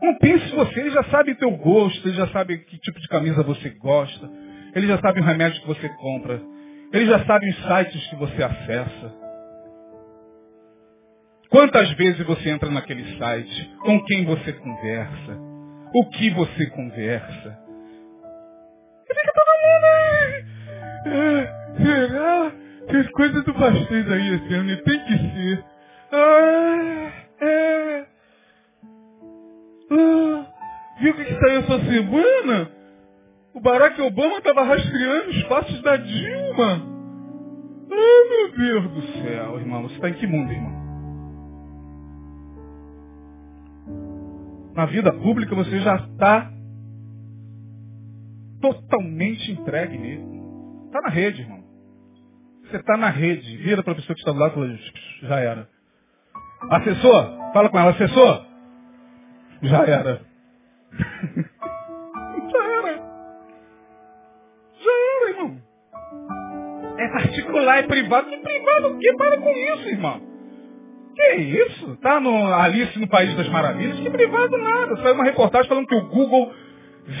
Não 0.01 0.17
pense 0.17 0.55
você, 0.55 0.79
ele 0.79 0.91
já 0.91 1.03
sabe 1.05 1.35
teu 1.35 1.51
gosto, 1.51 2.07
ele 2.07 2.15
já 2.15 2.27
sabe 2.27 2.57
que 2.59 2.79
tipo 2.79 2.99
de 2.99 3.07
camisa 3.07 3.43
você 3.43 3.69
gosta, 3.69 4.29
ele 4.73 4.87
já 4.87 4.97
sabe 4.99 5.19
o 5.19 5.23
remédio 5.23 5.61
que 5.61 5.67
você 5.67 5.89
compra, 5.89 6.41
ele 6.91 7.05
já 7.05 7.23
sabe 7.25 7.49
os 7.49 7.55
sites 7.63 8.07
que 8.07 8.15
você 8.15 8.43
acessa. 8.43 9.13
Quantas 11.49 11.91
vezes 11.93 12.25
você 12.25 12.49
entra 12.49 12.69
naquele 12.69 13.17
site? 13.17 13.75
Com 13.81 14.03
quem 14.05 14.25
você 14.25 14.53
conversa? 14.53 15.37
O 15.93 16.09
que 16.11 16.29
você 16.29 16.67
conversa? 16.67 17.59
E 19.09 19.13
fica 19.13 19.33
todo 19.33 19.49
mundo. 19.65 19.89
É, 21.05 21.83
será? 21.83 22.51
Tem 22.87 23.11
coisas 23.11 23.43
do 23.45 23.53
pastor 23.53 24.13
aí 24.13 24.35
esse 24.35 24.53
ano, 24.53 24.77
tem 24.77 24.99
que 25.05 25.17
ser. 25.17 25.65
Ah, 26.11 27.11
é. 27.41 28.05
Ah, 29.91 30.45
viu 30.99 31.11
o 31.11 31.15
que, 31.15 31.39
saiu 31.39 31.59
essa 31.61 31.79
semana? 31.85 32.78
O 33.59 33.61
Barack 33.61 34.01
Obama 34.01 34.37
estava 34.37 34.63
rastreando 34.63 35.31
os 35.31 35.43
passos 35.43 35.81
da 35.81 35.97
Dilma. 35.97 36.81
Ah, 37.91 38.29
meu 38.29 38.51
Deus 38.55 38.91
do 38.91 39.01
céu, 39.21 39.59
irmão. 39.59 39.83
Você 39.83 39.95
está 39.95 40.09
em 40.09 40.13
que 40.13 40.25
mundo, 40.25 40.49
irmão? 40.49 40.71
Na 44.73 44.85
vida 44.85 45.11
pública 45.11 45.53
você 45.53 45.77
já 45.81 45.97
está 45.97 46.49
totalmente 48.61 49.51
entregue 49.51 49.97
mesmo. 49.97 50.85
Está 50.85 51.01
na 51.01 51.09
rede, 51.09 51.41
irmão. 51.41 51.61
Você 52.63 52.77
está 52.77 52.95
na 52.95 53.09
rede. 53.09 53.57
Vira 53.57 53.83
para 53.83 53.91
a 53.91 53.95
pessoa 53.95 54.15
que 54.15 54.21
está 54.21 54.31
do 54.31 54.39
lado 54.39 54.51
e 54.51 54.55
fala, 54.55 54.79
já 55.23 55.37
era. 55.37 55.69
Assessor, 56.69 57.51
fala 57.51 57.67
com 57.67 57.77
ela, 57.77 57.89
assessor. 57.91 58.45
Já 59.63 59.83
era. 59.85 60.28
Particular, 67.11 67.79
é 67.79 67.83
privado. 67.83 68.29
Que 68.29 68.37
privado 68.37 68.87
o 68.89 68.97
quê? 68.97 69.13
Para 69.17 69.37
com 69.37 69.51
isso, 69.51 69.89
irmão. 69.89 70.21
Que 71.15 71.35
isso? 71.35 71.97
Tá 71.97 72.19
no 72.19 72.53
Alice 72.53 72.97
no 72.97 73.07
País 73.07 73.35
das 73.35 73.49
Maravilhas? 73.49 73.99
Que 73.99 74.09
privado 74.09 74.57
nada. 74.57 74.95
Saiu 74.97 75.15
uma 75.15 75.25
reportagem 75.25 75.67
falando 75.67 75.87
que 75.87 75.95
o 75.95 76.07
Google 76.07 76.53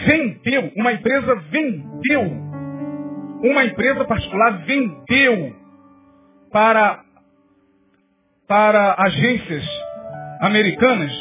vendeu, 0.05 0.71
uma 0.75 0.93
empresa 0.93 1.35
vendeu 1.35 2.49
uma 3.41 3.63
empresa 3.65 4.05
particular 4.05 4.63
vendeu 4.65 5.55
para, 6.51 7.03
para 8.47 8.95
agências 8.97 9.63
americanas 10.41 11.11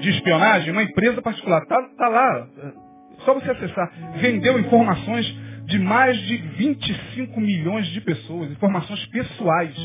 de 0.00 0.10
espionagem, 0.10 0.72
uma 0.72 0.82
empresa 0.82 1.20
particular, 1.22 1.62
está 1.62 1.82
tá 1.96 2.08
lá, 2.08 2.46
só 3.24 3.34
você 3.34 3.50
acessar, 3.50 3.90
vendeu 4.16 4.58
informações 4.58 5.26
de 5.66 5.78
mais 5.78 6.16
de 6.22 6.36
25 6.36 7.40
milhões 7.40 7.86
de 7.88 8.00
pessoas, 8.00 8.50
informações 8.50 9.04
pessoais. 9.06 9.76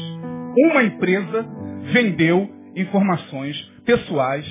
Uma 0.57 0.83
empresa 0.83 1.45
vendeu 1.91 2.49
informações 2.75 3.59
pessoais 3.85 4.45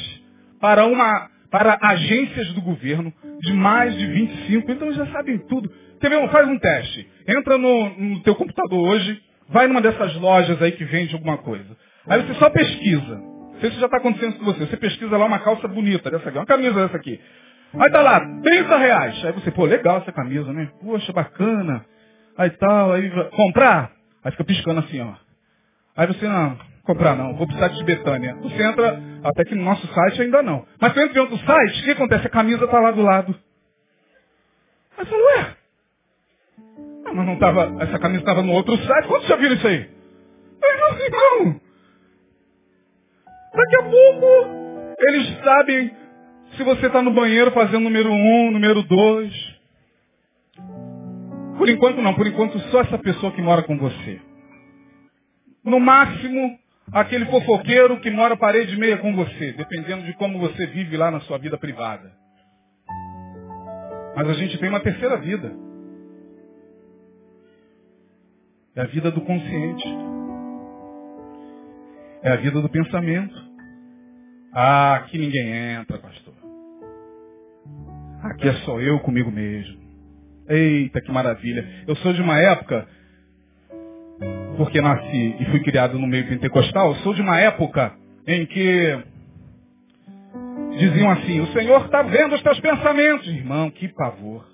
para 0.60 0.86
uma 0.86 1.28
para 1.50 1.78
agências 1.80 2.52
do 2.52 2.60
governo 2.60 3.12
de 3.40 3.52
mais 3.52 3.96
de 3.96 4.06
25, 4.06 4.72
então 4.72 4.92
já 4.92 5.06
sabem 5.06 5.38
tudo. 5.46 5.70
Quer 6.00 6.10
ver? 6.10 6.28
Faz 6.30 6.48
um 6.48 6.58
teste. 6.58 7.08
Entra 7.28 7.56
no, 7.56 7.90
no 7.90 8.20
teu 8.24 8.34
computador 8.34 8.88
hoje, 8.88 9.22
vai 9.48 9.68
numa 9.68 9.80
dessas 9.80 10.16
lojas 10.16 10.60
aí 10.60 10.72
que 10.72 10.84
vende 10.84 11.14
alguma 11.14 11.38
coisa. 11.38 11.76
Aí 12.08 12.20
você 12.22 12.34
só 12.34 12.50
pesquisa. 12.50 13.16
Não 13.54 13.60
sei 13.60 13.70
se 13.70 13.78
já 13.78 13.86
está 13.86 13.98
acontecendo 13.98 14.36
com 14.36 14.44
você. 14.46 14.66
Você 14.66 14.76
pesquisa 14.76 15.16
lá 15.16 15.26
uma 15.26 15.38
calça 15.38 15.68
bonita 15.68 16.10
dessa 16.10 16.28
aqui, 16.28 16.38
uma 16.38 16.46
camisa 16.46 16.74
dessa 16.74 16.96
aqui. 16.96 17.20
Aí 17.78 17.90
tá 17.90 18.02
lá, 18.02 18.20
30 18.20 18.76
reais. 18.78 19.24
Aí 19.24 19.32
você, 19.32 19.50
pô, 19.50 19.64
legal 19.64 19.98
essa 19.98 20.12
camisa, 20.12 20.52
né? 20.52 20.70
Poxa, 20.80 21.12
bacana. 21.12 21.84
Aí 22.36 22.50
tal, 22.50 22.92
aí 22.92 23.10
comprar. 23.30 23.92
Aí 24.22 24.30
fica 24.32 24.44
piscando 24.44 24.80
assim, 24.80 25.00
ó. 25.00 25.12
Aí 25.96 26.06
você, 26.06 26.26
não, 26.26 26.58
comprar 26.84 27.16
não, 27.16 27.34
vou 27.34 27.46
precisar 27.46 27.68
de 27.68 27.84
Betânia. 27.84 28.34
Você 28.36 28.62
entra, 28.62 29.00
até 29.24 29.44
que 29.44 29.54
no 29.54 29.64
nosso 29.64 29.86
site 29.86 30.22
ainda 30.22 30.42
não. 30.42 30.66
Mas 30.80 30.92
você 30.92 31.02
entra 31.02 31.18
em 31.18 31.20
outro 31.20 31.38
site, 31.38 31.80
o 31.80 31.84
que 31.84 31.90
acontece? 31.90 32.26
A 32.26 32.30
camisa 32.30 32.66
tá 32.68 32.80
lá 32.80 32.90
do 32.90 33.02
lado. 33.02 33.34
Aí 34.96 35.04
você 35.04 35.14
ué, 35.14 35.56
mas 37.14 37.26
não 37.26 37.36
tava, 37.38 37.76
essa 37.82 37.98
camisa 37.98 38.20
estava 38.20 38.42
no 38.42 38.52
outro 38.52 38.76
site. 38.76 39.08
Quantos 39.08 39.28
já 39.28 39.36
viram 39.36 39.54
isso 39.54 39.66
aí? 39.66 39.90
Aí 40.62 41.10
não, 41.10 41.44
não. 41.44 41.60
Daqui 43.54 43.76
a 43.76 43.82
pouco, 43.82 44.96
eles 44.98 45.44
sabem 45.44 46.03
se 46.56 46.62
você 46.62 46.86
está 46.86 47.02
no 47.02 47.12
banheiro 47.12 47.50
fazendo 47.52 47.80
número 47.80 48.10
um, 48.10 48.50
número 48.50 48.82
dois. 48.82 49.32
Por 51.56 51.68
enquanto 51.68 52.02
não, 52.02 52.14
por 52.14 52.26
enquanto 52.26 52.58
só 52.70 52.80
essa 52.80 52.98
pessoa 52.98 53.32
que 53.32 53.42
mora 53.42 53.62
com 53.62 53.78
você. 53.78 54.20
No 55.64 55.80
máximo, 55.80 56.58
aquele 56.92 57.26
fofoqueiro 57.26 58.00
que 58.00 58.10
mora 58.10 58.36
parede 58.36 58.76
meia 58.76 58.98
com 58.98 59.14
você, 59.14 59.52
dependendo 59.52 60.04
de 60.04 60.12
como 60.14 60.38
você 60.38 60.66
vive 60.66 60.96
lá 60.96 61.10
na 61.10 61.20
sua 61.20 61.38
vida 61.38 61.56
privada. 61.56 62.12
Mas 64.16 64.28
a 64.28 64.34
gente 64.34 64.58
tem 64.58 64.68
uma 64.68 64.80
terceira 64.80 65.16
vida. 65.18 65.52
É 68.76 68.82
a 68.82 68.86
vida 68.86 69.10
do 69.10 69.20
consciente. 69.20 69.88
É 72.22 72.32
a 72.32 72.36
vida 72.36 72.60
do 72.60 72.68
pensamento. 72.68 73.34
Ah, 74.52 74.96
aqui 74.96 75.18
ninguém 75.18 75.52
entra, 75.52 75.98
pastor. 75.98 76.43
Aqui 78.24 78.48
é 78.48 78.54
só 78.64 78.80
eu 78.80 78.98
comigo 79.00 79.30
mesmo. 79.30 79.78
Eita, 80.48 81.00
que 81.00 81.12
maravilha. 81.12 81.84
Eu 81.86 81.94
sou 81.96 82.12
de 82.14 82.22
uma 82.22 82.38
época, 82.38 82.88
porque 84.56 84.80
nasci 84.80 85.36
e 85.38 85.44
fui 85.50 85.60
criado 85.60 85.98
no 85.98 86.06
meio 86.06 86.26
pentecostal, 86.26 86.94
sou 86.96 87.12
de 87.12 87.20
uma 87.20 87.38
época 87.38 87.92
em 88.26 88.46
que 88.46 88.98
diziam 90.78 91.10
assim, 91.10 91.40
o 91.40 91.46
Senhor 91.48 91.84
está 91.84 92.02
vendo 92.02 92.34
os 92.34 92.42
teus 92.42 92.58
pensamentos. 92.60 93.28
Irmão, 93.28 93.70
que 93.70 93.88
pavor. 93.88 94.53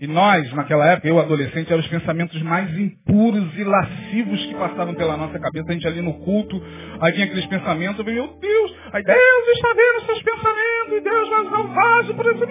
E 0.00 0.06
nós, 0.06 0.52
naquela 0.52 0.86
época, 0.86 1.08
eu 1.08 1.18
adolescente, 1.18 1.72
eram 1.72 1.80
os 1.80 1.88
pensamentos 1.88 2.40
mais 2.42 2.70
impuros 2.78 3.52
e 3.58 3.64
lascivos 3.64 4.46
que 4.46 4.54
passavam 4.54 4.94
pela 4.94 5.16
nossa 5.16 5.40
cabeça. 5.40 5.70
A 5.70 5.72
gente 5.72 5.88
ali 5.88 6.00
no 6.00 6.14
culto, 6.20 6.62
aí 7.00 7.12
vinha 7.12 7.26
aqueles 7.26 7.46
pensamentos, 7.46 7.98
eu 7.98 8.04
falei, 8.04 8.20
meu 8.20 8.38
Deus, 8.38 8.76
aí 8.92 9.02
Deus 9.02 9.48
está 9.48 9.74
vendo 9.74 10.06
seus 10.06 10.22
pensamentos, 10.22 10.92
e 10.92 11.00
Deus 11.00 11.28
vai 11.28 11.40
usar 11.40 11.58
o 11.58 11.68
vaso 11.74 12.14
para 12.14 12.32
esse 12.32 12.46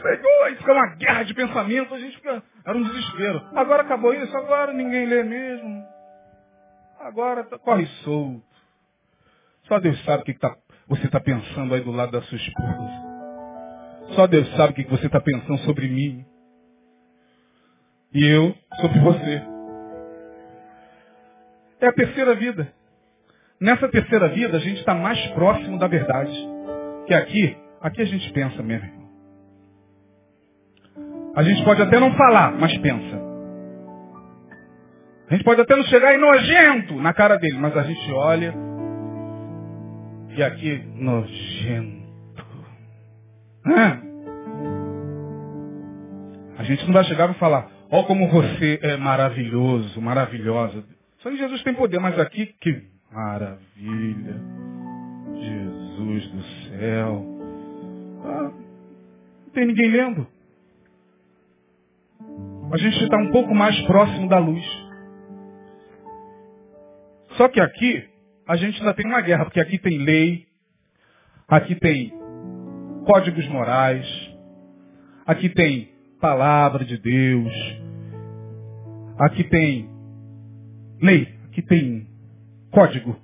Jesus, 0.00 0.30
Senhor, 0.30 0.52
isso 0.52 0.70
é 0.70 0.72
uma 0.72 0.94
guerra 0.94 1.22
de 1.24 1.34
pensamentos, 1.34 1.92
a 1.92 1.98
gente 1.98 2.16
fica, 2.16 2.42
era 2.64 2.78
um 2.78 2.82
desespero. 2.82 3.42
Agora 3.54 3.82
acabou 3.82 4.14
isso, 4.14 4.34
agora 4.36 4.72
ninguém 4.72 5.06
lê 5.06 5.22
mesmo. 5.24 5.84
Agora 7.00 7.44
tá, 7.44 7.58
corre 7.58 7.86
solto. 8.04 8.42
Só 9.64 9.78
Deus 9.78 10.02
sabe 10.04 10.22
o 10.22 10.24
que, 10.24 10.34
que 10.34 10.40
tá, 10.40 10.56
você 10.90 11.06
está 11.06 11.20
pensando 11.20 11.72
aí 11.72 11.80
do 11.82 11.92
lado 11.92 12.10
da 12.10 12.20
sua 12.22 12.36
esposa. 12.36 12.90
Só 14.16 14.26
Deus 14.26 14.52
sabe 14.56 14.72
o 14.72 14.74
que 14.74 14.90
você 14.90 15.06
está 15.06 15.20
pensando 15.20 15.58
sobre 15.58 15.86
mim. 15.86 16.24
E 18.12 18.26
eu 18.26 18.52
sobre 18.80 18.98
você. 18.98 19.40
É 21.80 21.86
a 21.86 21.92
terceira 21.92 22.34
vida. 22.34 22.72
Nessa 23.60 23.88
terceira 23.88 24.28
vida, 24.30 24.56
a 24.56 24.60
gente 24.60 24.80
está 24.80 24.92
mais 24.92 25.24
próximo 25.28 25.78
da 25.78 25.86
verdade. 25.86 26.36
Que 27.06 27.14
aqui, 27.14 27.56
aqui 27.80 28.02
a 28.02 28.06
gente 28.06 28.32
pensa 28.32 28.60
mesmo. 28.60 29.08
A 31.36 31.42
gente 31.44 31.64
pode 31.64 31.80
até 31.80 32.00
não 32.00 32.12
falar, 32.14 32.50
mas 32.58 32.76
pensa. 32.78 33.16
A 35.28 35.34
gente 35.34 35.44
pode 35.44 35.60
até 35.60 35.76
não 35.76 35.84
chegar 35.84 36.12
e 36.12 36.18
nojento 36.18 36.94
na 36.96 37.14
cara 37.14 37.36
dele, 37.36 37.58
mas 37.58 37.76
a 37.76 37.84
gente 37.84 38.12
olha 38.12 38.69
aqui 40.42 40.82
nojento. 40.96 42.00
Ah. 43.64 43.98
A 46.58 46.62
gente 46.64 46.84
não 46.86 46.92
vai 46.92 47.04
chegar 47.04 47.30
e 47.30 47.34
falar, 47.34 47.70
ó 47.90 48.00
oh, 48.00 48.04
como 48.04 48.28
você 48.28 48.78
é 48.82 48.96
maravilhoso, 48.96 50.00
maravilhosa. 50.00 50.84
Só 51.20 51.30
que 51.30 51.36
Jesus 51.36 51.62
tem 51.62 51.74
poder, 51.74 51.98
mas 51.98 52.18
aqui 52.18 52.46
que 52.60 52.82
maravilha. 53.12 54.36
Jesus 55.34 56.28
do 56.28 56.42
céu. 56.42 57.26
Ah, 58.24 58.52
não 59.46 59.52
tem 59.52 59.66
ninguém 59.66 59.90
lendo. 59.90 60.26
A 62.72 62.76
gente 62.76 63.02
está 63.02 63.16
um 63.16 63.30
pouco 63.32 63.54
mais 63.54 63.78
próximo 63.82 64.28
da 64.28 64.38
luz. 64.38 64.64
Só 67.36 67.48
que 67.48 67.60
aqui, 67.60 68.08
a 68.50 68.56
gente 68.56 68.80
ainda 68.80 68.92
tem 68.94 69.06
uma 69.06 69.20
guerra, 69.20 69.44
porque 69.44 69.60
aqui 69.60 69.78
tem 69.78 69.98
lei, 69.98 70.44
aqui 71.46 71.76
tem 71.76 72.12
códigos 73.06 73.46
morais, 73.46 74.04
aqui 75.24 75.48
tem 75.50 75.94
palavra 76.20 76.84
de 76.84 76.98
Deus, 76.98 77.52
aqui 79.20 79.44
tem 79.44 79.88
lei, 81.00 81.32
aqui 81.44 81.62
tem 81.62 82.08
código. 82.72 83.16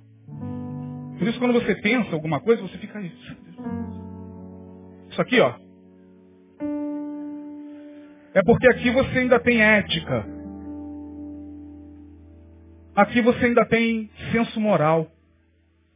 Por 1.19 1.27
isso 1.27 1.39
quando 1.39 1.55
você 1.55 1.75
pensa 1.75 2.13
alguma 2.13 2.39
coisa, 2.39 2.61
você 2.61 2.77
fica 2.77 3.01
isso. 3.01 3.37
Isso 5.09 5.21
aqui, 5.21 5.41
ó. 5.41 5.55
É 8.33 8.41
porque 8.45 8.69
aqui 8.69 8.91
você 8.91 9.19
ainda 9.19 9.41
tem 9.41 9.61
ética. 9.61 10.25
Aqui 12.95 13.21
você 13.21 13.47
ainda 13.47 13.65
tem 13.65 14.09
senso 14.31 14.57
moral. 14.61 15.16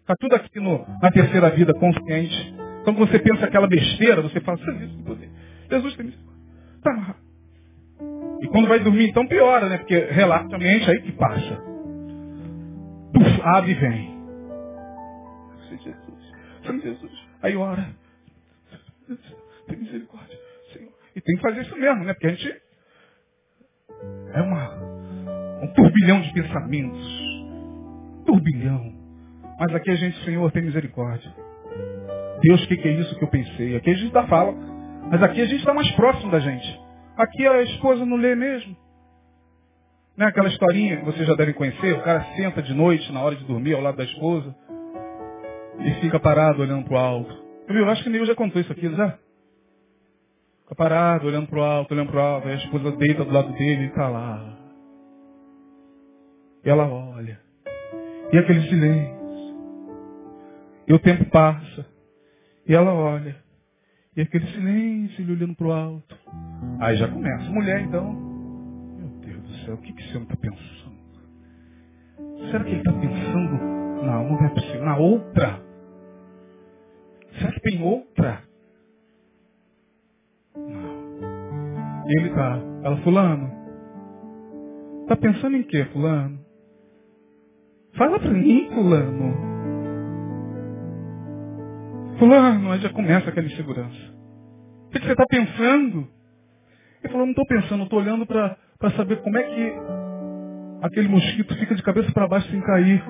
Está 0.02 0.16
tudo 0.20 0.36
aqui 0.36 0.60
no, 0.60 0.86
na 1.02 1.12
terceira 1.12 1.49
vida 1.52 1.74
consciente. 1.74 2.54
Então 2.82 2.93
quando 2.93 3.10
você 3.10 3.20
pensa 3.20 3.45
aquela 3.45 3.68
besteira, 3.68 4.22
você 4.22 4.39
fala, 4.41 4.58
Jesus 5.70 5.95
tem 5.95 6.08
isso. 6.08 6.32
Tá. 6.82 7.16
E 8.41 8.47
quando 8.47 8.68
vai 8.68 8.80
dormir, 8.80 9.10
então 9.10 9.28
piora, 9.28 9.70
né? 9.70 9.78
Porque 9.78 9.97
relaxa 9.97 10.56
a 10.56 10.60
mente 10.60 10.89
aí 10.89 11.02
que 11.02 11.12
passa. 11.12 11.56
Puf, 13.14 13.41
abre 13.43 13.72
e 13.72 13.76
vem. 13.76 14.22
Jesus, 15.70 15.95
Senhor 16.64 16.82
Jesus. 16.82 17.28
Aí 17.41 17.56
ora. 17.56 17.95
Tem 19.68 19.78
misericórdia, 19.78 20.38
Senhor. 20.74 20.91
E 21.16 21.22
tem 21.22 21.36
que 21.36 21.41
fazer 21.41 21.62
isso 21.62 21.78
mesmo, 21.78 22.04
né? 22.04 22.14
Porque 22.14 22.28
a 22.28 22.30
gente 22.32 22.62
é 24.34 24.41
uma, 24.41 24.76
um 25.64 25.74
turbilhão 25.74 26.22
de 26.22 26.34
pensamentos. 26.34 27.22
Turbilhão. 28.26 29.01
Mas 29.62 29.76
aqui 29.76 29.91
a 29.91 29.95
gente, 29.95 30.26
Senhor, 30.26 30.51
tem 30.51 30.64
misericórdia. 30.64 31.32
Deus, 32.41 32.64
o 32.64 32.68
que, 32.68 32.78
que, 32.78 32.88
é 32.88 32.93
isso 32.93 33.16
que 33.16 33.24
eu 33.24 33.28
pensei? 33.28 33.76
Aqui 33.76 33.91
a 33.91 33.93
gente 33.93 34.12
dá 34.12 34.26
fala. 34.26 34.53
Mas 35.12 35.22
aqui 35.22 35.39
a 35.39 35.45
gente 35.45 35.59
está 35.59 35.72
mais 35.72 35.91
próximo 35.91 36.32
da 36.32 36.39
gente. 36.39 36.82
Aqui 37.16 37.45
a 37.45 37.62
esposa 37.62 38.03
não 38.03 38.18
lê 38.18 38.34
mesmo. 38.34 38.76
Não 40.18 40.26
é 40.26 40.30
aquela 40.30 40.47
historinha 40.47 40.97
que 40.97 41.05
vocês 41.05 41.28
já 41.28 41.36
devem 41.36 41.53
conhecer? 41.53 41.93
O 41.93 42.01
cara 42.01 42.24
senta 42.36 42.59
de 42.64 42.74
noite, 42.74 43.12
na 43.12 43.22
hora 43.22 43.36
de 43.36 43.43
dormir, 43.43 43.76
ao 43.76 43.84
lado 43.84 43.97
da 43.97 44.03
esposa, 44.03 44.55
e 45.78 45.93
fica 46.01 46.20
parado 46.20 46.64
olhando 46.64 46.86
para 46.86 46.95
o 46.95 46.97
alto. 46.97 47.43
Eu 47.70 47.88
acho 47.88 48.01
que 48.01 48.09
o 48.09 48.12
Neil 48.12 48.26
já 48.26 48.34
contou 48.34 48.59
isso 48.59 48.72
aqui, 48.72 48.89
já. 48.89 49.20
Fica 50.64 50.74
parado, 50.76 51.28
olhando 51.28 51.45
para 51.45 51.59
o 51.59 51.64
alto, 51.64 51.93
olhando 51.93 52.09
para 52.09 52.20
o 52.20 52.24
alto, 52.24 52.47
aí 52.47 52.55
a 52.55 52.57
esposa 52.57 52.91
deita 52.93 53.24
do 53.24 53.32
lado 53.32 53.53
dele 53.53 53.84
e 53.84 53.88
está 53.89 54.09
lá. 54.09 54.57
E 56.66 56.70
ela 56.70 56.89
olha. 56.89 57.39
E 58.34 58.38
aquele 58.39 58.68
silêncio. 58.68 59.21
E 60.88 60.94
o 60.94 61.00
tempo 61.00 61.26
passa. 61.26 61.86
E 62.68 62.74
ela 62.74 62.94
olha. 62.94 63.36
E 64.16 64.22
aquele 64.22 64.46
silêncio, 64.48 65.22
ele 65.22 65.34
olhando 65.34 65.56
para 65.56 65.68
o 65.68 65.72
alto. 65.72 66.18
Aí 66.80 66.98
já 66.98 67.08
começa. 67.08 67.50
Mulher, 67.50 67.82
então. 67.82 68.12
Meu 68.14 69.08
Deus 69.22 69.44
do 69.44 69.54
céu, 69.66 69.76
o 69.76 69.78
que, 69.78 69.94
que 69.94 70.02
esse 70.02 70.18
homem 70.18 70.28
está 70.30 70.36
pensando? 70.36 70.92
Será 72.52 72.64
que 72.64 72.72
ele 72.72 72.80
está 72.80 72.94
pensando? 72.94 73.82
Não 74.04 74.46
é 74.46 74.50
possível. 74.50 74.84
Na 74.84 74.98
outra? 74.98 75.62
Será 77.40 77.52
que 77.52 77.62
tem 77.62 77.82
outra? 77.82 78.44
Não. 80.56 81.02
E 82.08 82.20
ele 82.20 82.30
está. 82.30 82.60
Ela, 82.84 82.98
fulano. 82.98 83.52
Está 85.04 85.16
pensando 85.16 85.56
em 85.56 85.64
quê, 85.64 85.86
fulano? 85.86 86.40
Fala 87.98 88.20
para 88.20 88.32
mim, 88.32 88.70
fulano. 88.74 89.51
Fulano, 92.22 92.72
aí 92.72 92.80
já 92.80 92.90
começa 92.90 93.30
aquela 93.30 93.48
insegurança. 93.48 93.98
O 94.86 94.90
que 94.92 95.00
você 95.00 95.12
está 95.12 95.26
pensando? 95.26 96.08
Ele 97.04 97.12
falou, 97.12 97.26
não 97.26 97.32
estou 97.32 97.48
pensando, 97.48 97.84
estou 97.84 97.98
olhando 97.98 98.28
para 98.28 98.92
saber 98.96 99.24
como 99.24 99.40
é 99.40 99.42
que 99.42 99.74
aquele 100.84 101.08
mosquito 101.08 101.58
fica 101.58 101.74
de 101.74 101.82
cabeça 101.82 102.12
para 102.12 102.28
baixo 102.28 102.48
sem 102.52 102.62
cair. 102.62 103.04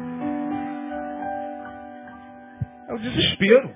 É 2.88 2.94
o 2.94 3.00
desespero. 3.00 3.76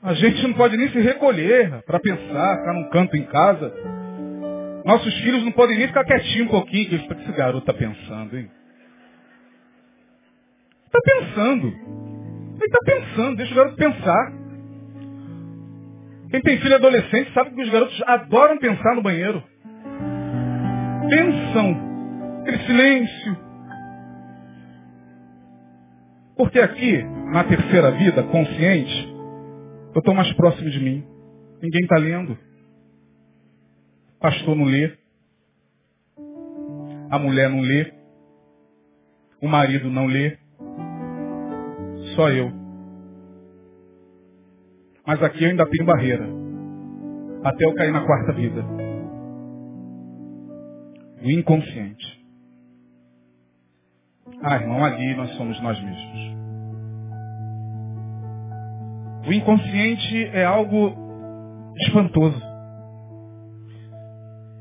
A 0.00 0.14
gente 0.14 0.40
não 0.46 0.52
pode 0.52 0.76
nem 0.76 0.88
se 0.90 1.00
recolher 1.00 1.82
para 1.82 1.98
pensar, 1.98 2.58
ficar 2.58 2.72
num 2.74 2.88
canto 2.90 3.16
em 3.16 3.24
casa. 3.24 3.74
Nossos 4.84 5.12
filhos 5.22 5.42
não 5.42 5.50
podem 5.50 5.78
nem 5.78 5.88
ficar 5.88 6.04
quietinhos 6.04 6.46
um 6.46 6.50
pouquinho. 6.50 6.84
O 6.84 7.08
que 7.08 7.12
esse 7.12 7.32
garoto 7.32 7.68
está 7.68 7.74
pensando, 7.74 8.38
hein? 8.38 8.48
Está 10.86 11.00
pensando. 11.00 12.15
Ele 12.56 12.64
está 12.64 12.78
pensando, 12.84 13.36
deixa 13.36 13.52
o 13.52 13.56
garoto 13.56 13.76
pensar. 13.76 14.32
Quem 16.30 16.40
tem 16.40 16.58
filho 16.60 16.74
adolescente 16.74 17.32
sabe 17.32 17.50
que 17.50 17.62
os 17.62 17.70
garotos 17.70 18.02
adoram 18.06 18.58
pensar 18.58 18.94
no 18.94 19.02
banheiro. 19.02 19.42
Pensam. 21.08 21.86
Aquele 22.42 22.58
silêncio. 22.66 23.46
Porque 26.36 26.58
aqui, 26.58 27.02
na 27.32 27.44
terceira 27.44 27.90
vida, 27.92 28.22
consciente, 28.24 29.14
eu 29.94 29.98
estou 29.98 30.14
mais 30.14 30.32
próximo 30.34 30.68
de 30.68 30.80
mim. 30.80 31.04
Ninguém 31.62 31.82
está 31.82 31.96
lendo. 31.96 32.32
O 32.32 34.20
pastor 34.20 34.54
não 34.54 34.64
lê. 34.64 34.92
A 37.10 37.18
mulher 37.18 37.48
não 37.48 37.60
lê. 37.60 37.92
O 39.40 39.48
marido 39.48 39.88
não 39.90 40.06
lê. 40.06 40.38
Só 42.16 42.30
eu. 42.30 42.50
Mas 45.06 45.22
aqui 45.22 45.44
eu 45.44 45.50
ainda 45.50 45.66
tenho 45.66 45.86
barreira. 45.86 46.26
Até 47.44 47.64
eu 47.64 47.74
cair 47.74 47.92
na 47.92 48.04
quarta 48.04 48.32
vida. 48.32 48.64
O 51.22 51.30
inconsciente. 51.30 52.26
Ah, 54.42 54.56
irmão, 54.56 54.84
ali 54.84 55.14
nós 55.14 55.30
somos 55.36 55.60
nós 55.60 55.80
mesmos. 55.80 56.36
O 59.28 59.32
inconsciente 59.32 60.24
é 60.32 60.44
algo 60.44 60.92
espantoso. 61.76 62.42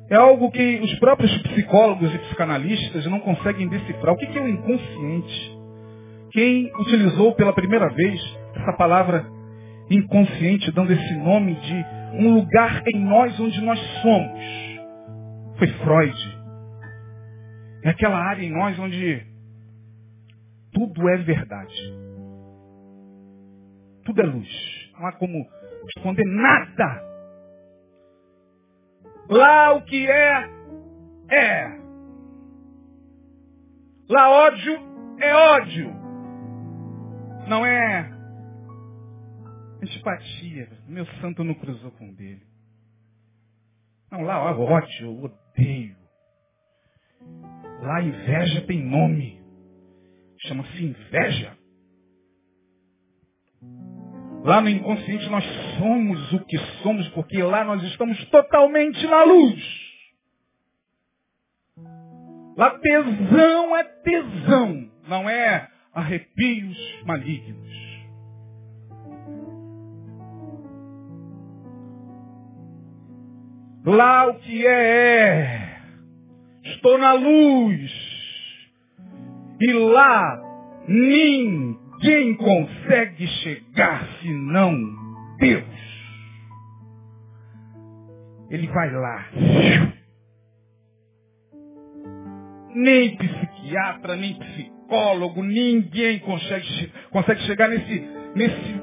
É 0.09 0.15
algo 0.15 0.51
que 0.51 0.79
os 0.81 0.99
próprios 0.99 1.35
psicólogos 1.43 2.13
e 2.13 2.19
psicanalistas 2.19 3.05
não 3.07 3.19
conseguem 3.19 3.67
decifrar. 3.67 4.13
O 4.13 4.17
que 4.17 4.37
é 4.37 4.41
o 4.41 4.47
inconsciente? 4.47 5.54
Quem 6.35 6.69
utilizou 6.81 7.33
pela 7.33 7.53
primeira 7.53 7.87
vez 7.87 8.21
essa 8.55 8.73
palavra 8.73 9.25
inconsciente 9.89 10.69
dando 10.73 10.91
esse 10.91 11.15
nome 11.15 11.55
de 11.55 11.85
um 12.19 12.33
lugar 12.35 12.83
em 12.85 12.99
nós 12.99 13.39
onde 13.39 13.61
nós 13.61 13.79
somos. 14.01 15.57
Foi 15.57 15.67
Freud. 15.67 16.39
É 17.85 17.89
aquela 17.89 18.17
área 18.17 18.43
em 18.43 18.51
nós 18.51 18.77
onde 18.77 19.25
tudo 20.73 21.07
é 21.07 21.17
verdade. 21.19 21.73
Tudo 24.03 24.21
é 24.21 24.25
luz. 24.25 24.91
Não 24.99 25.07
há 25.07 25.13
como 25.13 25.47
esconder 25.95 26.25
nada. 26.25 27.01
Lá 29.29 29.73
o 29.73 29.83
que 29.83 30.05
é, 30.05 30.49
é. 31.31 31.79
Lá 34.09 34.29
ódio 34.29 34.77
é 35.21 35.33
ódio. 35.33 36.04
Não 37.47 37.65
é 37.65 38.11
antipatia. 39.81 40.69
Meu 40.87 41.05
santo 41.21 41.43
não 41.43 41.53
cruzou 41.53 41.91
com 41.91 42.09
o 42.09 42.15
dele. 42.15 42.41
Não, 44.11 44.21
lá 44.21 44.51
ó, 44.51 44.59
ódio, 44.59 45.23
odeio. 45.23 45.95
Lá 47.81 48.01
inveja 48.01 48.61
tem 48.61 48.83
nome. 48.83 49.43
Chama-se 50.39 50.83
inveja. 50.83 51.57
Lá 54.43 54.61
no 54.61 54.69
inconsciente 54.69 55.27
nós 55.29 55.43
somos 55.77 56.33
o 56.33 56.45
que 56.45 56.57
somos, 56.83 57.07
porque 57.09 57.41
lá 57.41 57.63
nós 57.63 57.81
estamos 57.83 58.23
totalmente 58.29 59.05
na 59.07 59.23
luz. 59.23 59.85
Lá 62.55 62.77
tesão 62.79 63.75
é 63.75 63.83
tesão, 63.83 64.91
não 65.07 65.29
é 65.29 65.69
arrepios 65.95 66.77
malignos. 67.05 67.73
Lá 73.85 74.27
o 74.27 74.33
que 74.39 74.65
é, 74.65 74.71
é. 74.71 75.81
Estou 76.63 76.97
na 76.97 77.13
luz. 77.13 77.91
E 79.61 79.71
lá 79.71 80.41
ninguém 80.87 82.35
consegue 82.35 83.27
chegar 83.27 84.05
senão 84.21 84.75
Deus. 85.37 85.63
Ele 88.49 88.67
vai 88.67 88.91
lá. 88.91 89.25
Nem 92.73 93.15
psiquiatra, 93.15 94.15
nem 94.15 94.37
psicólogo, 94.85 95.43
ninguém 95.43 96.19
consegue, 96.19 96.91
consegue 97.11 97.41
chegar 97.41 97.67
nesse, 97.69 97.99
nesse 98.35 98.81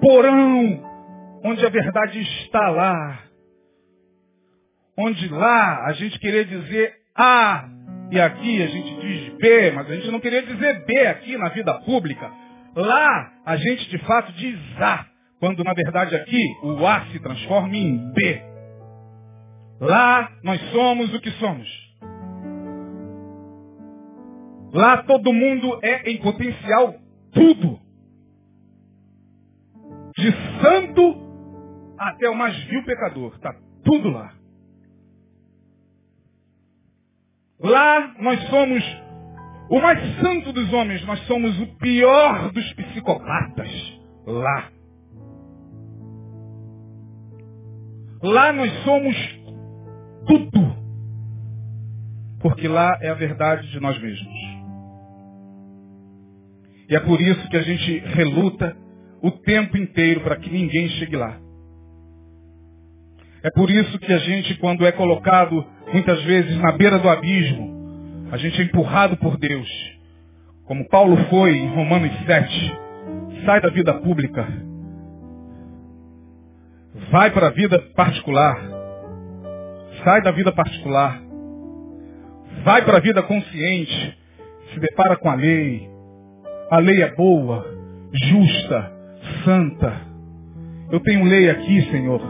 porão 0.00 0.82
onde 1.44 1.64
a 1.64 1.70
verdade 1.70 2.20
está 2.20 2.68
lá 2.70 3.26
onde 4.96 5.28
lá 5.28 5.86
a 5.86 5.92
gente 5.92 6.18
queria 6.18 6.44
dizer 6.44 6.94
A 7.14 7.68
e 8.10 8.20
aqui 8.20 8.62
a 8.62 8.66
gente 8.68 9.00
diz 9.00 9.36
B, 9.36 9.70
mas 9.72 9.90
a 9.90 9.94
gente 9.94 10.10
não 10.10 10.20
queria 10.20 10.42
dizer 10.42 10.84
B 10.86 11.06
aqui 11.06 11.36
na 11.36 11.48
vida 11.48 11.74
pública. 11.80 12.30
Lá 12.74 13.32
a 13.44 13.56
gente 13.56 13.88
de 13.90 13.98
fato 13.98 14.32
diz 14.32 14.58
A, 14.80 15.06
quando 15.40 15.62
na 15.64 15.74
verdade 15.74 16.14
aqui 16.14 16.42
o 16.62 16.86
A 16.86 17.06
se 17.06 17.18
transforma 17.20 17.76
em 17.76 18.12
B. 18.12 18.42
Lá 19.80 20.30
nós 20.42 20.60
somos 20.70 21.12
o 21.12 21.20
que 21.20 21.30
somos. 21.32 21.85
Lá 24.72 25.02
todo 25.04 25.32
mundo 25.32 25.78
é 25.82 26.10
em 26.10 26.18
potencial 26.18 26.94
tudo. 27.32 27.78
De 30.16 30.32
santo 30.60 31.26
até 31.98 32.28
o 32.28 32.34
mais 32.34 32.56
vil 32.64 32.84
pecador. 32.84 33.34
Está 33.34 33.54
tudo 33.84 34.10
lá. 34.10 34.34
Lá 37.58 38.14
nós 38.20 38.40
somos 38.48 38.84
o 39.68 39.80
mais 39.80 40.20
santo 40.20 40.52
dos 40.52 40.72
homens, 40.72 41.04
nós 41.06 41.18
somos 41.26 41.58
o 41.60 41.66
pior 41.78 42.52
dos 42.52 42.72
psicopatas. 42.74 44.00
Lá. 44.26 44.70
Lá 48.22 48.52
nós 48.52 48.72
somos 48.84 49.16
tudo. 50.26 50.76
Porque 52.40 52.68
lá 52.68 52.96
é 53.00 53.08
a 53.08 53.14
verdade 53.14 53.70
de 53.70 53.80
nós 53.80 54.00
mesmos. 54.00 54.55
E 56.88 56.94
é 56.94 57.00
por 57.00 57.20
isso 57.20 57.48
que 57.48 57.56
a 57.56 57.62
gente 57.62 57.98
reluta 58.14 58.76
o 59.22 59.30
tempo 59.30 59.76
inteiro 59.76 60.20
para 60.20 60.36
que 60.36 60.50
ninguém 60.50 60.88
chegue 60.90 61.16
lá. 61.16 61.38
É 63.42 63.50
por 63.50 63.70
isso 63.70 63.98
que 63.98 64.12
a 64.12 64.18
gente, 64.18 64.54
quando 64.58 64.84
é 64.84 64.92
colocado 64.92 65.64
muitas 65.92 66.22
vezes 66.22 66.56
na 66.58 66.72
beira 66.72 66.98
do 66.98 67.08
abismo, 67.08 68.28
a 68.30 68.36
gente 68.36 68.60
é 68.60 68.64
empurrado 68.64 69.16
por 69.16 69.36
Deus. 69.36 69.68
Como 70.64 70.88
Paulo 70.88 71.16
foi 71.30 71.56
em 71.56 71.68
Romanos 71.68 72.10
7. 72.26 72.78
Sai 73.44 73.60
da 73.60 73.70
vida 73.70 73.94
pública. 73.94 74.46
Vai 77.10 77.30
para 77.30 77.48
a 77.48 77.50
vida 77.50 77.78
particular. 77.94 78.60
Sai 80.02 80.22
da 80.22 80.32
vida 80.32 80.50
particular. 80.50 81.22
Vai 82.64 82.84
para 82.84 82.96
a 82.96 83.00
vida 83.00 83.22
consciente. 83.22 84.18
Se 84.72 84.80
depara 84.80 85.16
com 85.16 85.30
a 85.30 85.34
lei. 85.34 85.88
A 86.68 86.78
lei 86.78 87.00
é 87.00 87.14
boa, 87.14 87.64
justa, 88.12 88.92
santa. 89.44 90.00
Eu 90.90 90.98
tenho 90.98 91.24
lei 91.24 91.48
aqui, 91.48 91.82
Senhor. 91.92 92.20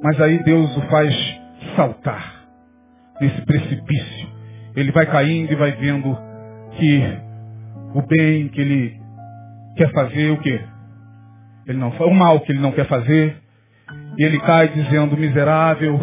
Mas 0.00 0.20
aí 0.20 0.40
Deus 0.44 0.76
o 0.76 0.82
faz 0.82 1.40
saltar 1.74 2.44
nesse 3.20 3.44
precipício. 3.44 4.28
Ele 4.76 4.92
vai 4.92 5.06
caindo 5.06 5.52
e 5.52 5.56
vai 5.56 5.72
vendo 5.72 6.16
que 6.76 7.02
o 7.92 8.02
bem 8.02 8.48
que 8.48 8.60
ele 8.60 9.00
quer 9.76 9.90
fazer, 9.92 10.30
o 10.30 10.40
quê? 10.40 10.60
Ele 11.66 11.78
não 11.78 11.88
o 11.88 12.14
mal 12.14 12.38
que 12.40 12.52
ele 12.52 12.60
não 12.60 12.70
quer 12.70 12.86
fazer. 12.86 13.36
E 14.16 14.24
ele 14.24 14.38
cai 14.40 14.68
dizendo, 14.68 15.16
miserável, 15.16 15.98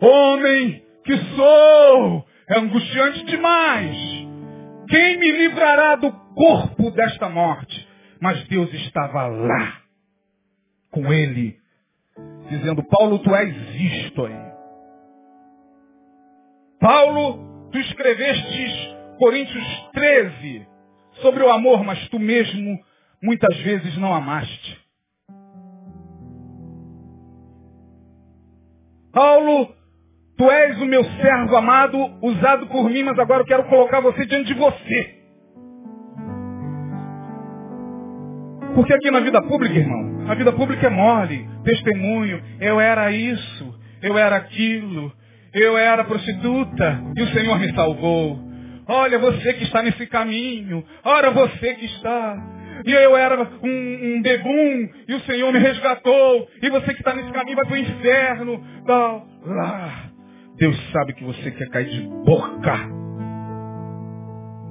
homem 0.00 0.82
que 1.04 1.14
sou, 1.36 2.24
é 2.48 2.58
angustiante 2.58 3.22
demais. 3.26 4.25
Quem 4.88 5.18
me 5.18 5.32
livrará 5.32 5.96
do 5.96 6.12
corpo 6.12 6.90
desta 6.90 7.28
morte? 7.28 7.86
Mas 8.20 8.46
Deus 8.48 8.72
estava 8.72 9.26
lá, 9.26 9.82
com 10.90 11.12
ele, 11.12 11.58
dizendo, 12.48 12.82
Paulo, 12.84 13.18
tu 13.18 13.34
és 13.34 13.54
isto 13.74 14.24
aí. 14.24 14.46
Paulo, 16.80 17.70
tu 17.70 17.78
escrevestes 17.78 18.96
Coríntios 19.18 19.64
13 19.92 20.66
sobre 21.22 21.42
o 21.42 21.50
amor, 21.50 21.82
mas 21.82 22.08
tu 22.08 22.18
mesmo 22.18 22.78
muitas 23.22 23.56
vezes 23.58 23.96
não 23.98 24.14
amaste. 24.14 24.86
Paulo, 29.12 29.74
tu 30.36 30.50
és 30.50 30.80
o 30.80 30.86
meu 30.86 31.04
servo 31.04 31.56
amado, 31.56 31.98
usado 32.22 32.66
por 32.66 32.90
mim, 32.90 33.02
mas 33.02 33.18
agora 33.18 33.42
eu 33.42 33.46
quero 33.46 33.64
colocar 33.64 34.00
você 34.00 34.26
diante 34.26 34.52
de 34.52 34.54
você. 34.54 35.14
Porque 38.74 38.92
aqui 38.92 39.10
na 39.10 39.20
vida 39.20 39.40
pública, 39.42 39.74
irmão, 39.74 40.30
a 40.30 40.34
vida 40.34 40.52
pública 40.52 40.86
é 40.86 40.90
mole, 40.90 41.48
testemunho, 41.64 42.42
eu 42.60 42.78
era 42.78 43.10
isso, 43.10 43.74
eu 44.02 44.18
era 44.18 44.36
aquilo, 44.36 45.10
eu 45.54 45.78
era 45.78 46.04
prostituta 46.04 47.02
e 47.16 47.22
o 47.22 47.28
Senhor 47.28 47.58
me 47.58 47.74
salvou. 47.74 48.46
Olha 48.88 49.18
você 49.18 49.52
que 49.54 49.64
está 49.64 49.82
nesse 49.82 50.06
caminho. 50.06 50.84
Olha 51.04 51.30
você 51.30 51.74
que 51.74 51.86
está. 51.86 52.36
E 52.84 52.92
eu 52.92 53.16
era 53.16 53.42
um, 53.42 54.16
um 54.16 54.22
bebum 54.22 54.88
e 55.08 55.14
o 55.14 55.20
Senhor 55.22 55.52
me 55.52 55.58
resgatou. 55.58 56.48
E 56.62 56.70
você 56.70 56.94
que 56.94 57.00
está 57.00 57.14
nesse 57.14 57.32
caminho 57.32 57.56
vai 57.56 57.64
para 57.64 57.74
o 57.74 57.78
inferno. 57.78 58.64
Tal. 58.86 59.26
Lá. 59.44 60.05
Deus 60.56 60.90
sabe 60.90 61.12
que 61.12 61.24
você 61.24 61.50
quer 61.50 61.68
cair 61.68 61.90
de 61.90 62.08
boca 62.24 62.76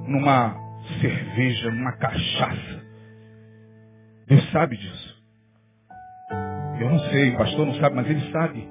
numa 0.08 0.56
cerveja, 1.00 1.70
numa 1.70 1.92
cachaça. 1.92 2.86
Deus 4.26 4.50
sabe 4.50 4.76
disso. 4.76 5.16
Eu 6.80 6.90
não 6.90 6.98
sei, 7.10 7.30
o 7.30 7.38
pastor 7.38 7.66
não 7.66 7.74
sabe, 7.74 7.94
mas 7.94 8.10
ele 8.10 8.32
sabe. 8.32 8.68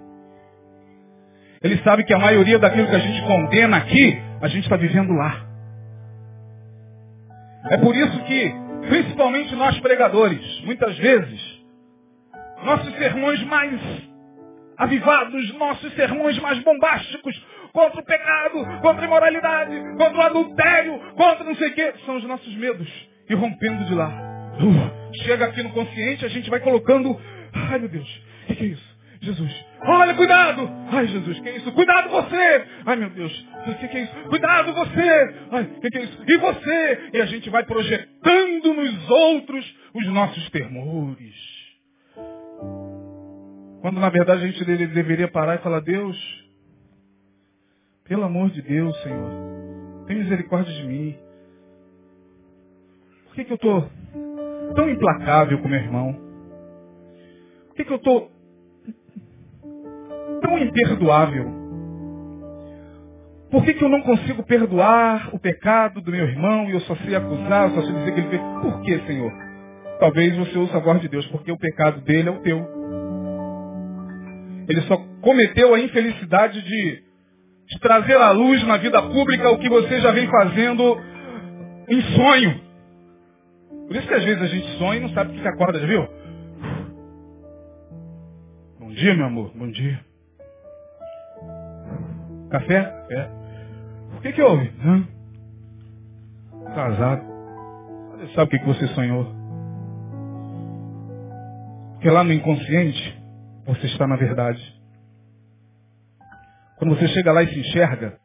Ele 1.63 1.77
sabe 1.83 2.03
que 2.03 2.13
a 2.13 2.19
maioria 2.19 2.59
daquilo 2.59 2.87
que 2.87 2.95
a 2.95 2.99
gente 2.99 3.25
condena 3.25 3.77
aqui, 3.77 4.21
a 4.41 4.47
gente 4.47 4.63
está 4.63 4.75
vivendo 4.75 5.13
lá. 5.13 5.45
É 7.71 7.77
por 7.77 7.95
isso 7.95 8.23
que, 8.25 8.53
principalmente 8.89 9.55
nós 9.55 9.79
pregadores, 9.79 10.61
muitas 10.65 10.95
vezes, 10.97 11.63
nossos 12.63 12.93
sermões 12.95 13.41
mais 13.45 13.81
avivados, 14.77 15.53
nossos 15.55 15.93
sermões 15.93 16.37
mais 16.39 16.59
bombásticos, 16.59 17.35
contra 17.71 17.99
o 17.99 18.05
pecado, 18.05 18.65
contra 18.81 19.03
a 19.03 19.07
imoralidade, 19.07 19.75
contra 19.97 20.17
o 20.17 20.21
adultério, 20.21 20.99
contra 21.15 21.43
não 21.43 21.55
sei 21.55 21.69
o 21.69 21.73
quê, 21.73 21.93
são 22.05 22.17
os 22.17 22.23
nossos 22.23 22.55
medos. 22.55 22.87
E 23.29 23.33
rompendo 23.33 23.83
de 23.85 23.93
lá. 23.93 24.11
Chega 25.23 25.45
aqui 25.45 25.61
no 25.61 25.71
consciente, 25.71 26.25
a 26.25 26.29
gente 26.29 26.49
vai 26.49 26.59
colocando. 26.59 27.19
Ai 27.53 27.79
meu 27.79 27.89
Deus, 27.89 28.07
o 28.43 28.47
que, 28.47 28.55
que 28.55 28.63
é 28.63 28.67
isso? 28.67 28.95
Jesus. 29.21 29.65
Olha, 29.81 30.13
cuidado! 30.13 30.69
Ai, 30.91 31.07
Jesus, 31.07 31.39
que 31.39 31.49
é 31.49 31.57
isso? 31.57 31.71
Cuidado 31.71 32.09
você! 32.09 32.65
Ai, 32.85 32.95
meu 32.95 33.09
Deus, 33.09 33.45
o 33.67 33.75
que, 33.75 33.87
que 33.87 33.97
é 33.97 34.03
isso? 34.03 34.13
Cuidado 34.29 34.73
você! 34.73 35.35
Ai, 35.51 35.63
o 35.63 35.81
que, 35.81 35.89
que 35.89 35.97
é 35.97 36.03
isso? 36.03 36.23
E 36.27 36.37
você? 36.37 37.09
E 37.13 37.21
a 37.21 37.25
gente 37.25 37.49
vai 37.49 37.63
projetando 37.63 38.73
nos 38.73 39.09
outros 39.09 39.75
os 39.93 40.07
nossos 40.07 40.49
temores. 40.51 41.54
Quando 43.85 43.99
na 43.99 44.09
verdade 44.09 44.43
a 44.43 44.47
gente 44.47 44.65
deveria 44.65 45.27
parar 45.27 45.57
e 45.57 45.59
falar, 45.59 45.79
Deus, 45.79 46.17
pelo 48.03 48.23
amor 48.23 48.49
de 48.49 48.59
Deus, 48.63 48.99
Senhor, 49.03 49.29
tem 50.07 50.17
misericórdia 50.17 50.73
de 50.73 50.87
mim. 50.87 51.15
Por 53.25 53.35
que, 53.35 53.45
que 53.45 53.51
eu 53.51 53.55
estou 53.57 53.87
tão 54.73 54.89
implacável 54.89 55.59
com 55.59 55.67
meu 55.67 55.79
irmão? 55.79 56.19
Por 57.67 57.75
que, 57.75 57.85
que 57.85 57.93
eu 57.93 57.97
estou 57.97 58.31
tão 60.41 60.57
imperdoável? 60.57 61.45
Por 63.51 63.63
que, 63.63 63.75
que 63.75 63.83
eu 63.83 63.89
não 63.89 64.01
consigo 64.01 64.41
perdoar 64.41 65.29
o 65.31 65.37
pecado 65.37 66.01
do 66.01 66.09
meu 66.09 66.25
irmão 66.25 66.67
e 66.67 66.71
eu 66.71 66.79
só 66.79 66.95
sei 66.95 67.15
acusar, 67.15 67.69
eu 67.69 67.75
só 67.75 67.81
sei 67.83 67.93
dizer 67.93 68.13
que 68.15 68.19
ele 68.19 68.29
fez? 68.29 68.41
Por 68.63 68.81
que, 68.81 68.99
Senhor? 69.05 69.31
Talvez 69.99 70.35
você 70.35 70.57
ouça 70.57 70.75
a 70.75 70.81
voz 70.81 70.99
de 71.01 71.07
Deus, 71.07 71.27
porque 71.27 71.51
o 71.51 71.57
pecado 71.59 72.01
dele 72.01 72.29
é 72.29 72.31
o 72.31 72.41
teu. 72.41 72.74
Ele 74.67 74.81
só 74.81 74.97
cometeu 75.21 75.73
a 75.73 75.79
infelicidade 75.79 76.61
de, 76.61 77.03
de 77.69 77.79
trazer 77.79 78.17
à 78.17 78.31
luz 78.31 78.65
na 78.65 78.77
vida 78.77 79.01
pública 79.01 79.49
o 79.49 79.59
que 79.59 79.69
você 79.69 79.99
já 80.01 80.11
vem 80.11 80.27
fazendo 80.27 80.97
em 81.89 82.01
sonho. 82.15 82.61
Por 83.87 83.95
isso 83.95 84.07
que 84.07 84.13
às 84.13 84.23
vezes 84.23 84.41
a 84.41 84.47
gente 84.47 84.77
sonha 84.77 84.97
e 84.97 85.01
não 85.01 85.09
sabe 85.09 85.37
o 85.37 85.41
que 85.41 85.47
acorda, 85.47 85.79
viu? 85.85 86.07
Bom 88.79 88.89
dia, 88.89 89.13
meu 89.13 89.25
amor. 89.25 89.51
Bom 89.55 89.69
dia. 89.69 89.99
Café? 92.49 92.83
Café. 92.83 93.29
O 94.17 94.21
que 94.21 94.33
que 94.33 94.41
houve? 94.41 94.71
Hã? 94.83 95.07
Casado. 96.73 97.23
Sabe 98.33 98.43
o 98.43 98.47
que, 98.47 98.59
que 98.59 98.65
você 98.65 98.87
sonhou? 98.87 99.27
Porque 101.93 102.09
lá 102.09 102.23
no 102.23 102.33
inconsciente, 102.33 103.14
você 103.65 103.87
está 103.87 104.07
na 104.07 104.15
verdade. 104.15 104.61
Quando 106.77 106.95
você 106.95 107.07
chega 107.07 107.31
lá 107.31 107.41
e 107.43 107.47
se 107.47 107.59
enxerga, 107.59 108.19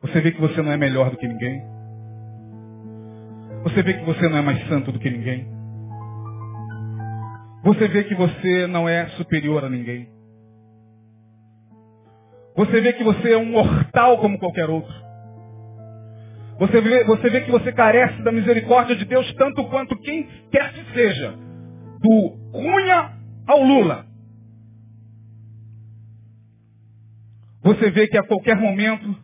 você 0.00 0.20
vê 0.20 0.32
que 0.32 0.40
você 0.40 0.60
não 0.60 0.72
é 0.72 0.76
melhor 0.76 1.10
do 1.10 1.16
que 1.16 1.26
ninguém. 1.26 1.62
Você 3.62 3.82
vê 3.82 3.94
que 3.94 4.04
você 4.04 4.28
não 4.28 4.38
é 4.38 4.42
mais 4.42 4.68
santo 4.68 4.90
do 4.90 4.98
que 4.98 5.08
ninguém. 5.08 5.46
Você 7.62 7.86
vê 7.86 8.04
que 8.04 8.14
você 8.14 8.66
não 8.66 8.88
é 8.88 9.06
superior 9.10 9.64
a 9.64 9.70
ninguém. 9.70 10.08
Você 12.56 12.80
vê 12.80 12.92
que 12.92 13.04
você 13.04 13.32
é 13.32 13.38
um 13.38 13.46
mortal 13.46 14.18
como 14.18 14.38
qualquer 14.38 14.68
outro. 14.68 14.92
Você 16.58 16.80
vê, 16.80 17.04
você 17.04 17.30
vê 17.30 17.40
que 17.42 17.50
você 17.50 17.72
carece 17.72 18.20
da 18.22 18.32
misericórdia 18.32 18.96
de 18.96 19.04
Deus 19.04 19.32
tanto 19.34 19.64
quanto 19.68 19.96
quem 20.00 20.28
quer 20.50 20.72
que 20.72 20.92
seja. 20.92 21.32
Do 22.00 22.36
Cunha 22.50 23.21
ao 23.52 23.62
Lula. 23.62 24.06
Você 27.62 27.90
vê 27.90 28.08
que 28.08 28.18
a 28.18 28.24
qualquer 28.24 28.56
momento 28.56 29.16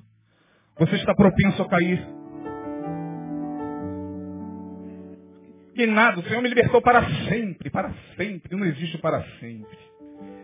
você 0.78 0.94
está 0.96 1.14
propenso 1.14 1.60
a 1.62 1.68
cair. 1.68 2.06
Que 5.74 5.86
nada, 5.86 6.20
o 6.20 6.22
Senhor 6.24 6.40
me 6.42 6.48
libertou 6.48 6.80
para 6.80 7.04
sempre, 7.28 7.70
para 7.70 7.92
sempre, 8.16 8.56
não 8.56 8.66
existe 8.66 8.98
para 8.98 9.22
sempre. 9.40 9.76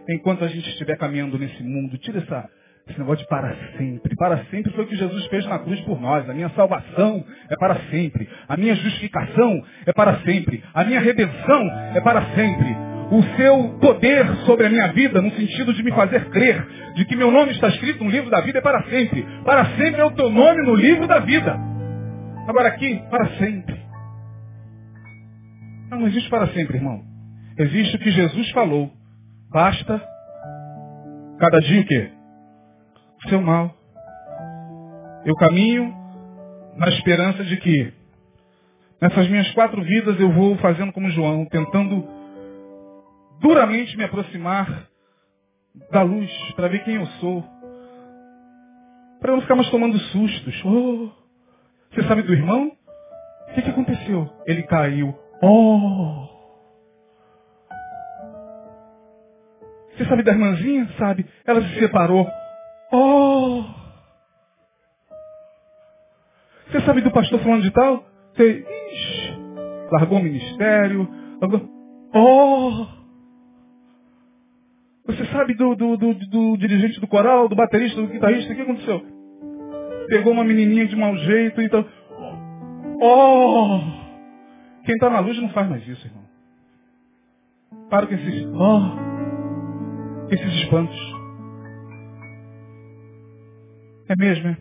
Enquanto 0.08 0.44
a 0.44 0.48
gente 0.48 0.68
estiver 0.70 0.96
caminhando 0.96 1.38
nesse 1.38 1.62
mundo, 1.62 1.96
tira 1.98 2.18
essa, 2.18 2.48
esse 2.88 2.98
negócio 2.98 3.24
de 3.24 3.28
para 3.28 3.56
sempre. 3.76 4.14
Para 4.16 4.44
sempre 4.46 4.72
foi 4.72 4.84
o 4.84 4.86
que 4.86 4.96
Jesus 4.96 5.26
fez 5.26 5.46
na 5.46 5.58
cruz 5.58 5.80
por 5.82 6.00
nós. 6.00 6.28
A 6.28 6.34
minha 6.34 6.50
salvação 6.50 7.24
é 7.48 7.56
para 7.56 7.76
sempre. 7.90 8.28
A 8.48 8.56
minha 8.56 8.74
justificação 8.76 9.64
é 9.86 9.92
para 9.92 10.20
sempre. 10.20 10.62
A 10.72 10.84
minha 10.84 11.00
redenção 11.00 11.70
é 11.94 12.00
para 12.00 12.22
sempre. 12.34 12.93
O 13.10 13.22
seu 13.36 13.78
poder 13.80 14.26
sobre 14.46 14.66
a 14.66 14.70
minha 14.70 14.88
vida, 14.92 15.20
no 15.20 15.30
sentido 15.32 15.72
de 15.72 15.82
me 15.82 15.92
fazer 15.92 16.30
crer 16.30 16.66
de 16.94 17.04
que 17.04 17.16
meu 17.16 17.30
nome 17.30 17.52
está 17.52 17.68
escrito 17.68 18.02
no 18.02 18.10
livro 18.10 18.30
da 18.30 18.40
vida, 18.40 18.58
é 18.58 18.62
para 18.62 18.82
sempre. 18.84 19.26
Para 19.44 19.64
sempre 19.76 20.00
é 20.00 20.04
o 20.04 20.12
teu 20.12 20.30
nome 20.30 20.62
no 20.62 20.74
livro 20.74 21.06
da 21.06 21.20
vida. 21.20 21.56
Agora 22.48 22.68
aqui, 22.68 23.02
para 23.10 23.26
sempre. 23.36 23.80
Não, 25.90 26.00
não 26.00 26.06
existe 26.06 26.28
para 26.28 26.46
sempre, 26.48 26.78
irmão. 26.78 27.02
Existe 27.58 27.96
o 27.96 27.98
que 27.98 28.10
Jesus 28.10 28.50
falou. 28.50 28.90
Basta 29.50 30.02
cada 31.38 31.60
dia 31.60 31.80
o 31.80 31.86
quê? 31.86 32.10
seu 33.28 33.40
mal. 33.40 33.74
Eu 35.24 35.34
caminho 35.36 35.94
na 36.76 36.88
esperança 36.88 37.44
de 37.44 37.56
que 37.56 37.92
nessas 39.00 39.28
minhas 39.28 39.50
quatro 39.52 39.82
vidas 39.82 40.18
eu 40.20 40.30
vou 40.32 40.56
fazendo 40.58 40.92
como 40.92 41.10
João, 41.10 41.46
tentando 41.46 42.06
duramente 43.44 43.94
me 43.98 44.04
aproximar 44.04 44.88
da 45.90 46.02
luz 46.02 46.30
para 46.56 46.68
ver 46.68 46.82
quem 46.82 46.94
eu 46.94 47.06
sou. 47.20 47.44
Para 49.20 49.32
eu 49.32 49.36
não 49.36 49.42
ficar 49.42 49.54
mais 49.54 49.68
tomando 49.68 49.98
sustos. 49.98 50.64
Oh, 50.64 51.10
você 51.90 52.02
sabe 52.08 52.22
do 52.22 52.32
irmão? 52.32 52.72
O 53.48 53.54
que, 53.54 53.60
que 53.60 53.70
aconteceu? 53.70 54.30
Ele 54.46 54.62
caiu. 54.62 55.14
Oh! 55.42 56.26
Você 59.92 60.06
sabe 60.06 60.22
da 60.22 60.32
irmãzinha? 60.32 60.88
Sabe? 60.98 61.26
Ela 61.44 61.60
se 61.60 61.78
separou. 61.78 62.26
Oh! 62.90 63.62
Você 66.70 66.80
sabe 66.80 67.02
do 67.02 67.10
pastor 67.10 67.40
falando 67.40 67.62
de 67.62 67.70
tal? 67.72 68.06
Você 68.34 68.66
ixi, 68.90 69.36
largou 69.92 70.18
o 70.18 70.22
ministério. 70.22 71.06
Largou... 71.40 71.68
Oh! 72.14 73.03
Sabe 75.34 75.52
do, 75.54 75.74
do, 75.74 75.96
do, 75.96 76.14
do, 76.14 76.56
dirigente 76.56 77.00
do 77.00 77.08
coral, 77.08 77.48
do 77.48 77.56
baterista, 77.56 78.00
do 78.00 78.06
guitarrista? 78.06 78.52
O 78.52 78.56
que 78.56 78.62
aconteceu? 78.62 79.04
Pegou 80.06 80.32
uma 80.32 80.44
menininha 80.44 80.86
de 80.86 80.94
mau 80.94 81.16
jeito 81.16 81.60
e 81.60 81.64
então... 81.64 81.84
Oh! 83.02 83.80
Quem 84.84 84.94
está 84.94 85.10
na 85.10 85.18
luz 85.18 85.36
não 85.42 85.48
faz 85.48 85.68
mais 85.68 85.82
isso, 85.88 86.06
irmão. 86.06 86.22
Para 87.90 88.06
com 88.06 88.14
esses... 88.14 88.46
Oh! 88.46 90.32
Esses 90.32 90.62
espantos. 90.62 90.96
É 94.08 94.14
mesmo, 94.16 94.48
é? 94.50 94.56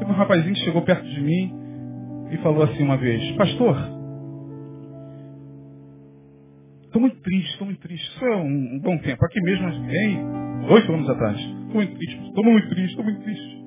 Teve 0.00 0.10
um 0.10 0.14
rapazinho 0.14 0.54
que 0.54 0.64
chegou 0.64 0.82
perto 0.82 1.04
de 1.04 1.20
mim 1.20 1.54
e 2.32 2.38
falou 2.38 2.64
assim 2.64 2.82
uma 2.82 2.96
vez, 2.96 3.36
pastor, 3.36 3.76
estou 6.96 7.00
muito 7.00 7.20
triste, 7.20 7.50
estou 7.52 7.66
muito 7.66 7.80
triste. 7.80 8.08
Isso 8.08 8.24
é 8.24 8.36
um, 8.36 8.74
um, 8.74 8.80
bom 8.80 8.98
tempo. 8.98 9.24
Aqui 9.24 9.40
mesmo, 9.42 9.68
bem, 9.86 10.18
oito 10.70 10.92
anos 10.92 11.08
atrás. 11.10 11.38
Estou 11.38 11.74
muito 11.74 11.94
triste, 11.96 12.22
estou 12.26 12.44
muito 12.44 12.68
triste, 12.68 12.90
estou 12.90 13.04
muito 13.04 13.22
triste. 13.22 13.64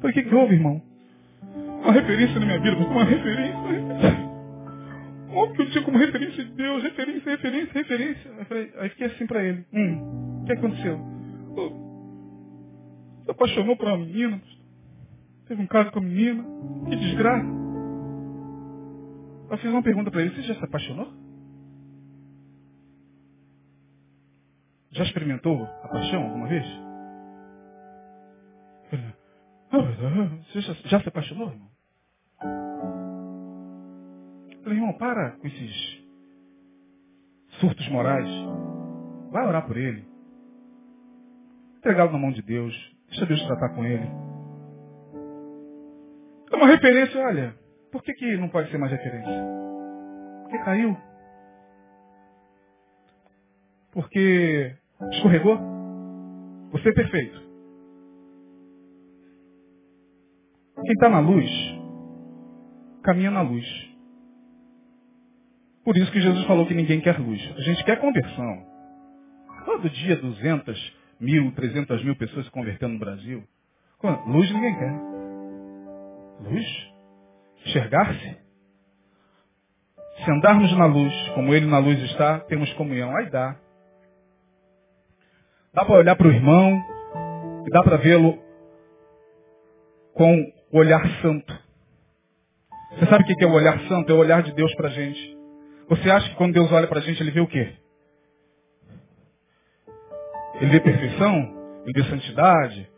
Falei, 0.00 0.10
o 0.10 0.12
que, 0.14 0.22
que 0.22 0.34
houve, 0.34 0.54
irmão? 0.54 0.82
Uma 1.82 1.92
referência 1.92 2.40
na 2.40 2.46
minha 2.46 2.60
vida, 2.60 2.76
uma 2.76 3.04
referência, 3.04 3.56
uma 3.56 3.72
referência. 3.72 4.26
Que 5.54 5.78
eu 5.78 5.84
como 5.84 5.98
referência 5.98 6.44
de 6.44 6.52
Deus, 6.52 6.82
referência, 6.82 7.30
referência, 7.30 7.72
referência. 7.74 8.30
Aí, 8.38 8.44
falei, 8.46 8.72
aí 8.78 8.88
fiquei 8.90 9.06
assim 9.06 9.26
para 9.26 9.44
ele. 9.44 9.64
Hum, 9.72 10.40
o 10.42 10.44
que 10.46 10.52
aconteceu? 10.52 10.98
Se 13.24 13.30
apaixonou 13.30 13.76
por 13.76 13.86
uma 13.86 13.98
menina. 13.98 14.40
Teve 15.46 15.62
um 15.62 15.66
caso 15.66 15.90
com 15.92 15.98
a 15.98 16.02
menina. 16.02 16.44
Que 16.88 16.96
desgraça. 16.96 17.46
Eu 19.50 19.58
fiz 19.58 19.70
uma 19.70 19.82
pergunta 19.82 20.10
para 20.10 20.22
ele. 20.22 20.34
Você 20.34 20.42
já 20.42 20.54
se 20.54 20.64
apaixonou? 20.64 21.25
Já 24.96 25.04
experimentou 25.04 25.62
a 25.62 25.88
paixão 25.88 26.22
alguma 26.22 26.48
vez? 26.48 26.64
Você 30.48 30.60
já, 30.62 30.72
já 30.72 31.00
se 31.00 31.08
apaixonou, 31.08 31.50
irmão? 31.50 31.68
Falei, 34.62 34.78
irmão, 34.78 34.94
para 34.94 35.32
com 35.32 35.46
esses 35.46 36.02
surtos 37.60 37.86
morais. 37.90 38.28
Vai 39.30 39.46
orar 39.46 39.66
por 39.66 39.76
ele. 39.76 40.08
Entregá-lo 41.76 42.12
na 42.12 42.18
mão 42.18 42.32
de 42.32 42.40
Deus. 42.40 42.74
Deixa 43.08 43.26
Deus 43.26 43.46
tratar 43.46 43.74
com 43.74 43.84
ele. 43.84 44.08
É 46.50 46.56
uma 46.56 46.68
referência, 46.68 47.20
olha. 47.20 47.54
Por 47.92 48.02
que, 48.02 48.14
que 48.14 48.36
não 48.38 48.48
pode 48.48 48.70
ser 48.70 48.78
mais 48.78 48.92
referência? 48.92 49.44
Porque 50.42 50.58
caiu. 50.64 50.96
Porque 53.92 54.76
escorregou. 55.12 55.58
Você 56.72 56.88
é 56.88 56.92
perfeito. 56.92 57.40
Quem 60.74 60.92
está 60.92 61.08
na 61.08 61.20
luz 61.20 61.50
caminha 63.02 63.30
na 63.30 63.40
luz. 63.40 63.64
Por 65.84 65.96
isso 65.96 66.10
que 66.10 66.20
Jesus 66.20 66.44
falou 66.46 66.66
que 66.66 66.74
ninguém 66.74 67.00
quer 67.00 67.18
luz. 67.20 67.40
A 67.56 67.60
gente 67.60 67.84
quer 67.84 68.00
conversão. 68.00 68.66
Todo 69.64 69.88
dia 69.88 70.16
200 70.16 70.96
mil, 71.20 71.52
300 71.52 72.04
mil 72.04 72.16
pessoas 72.16 72.44
se 72.44 72.50
convertendo 72.50 72.94
no 72.94 72.98
Brasil. 72.98 73.44
Luz 74.26 74.50
ninguém 74.52 74.74
quer. 74.76 74.92
Luz? 76.40 76.92
Enxergar-se? 77.64 78.36
Se 80.24 80.30
andarmos 80.30 80.76
na 80.76 80.86
luz, 80.86 81.28
como 81.34 81.54
ele 81.54 81.66
na 81.66 81.78
luz 81.78 82.00
está, 82.10 82.40
temos 82.40 82.72
comunhão. 82.74 83.16
Aí 83.16 83.30
dá. 83.30 83.56
Dá 85.76 85.84
para 85.84 85.96
olhar 85.96 86.16
para 86.16 86.26
o 86.26 86.32
irmão 86.32 86.82
e 87.66 87.70
dá 87.70 87.82
para 87.82 87.98
vê-lo 87.98 88.38
com 90.14 90.50
o 90.72 90.78
olhar 90.78 91.06
santo. 91.20 91.54
Você 92.92 93.04
sabe 93.04 93.24
o 93.24 93.26
que 93.26 93.44
é 93.44 93.46
o 93.46 93.52
olhar 93.52 93.78
santo? 93.80 94.10
É 94.10 94.14
o 94.14 94.18
olhar 94.18 94.42
de 94.42 94.54
Deus 94.54 94.74
para 94.74 94.88
a 94.88 94.90
gente. 94.90 95.36
Você 95.90 96.10
acha 96.10 96.30
que 96.30 96.36
quando 96.36 96.54
Deus 96.54 96.72
olha 96.72 96.86
para 96.86 97.00
a 97.00 97.02
gente, 97.02 97.22
Ele 97.22 97.30
vê 97.30 97.40
o 97.40 97.46
quê? 97.46 97.74
Ele 100.54 100.70
vê 100.70 100.80
perfeição? 100.80 101.82
Ele 101.84 101.92
vê 101.92 102.08
santidade? 102.08 102.90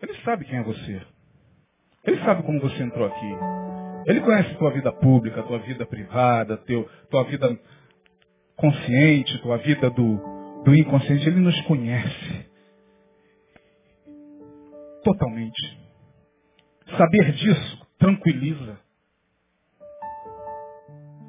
Ele 0.00 0.14
sabe 0.24 0.44
quem 0.44 0.60
é 0.60 0.62
você. 0.62 1.02
Ele 2.04 2.24
sabe 2.24 2.44
como 2.44 2.60
você 2.60 2.84
entrou 2.84 3.08
aqui. 3.08 3.36
Ele 4.06 4.20
conhece 4.20 4.54
tua 4.54 4.70
vida 4.70 4.92
pública, 4.92 5.42
tua 5.42 5.58
vida 5.58 5.84
privada, 5.84 6.56
teu, 6.58 6.88
tua 7.10 7.24
vida 7.24 7.58
consciente, 8.54 9.42
tua 9.42 9.56
vida 9.58 9.90
do, 9.90 10.39
do 10.64 10.74
inconsciente. 10.74 11.28
Ele 11.28 11.40
nos 11.40 11.60
conhece. 11.62 12.50
Totalmente. 15.04 15.78
Saber 16.96 17.32
disso 17.32 17.86
tranquiliza. 17.98 18.78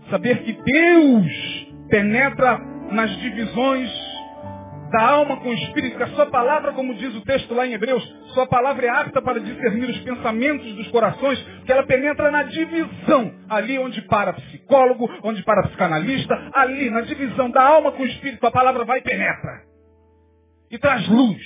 Saber 0.09 0.43
que 0.43 0.53
Deus 0.53 1.67
penetra 1.89 2.57
nas 2.91 3.11
divisões 3.19 4.10
da 4.91 5.01
alma 5.01 5.37
com 5.37 5.49
o 5.49 5.53
espírito, 5.53 6.03
a 6.03 6.07
sua 6.07 6.25
palavra, 6.25 6.73
como 6.73 6.93
diz 6.95 7.15
o 7.15 7.21
texto 7.21 7.53
lá 7.53 7.65
em 7.65 7.73
Hebreus, 7.73 8.03
sua 8.33 8.45
palavra 8.45 8.85
é 8.85 8.89
apta 8.89 9.21
para 9.21 9.39
discernir 9.39 9.89
os 9.89 9.99
pensamentos 9.99 10.73
dos 10.73 10.87
corações, 10.89 11.41
que 11.65 11.71
ela 11.71 11.83
penetra 11.83 12.29
na 12.29 12.43
divisão, 12.43 13.33
ali 13.49 13.79
onde 13.79 14.01
para 14.03 14.33
psicólogo, 14.33 15.09
onde 15.23 15.41
para 15.43 15.63
psicanalista, 15.63 16.49
ali 16.53 16.89
na 16.89 17.01
divisão 17.01 17.49
da 17.49 17.63
alma 17.63 17.91
com 17.93 18.03
o 18.03 18.07
espírito, 18.07 18.45
a 18.45 18.51
palavra 18.51 18.83
vai 18.83 18.99
e 18.99 19.03
penetra. 19.03 19.61
E 20.69 20.77
traz 20.77 21.07
luz. 21.07 21.41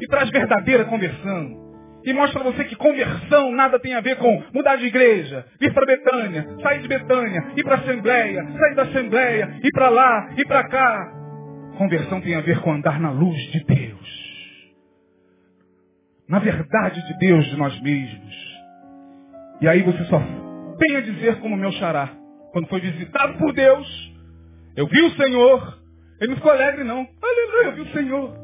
E 0.00 0.06
traz 0.08 0.30
verdadeira 0.30 0.84
conversão. 0.86 1.62
E 2.04 2.12
mostra 2.12 2.42
você 2.42 2.64
que 2.64 2.74
conversão 2.74 3.52
nada 3.52 3.78
tem 3.78 3.94
a 3.94 4.00
ver 4.00 4.16
com 4.16 4.42
mudar 4.52 4.76
de 4.76 4.86
igreja, 4.86 5.46
ir 5.60 5.72
para 5.72 5.86
Betânia, 5.86 6.48
sair 6.60 6.80
de 6.80 6.88
Betânia, 6.88 7.52
ir 7.56 7.62
para 7.62 7.76
a 7.76 7.78
Assembleia, 7.78 8.44
sair 8.58 8.74
da 8.74 8.82
Assembleia, 8.82 9.60
ir 9.62 9.70
para 9.72 9.88
lá, 9.88 10.30
ir 10.36 10.46
para 10.46 10.68
cá. 10.68 11.21
Conversão 11.76 12.20
tem 12.20 12.34
a 12.34 12.40
ver 12.40 12.60
com 12.60 12.72
andar 12.72 13.00
na 13.00 13.10
luz 13.10 13.36
de 13.50 13.64
Deus. 13.64 14.22
Na 16.28 16.38
verdade 16.38 17.04
de 17.06 17.18
Deus 17.18 17.44
de 17.46 17.56
nós 17.56 17.80
mesmos. 17.80 18.34
E 19.60 19.68
aí 19.68 19.82
você 19.82 20.04
só 20.04 20.20
tem 20.78 20.96
a 20.96 21.00
dizer 21.00 21.40
como 21.40 21.56
meu 21.56 21.72
xará. 21.72 22.10
Quando 22.52 22.68
foi 22.68 22.80
visitado 22.80 23.38
por 23.38 23.52
Deus, 23.52 24.12
eu 24.76 24.86
vi 24.86 25.00
o 25.02 25.10
Senhor. 25.12 25.78
Ele 26.20 26.30
não 26.30 26.36
ficou 26.36 26.52
alegre 26.52 26.84
não. 26.84 27.06
Aleluia, 27.22 27.66
eu 27.66 27.72
vi 27.72 27.80
o 27.82 27.92
Senhor. 27.92 28.42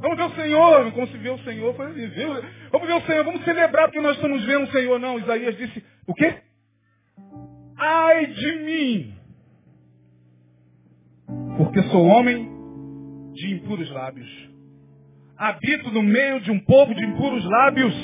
Vamos 0.00 0.16
ver 0.16 0.24
o 0.24 0.34
Senhor, 0.34 0.92
como 0.92 1.06
se 1.06 1.16
vê 1.18 1.30
o 1.30 1.38
Senhor. 1.38 1.74
Vamos 1.74 2.86
ver 2.86 2.94
o 2.94 3.00
Senhor, 3.02 3.24
vamos 3.24 3.44
celebrar 3.44 3.86
porque 3.86 4.00
nós 4.00 4.16
estamos 4.16 4.44
vendo 4.44 4.64
o 4.64 4.72
Senhor. 4.72 4.98
Não, 4.98 5.18
Isaías 5.18 5.56
disse, 5.56 5.84
o 6.06 6.14
quê? 6.14 6.36
Ai 7.78 8.26
de 8.26 8.52
mim! 8.58 9.14
Porque 11.56 11.82
sou 11.84 12.04
homem 12.04 12.55
de 13.36 13.54
impuros 13.54 13.90
lábios. 13.90 14.28
Habito 15.36 15.90
no 15.92 16.02
meio 16.02 16.40
de 16.40 16.50
um 16.50 16.58
povo 16.58 16.94
de 16.94 17.04
impuros 17.04 17.44
lábios. 17.44 17.94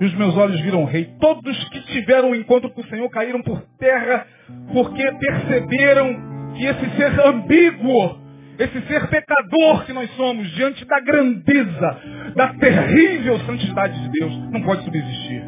E 0.00 0.04
os 0.04 0.14
meus 0.14 0.36
olhos 0.36 0.60
viram 0.60 0.84
rei. 0.84 1.14
Todos 1.20 1.68
que 1.68 1.80
tiveram 1.92 2.30
um 2.30 2.34
encontro 2.34 2.70
com 2.70 2.80
o 2.80 2.86
Senhor 2.86 3.08
caíram 3.10 3.42
por 3.42 3.62
terra 3.78 4.26
porque 4.72 5.02
perceberam 5.12 6.52
que 6.54 6.64
esse 6.64 6.96
ser 6.96 7.20
ambíguo, 7.26 8.18
esse 8.58 8.80
ser 8.86 9.08
pecador 9.08 9.84
que 9.84 9.92
nós 9.92 10.10
somos, 10.16 10.50
diante 10.52 10.84
da 10.84 11.00
grandeza, 11.00 12.00
da 12.34 12.54
terrível 12.54 13.38
santidade 13.40 14.02
de 14.02 14.10
Deus, 14.18 14.50
não 14.50 14.62
pode 14.62 14.84
subsistir. 14.84 15.42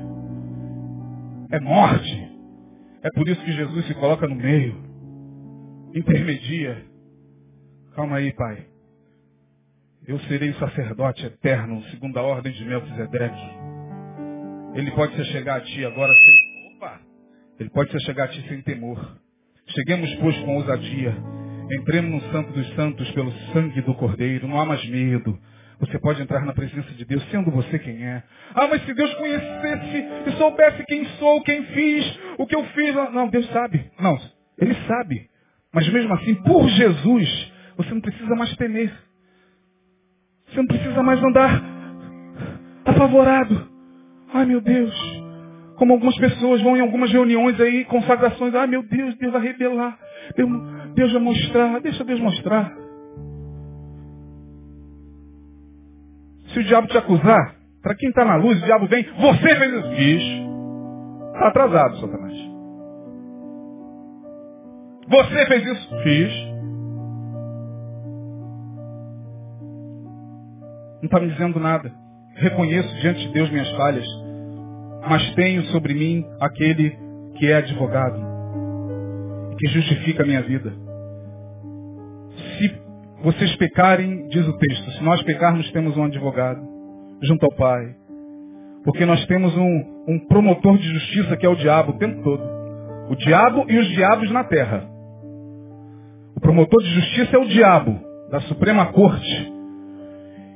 É 1.50 1.60
morte. 1.60 2.28
É 3.02 3.08
por 3.14 3.28
isso 3.28 3.42
que 3.42 3.52
Jesus 3.52 3.86
se 3.86 3.94
coloca 3.94 4.26
no 4.26 4.34
meio, 4.34 4.74
intermedia. 5.94 6.84
Calma 7.94 8.16
aí, 8.16 8.32
Pai. 8.32 8.67
Eu 10.08 10.18
serei 10.20 10.54
sacerdote 10.54 11.26
eterno, 11.26 11.82
segundo 11.90 12.18
a 12.18 12.22
ordem 12.22 12.50
de 12.50 12.64
Melquisedeque. 12.64 13.50
Ele 14.74 14.90
pode 14.92 15.14
se 15.14 15.24
chegar 15.26 15.56
a 15.56 15.60
ti 15.60 15.84
agora 15.84 16.10
sem. 16.10 16.74
Opa! 16.76 16.98
Ele 17.60 17.68
pode 17.68 17.92
se 17.92 18.00
chegar 18.06 18.24
a 18.24 18.28
ti 18.28 18.42
sem 18.48 18.62
temor. 18.62 19.18
Cheguemos, 19.66 20.14
pois, 20.14 20.34
com 20.38 20.56
ousadia. 20.56 21.14
Entremos 21.70 22.22
no 22.22 22.32
Santo 22.32 22.54
dos 22.54 22.74
Santos 22.74 23.10
pelo 23.10 23.30
sangue 23.52 23.82
do 23.82 23.94
Cordeiro. 23.96 24.48
Não 24.48 24.58
há 24.58 24.64
mais 24.64 24.82
medo. 24.88 25.38
Você 25.78 25.98
pode 25.98 26.22
entrar 26.22 26.42
na 26.42 26.54
presença 26.54 26.90
de 26.94 27.04
Deus, 27.04 27.22
sendo 27.30 27.50
você 27.50 27.78
quem 27.78 28.02
é. 28.02 28.22
Ah, 28.54 28.66
mas 28.66 28.82
se 28.86 28.94
Deus 28.94 29.12
conhecesse 29.12 30.06
e 30.26 30.32
soubesse 30.38 30.84
quem 30.86 31.04
sou, 31.18 31.42
quem 31.42 31.62
fiz, 31.66 32.18
o 32.38 32.46
que 32.46 32.56
eu 32.56 32.64
fiz. 32.68 32.94
Não, 32.94 33.28
Deus 33.28 33.46
sabe. 33.50 33.84
Não, 34.00 34.18
Ele 34.56 34.74
sabe. 34.86 35.28
Mas 35.70 35.86
mesmo 35.92 36.14
assim, 36.14 36.34
por 36.36 36.66
Jesus, 36.66 37.52
você 37.76 37.92
não 37.92 38.00
precisa 38.00 38.34
mais 38.34 38.56
temer. 38.56 39.07
Você 40.48 40.56
não 40.56 40.66
precisa 40.66 41.02
mais 41.02 41.22
andar 41.22 41.62
apavorado. 42.84 43.68
Ai 44.32 44.46
meu 44.46 44.60
Deus. 44.60 44.94
Como 45.76 45.92
algumas 45.92 46.16
pessoas 46.18 46.60
vão 46.62 46.76
em 46.76 46.80
algumas 46.80 47.10
reuniões 47.12 47.60
aí, 47.60 47.84
consagrações. 47.84 48.54
Ai 48.54 48.66
meu 48.66 48.82
Deus, 48.82 49.16
Deus 49.16 49.32
vai 49.32 49.42
revelar. 49.42 49.98
Deus, 50.36 50.50
Deus 50.94 51.12
vai 51.12 51.22
mostrar. 51.22 51.80
Deixa 51.80 52.04
Deus 52.04 52.20
mostrar. 52.20 52.72
Se 56.52 56.58
o 56.58 56.64
diabo 56.64 56.88
te 56.88 56.96
acusar, 56.96 57.56
para 57.82 57.94
quem 57.94 58.08
está 58.08 58.24
na 58.24 58.36
luz, 58.36 58.60
o 58.60 58.64
diabo 58.64 58.86
vem, 58.86 59.06
você 59.18 59.56
fez 59.56 59.72
isso. 59.72 59.90
Fiz. 59.94 60.22
Está 61.34 61.48
atrasado, 61.48 61.96
Satanás. 61.98 62.36
Você 65.08 65.46
fez 65.46 65.66
isso. 65.66 66.02
Fiz. 66.02 66.47
Não 71.00 71.06
está 71.06 71.20
me 71.20 71.28
dizendo 71.28 71.60
nada. 71.60 71.92
Reconheço 72.34 72.94
diante 73.00 73.26
de 73.26 73.32
Deus 73.32 73.50
minhas 73.50 73.70
falhas. 73.70 74.06
Mas 75.08 75.34
tenho 75.34 75.62
sobre 75.66 75.94
mim 75.94 76.24
aquele 76.40 76.96
que 77.36 77.46
é 77.46 77.56
advogado. 77.56 78.20
Que 79.58 79.68
justifica 79.68 80.22
a 80.22 80.26
minha 80.26 80.42
vida. 80.42 80.72
Se 82.58 82.80
vocês 83.22 83.56
pecarem, 83.56 84.28
diz 84.28 84.46
o 84.46 84.56
texto, 84.58 84.90
se 84.92 85.02
nós 85.02 85.22
pecarmos, 85.22 85.70
temos 85.72 85.96
um 85.96 86.04
advogado 86.04 86.60
junto 87.22 87.44
ao 87.44 87.54
Pai. 87.54 87.94
Porque 88.84 89.04
nós 89.04 89.24
temos 89.26 89.56
um, 89.56 90.04
um 90.08 90.18
promotor 90.28 90.78
de 90.78 90.88
justiça 90.88 91.36
que 91.36 91.46
é 91.46 91.48
o 91.48 91.56
diabo 91.56 91.92
o 91.92 91.98
tempo 91.98 92.22
todo. 92.22 92.42
O 93.10 93.16
diabo 93.16 93.64
e 93.68 93.78
os 93.78 93.88
diabos 93.88 94.30
na 94.30 94.44
terra. 94.44 94.88
O 96.36 96.40
promotor 96.40 96.82
de 96.82 96.90
justiça 96.90 97.36
é 97.36 97.38
o 97.38 97.48
diabo, 97.48 97.98
da 98.30 98.40
Suprema 98.42 98.86
Corte. 98.92 99.57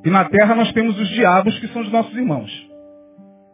E 0.05 0.11
na 0.11 0.25
terra 0.29 0.55
nós 0.55 0.73
temos 0.73 0.99
os 0.99 1.09
diabos 1.11 1.59
que 1.61 1.69
são 1.69 1.83
os 1.83 1.93
nossos 1.93 2.15
irmãos. 2.17 2.51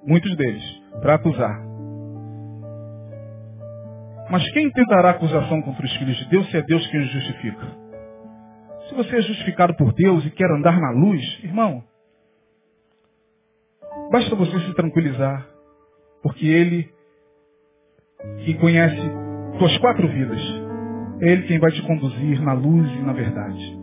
Muitos 0.07 0.34
deles, 0.36 0.64
para 1.03 1.16
acusar. 1.16 1.68
Mas 4.30 4.51
quem 4.53 4.70
tentará 4.70 5.11
acusação 5.11 5.61
contra 5.62 5.84
os 5.84 5.96
filhos 5.96 6.16
de 6.16 6.28
Deus 6.28 6.51
se 6.51 6.57
é 6.57 6.62
Deus 6.62 6.86
quem 6.88 7.01
os 7.01 7.11
justifica? 7.11 7.66
Se 8.88 8.94
você 8.94 9.16
é 9.16 9.22
justificado 9.22 9.74
por 9.76 9.92
Deus 9.92 10.24
e 10.24 10.30
quer 10.30 10.51
andar 10.51 10.78
na 10.80 10.90
luz, 10.90 11.22
irmão, 11.42 11.82
basta 14.11 14.34
você 14.34 14.61
se 14.61 14.74
tranquilizar, 14.74 15.46
porque 16.22 16.46
Ele, 16.46 16.90
que 18.44 18.55
conhece 18.55 19.01
suas 19.59 19.76
quatro 19.78 20.09
vidas, 20.09 20.40
é 21.20 21.32
Ele 21.32 21.42
quem 21.42 21.59
vai 21.59 21.70
te 21.72 21.82
conduzir 21.82 22.40
na 22.42 22.55
luz 22.55 22.90
e 22.90 23.03
na 23.03 23.12
verdade. 23.12 23.78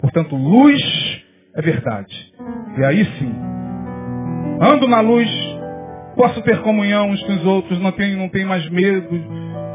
Portanto, 0.00 0.36
luz 0.36 1.13
é 1.54 1.62
verdade. 1.62 2.32
E 2.76 2.84
aí 2.84 3.04
sim, 3.04 3.34
ando 4.60 4.88
na 4.88 5.00
luz, 5.00 5.28
posso 6.16 6.42
ter 6.42 6.60
comunhão 6.62 7.10
uns 7.10 7.22
com 7.22 7.34
os 7.34 7.44
outros, 7.44 7.80
não 7.80 7.92
tenho, 7.92 8.18
não 8.18 8.28
tenho 8.28 8.48
mais 8.48 8.68
medo. 8.70 9.08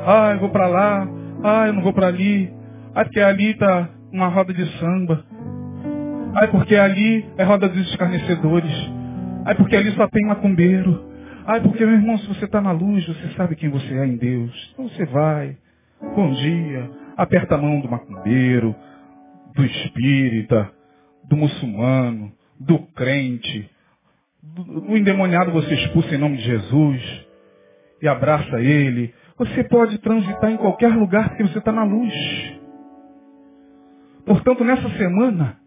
Ah, 0.06 0.32
eu 0.34 0.40
vou 0.40 0.50
para 0.50 0.68
lá, 0.68 1.08
ah, 1.44 1.68
eu 1.68 1.74
não 1.74 1.82
vou 1.82 1.94
para 1.94 2.08
ali. 2.08 2.54
Ah, 2.94 3.04
porque 3.06 3.20
ali 3.20 3.52
está 3.52 3.90
uma 4.12 4.28
roda 4.28 4.54
de 4.54 4.66
samba. 4.80 5.24
Ah, 6.36 6.48
porque 6.48 6.76
ali 6.76 7.26
é 7.38 7.44
roda 7.44 7.68
dos 7.68 7.90
escarnecedores. 7.90 8.72
Ah, 9.46 9.56
porque 9.56 9.76
ali 9.76 9.92
só 9.92 10.08
tem 10.08 10.26
macumbeiro. 10.28 11.10
Ai, 11.46 11.62
porque, 11.62 11.84
meu 11.84 11.96
irmão, 11.96 12.18
se 12.20 12.28
você 12.28 12.46
está 12.46 12.62
na 12.62 12.72
luz, 12.72 13.08
você 13.08 13.30
sabe 13.36 13.56
quem 13.56 13.70
você 13.70 13.94
é 13.96 14.06
em 14.06 14.18
Deus. 14.18 14.72
Então 14.74 14.88
você 14.88 15.06
vai. 15.06 15.58
Bom 16.16 16.32
dia. 16.32 16.90
Aperta 17.18 17.56
a 17.56 17.58
mão 17.58 17.82
do 17.82 17.90
macumbeiro, 17.90 18.76
do 19.56 19.66
espírita, 19.66 20.72
do 21.30 21.38
muçulmano, 21.38 22.34
do 22.60 22.80
crente. 22.94 23.70
Do, 24.42 24.64
do 24.82 24.98
endemoniado 24.98 25.52
você 25.52 25.74
expulsa 25.76 26.16
em 26.16 26.18
nome 26.18 26.38
de 26.38 26.44
Jesus. 26.44 27.28
E 28.02 28.08
abraça 28.08 28.60
ele. 28.60 29.14
Você 29.38 29.64
pode 29.66 29.98
transitar 30.00 30.52
em 30.52 30.58
qualquer 30.58 30.94
lugar 30.94 31.30
porque 31.30 31.44
você 31.44 31.60
está 31.60 31.72
na 31.72 31.84
luz. 31.84 32.14
Portanto, 34.26 34.64
nessa 34.64 34.90
semana, 34.98 35.58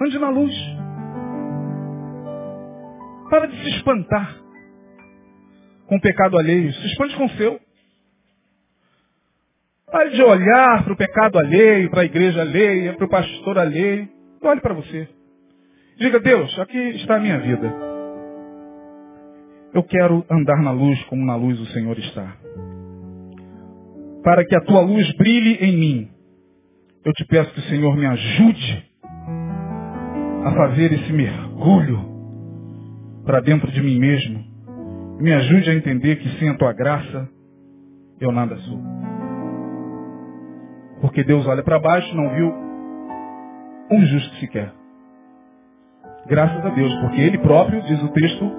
ande 0.00 0.18
na 0.18 0.30
luz. 0.30 0.54
Para 3.30 3.46
de 3.46 3.56
se 3.62 3.68
espantar 3.76 4.36
com 5.86 5.96
o 5.96 6.00
pecado 6.00 6.38
alheio. 6.38 6.72
Se 6.72 6.86
espante 6.88 7.16
com 7.16 7.26
o 7.26 7.30
seu. 7.30 7.60
Pare 9.90 10.10
de 10.10 10.22
olhar 10.22 10.84
para 10.84 10.92
o 10.92 10.96
pecado 10.96 11.38
alheio, 11.38 11.90
para 11.90 12.02
a 12.02 12.04
igreja 12.04 12.42
alheia, 12.42 12.94
para 12.94 13.06
o 13.06 13.08
pastor 13.08 13.58
alheio. 13.58 14.17
Olhe 14.42 14.60
para 14.60 14.74
você. 14.74 15.08
Diga, 15.98 16.20
Deus, 16.20 16.56
aqui 16.60 16.78
está 16.96 17.16
a 17.16 17.20
minha 17.20 17.38
vida. 17.40 17.74
Eu 19.74 19.82
quero 19.82 20.24
andar 20.30 20.62
na 20.62 20.70
luz 20.70 21.02
como 21.04 21.24
na 21.24 21.34
luz 21.34 21.58
o 21.60 21.66
Senhor 21.66 21.98
está. 21.98 22.36
Para 24.22 24.44
que 24.44 24.54
a 24.56 24.60
tua 24.60 24.80
luz 24.80 25.10
brilhe 25.16 25.54
em 25.54 25.76
mim. 25.76 26.10
Eu 27.04 27.12
te 27.12 27.24
peço 27.26 27.52
que 27.52 27.60
o 27.60 27.64
Senhor 27.64 27.96
me 27.96 28.06
ajude 28.06 28.90
a 30.44 30.52
fazer 30.52 30.92
esse 30.92 31.12
mergulho 31.12 31.98
para 33.24 33.40
dentro 33.40 33.70
de 33.72 33.82
mim 33.82 33.98
mesmo. 33.98 34.44
Me 35.20 35.32
ajude 35.32 35.70
a 35.70 35.74
entender 35.74 36.16
que 36.16 36.28
sem 36.38 36.48
a 36.48 36.56
tua 36.56 36.72
graça 36.72 37.28
eu 38.20 38.30
nada 38.30 38.56
sou. 38.56 38.80
Porque 41.00 41.24
Deus 41.24 41.46
olha 41.46 41.62
para 41.62 41.78
baixo, 41.78 42.14
não 42.14 42.34
viu 42.34 42.67
um 43.90 44.06
justo 44.06 44.34
sequer. 44.36 44.72
Graças 46.26 46.64
a 46.64 46.70
Deus, 46.70 46.94
porque 47.00 47.20
Ele 47.20 47.38
próprio, 47.38 47.82
diz 47.82 48.02
o 48.02 48.08
texto, 48.08 48.52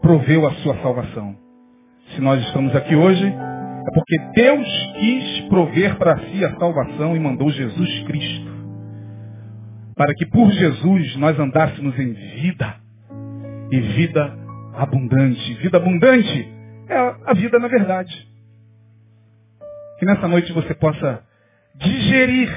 proveu 0.00 0.46
a 0.46 0.52
sua 0.56 0.76
salvação. 0.82 1.36
Se 2.14 2.20
nós 2.20 2.40
estamos 2.46 2.74
aqui 2.76 2.94
hoje, 2.94 3.26
é 3.26 3.90
porque 3.92 4.18
Deus 4.34 4.68
quis 4.98 5.40
prover 5.48 5.96
para 5.96 6.18
si 6.18 6.44
a 6.44 6.56
salvação 6.56 7.16
e 7.16 7.20
mandou 7.20 7.50
Jesus 7.50 8.02
Cristo. 8.04 8.54
Para 9.96 10.14
que 10.14 10.26
por 10.26 10.50
Jesus 10.50 11.16
nós 11.16 11.38
andássemos 11.38 11.98
em 11.98 12.12
vida. 12.12 12.76
E 13.70 13.80
vida 13.80 14.36
abundante. 14.74 15.54
Vida 15.54 15.78
abundante 15.78 16.52
é 16.88 16.98
a 17.26 17.34
vida 17.34 17.58
na 17.58 17.68
verdade. 17.68 18.28
Que 19.98 20.06
nessa 20.06 20.28
noite 20.28 20.52
você 20.52 20.74
possa 20.74 21.22
digerir 21.76 22.50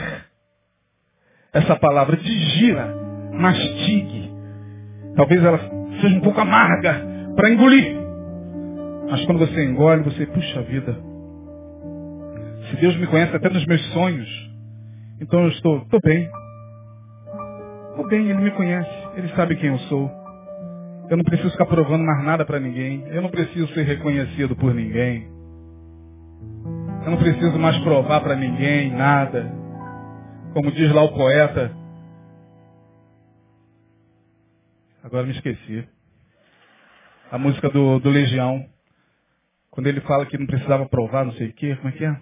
essa 1.53 1.75
palavra. 1.75 2.17
Digira, 2.17 2.95
mastigue. 3.33 4.31
Talvez 5.15 5.43
ela 5.43 5.59
seja 6.01 6.15
um 6.15 6.21
pouco 6.21 6.39
amarga 6.39 7.01
para 7.35 7.49
engolir. 7.49 7.95
Mas 9.09 9.25
quando 9.25 9.39
você 9.39 9.65
engole, 9.65 10.03
você, 10.03 10.25
puxa 10.25 10.61
vida. 10.63 10.97
Se 12.69 12.75
Deus 12.77 12.97
me 12.97 13.07
conhece 13.07 13.35
até 13.35 13.49
nos 13.49 13.65
meus 13.65 13.81
sonhos, 13.93 14.29
então 15.21 15.43
eu 15.43 15.49
estou, 15.49 15.77
estou 15.79 15.99
bem. 16.03 16.29
Estou 17.89 18.07
bem, 18.07 18.29
Ele 18.29 18.41
me 18.41 18.51
conhece. 18.51 18.89
Ele 19.15 19.29
sabe 19.29 19.55
quem 19.55 19.69
eu 19.69 19.79
sou. 19.79 20.11
Eu 21.09 21.15
não 21.15 21.23
preciso 21.23 21.51
ficar 21.51 21.65
provando 21.65 22.03
mais 22.03 22.23
nada 22.23 22.45
para 22.45 22.59
ninguém. 22.59 23.03
Eu 23.07 23.21
não 23.21 23.29
preciso 23.29 23.67
ser 23.73 23.83
reconhecido 23.83 24.55
por 24.55 24.73
ninguém. 24.73 25.27
Eu 27.05 27.11
não 27.11 27.17
preciso 27.17 27.57
mais 27.57 27.77
provar 27.79 28.19
para 28.19 28.35
ninguém 28.35 28.91
nada. 28.91 29.49
Como 30.53 30.71
diz 30.71 30.91
lá 30.93 31.03
o 31.03 31.13
poeta. 31.13 31.71
Agora 35.03 35.25
me 35.25 35.33
esqueci. 35.33 35.87
A 37.31 37.37
música 37.37 37.69
do, 37.69 37.99
do 37.99 38.09
Legião. 38.09 38.67
Quando 39.69 39.87
ele 39.87 40.01
fala 40.01 40.25
que 40.25 40.37
não 40.37 40.47
precisava 40.47 40.87
provar 40.87 41.25
não 41.25 41.33
sei 41.33 41.49
o 41.49 41.53
quê. 41.53 41.75
Como 41.75 41.89
é 41.89 41.91
que 41.91 42.05
é? 42.05 42.19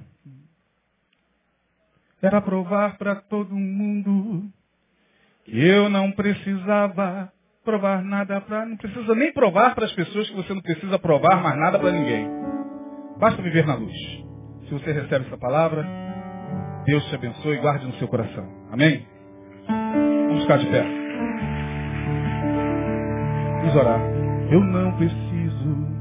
Era 2.22 2.42
provar 2.42 2.98
para 2.98 3.16
todo 3.16 3.56
mundo 3.56 4.50
que 5.46 5.64
eu 5.64 5.90
não 5.90 6.12
precisava 6.12 7.32
provar 7.64 8.04
nada 8.04 8.42
para. 8.42 8.66
Não 8.66 8.78
precisa 8.78 9.16
nem 9.16 9.32
provar 9.32 9.76
para 9.76 9.86
as 9.86 9.94
pessoas 9.94 10.30
que 10.30 10.36
você 10.36 10.54
não 10.54 10.62
precisa 10.62 11.00
provar 11.00 11.42
mais 11.42 11.58
nada 11.58 11.80
para 11.80 11.92
ninguém. 11.92 12.28
Basta 13.18 13.42
viver 13.42 13.66
na 13.66 13.76
luz. 13.76 13.96
Se 14.68 14.72
você 14.72 14.92
recebe 14.92 15.28
essa 15.28 15.38
palavra, 15.38 15.86
Deus 16.86 17.04
te 17.06 17.16
abençoe 17.16 17.56
e 17.56 17.62
guarde 17.62 17.86
no 17.86 17.94
seu 17.94 18.08
coração. 18.08 18.48
Amém? 18.72 19.04
Vamos 19.68 20.44
ficar 20.44 20.58
de 20.58 20.68
pé. 20.68 20.86
Vamos 23.62 23.76
orar. 23.76 24.00
Eu 24.52 24.60
não 24.60 24.92
preciso. 24.96 25.96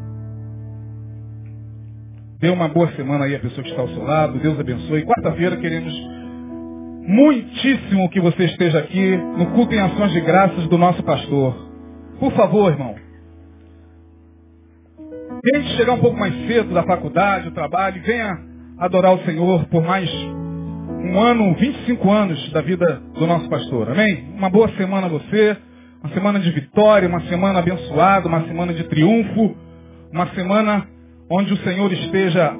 Dê 2.38 2.50
uma 2.50 2.68
boa 2.68 2.88
semana 2.92 3.24
aí 3.24 3.34
a 3.34 3.40
pessoa 3.40 3.62
que 3.62 3.70
está 3.70 3.80
ao 3.80 3.88
seu 3.88 4.04
lado. 4.04 4.38
Deus 4.38 4.60
abençoe. 4.60 5.06
Quarta-feira 5.06 5.56
queremos 5.56 5.94
muitíssimo 7.06 8.10
que 8.10 8.20
você 8.20 8.44
esteja 8.44 8.78
aqui 8.80 9.16
no 9.16 9.46
culto 9.52 9.74
em 9.74 9.80
ações 9.80 10.12
de 10.12 10.20
graças 10.20 10.66
do 10.68 10.76
nosso 10.76 11.02
pastor. 11.02 11.56
Por 12.20 12.32
favor, 12.32 12.70
irmão. 12.70 12.94
Tente 15.42 15.76
chegar 15.76 15.94
um 15.94 16.00
pouco 16.00 16.18
mais 16.18 16.34
cedo 16.46 16.74
da 16.74 16.82
faculdade, 16.82 17.48
do 17.48 17.54
trabalho, 17.54 18.02
venha 18.02 18.38
adorar 18.78 19.14
o 19.14 19.24
Senhor 19.24 19.64
por 19.66 19.82
mais 19.82 20.10
um 21.04 21.20
ano, 21.20 21.54
25 21.54 22.10
anos 22.10 22.50
da 22.52 22.62
vida 22.62 23.00
do 23.14 23.26
nosso 23.26 23.48
pastor. 23.48 23.90
Amém? 23.90 24.32
Uma 24.36 24.48
boa 24.48 24.68
semana 24.70 25.06
a 25.06 25.10
você, 25.10 25.56
uma 26.02 26.12
semana 26.14 26.40
de 26.40 26.50
vitória, 26.50 27.08
uma 27.08 27.20
semana 27.22 27.58
abençoada, 27.58 28.26
uma 28.26 28.42
semana 28.46 28.72
de 28.72 28.84
triunfo, 28.84 29.54
uma 30.10 30.26
semana 30.28 30.88
onde 31.30 31.52
o 31.52 31.56
Senhor 31.58 31.92
esteja 31.92 32.56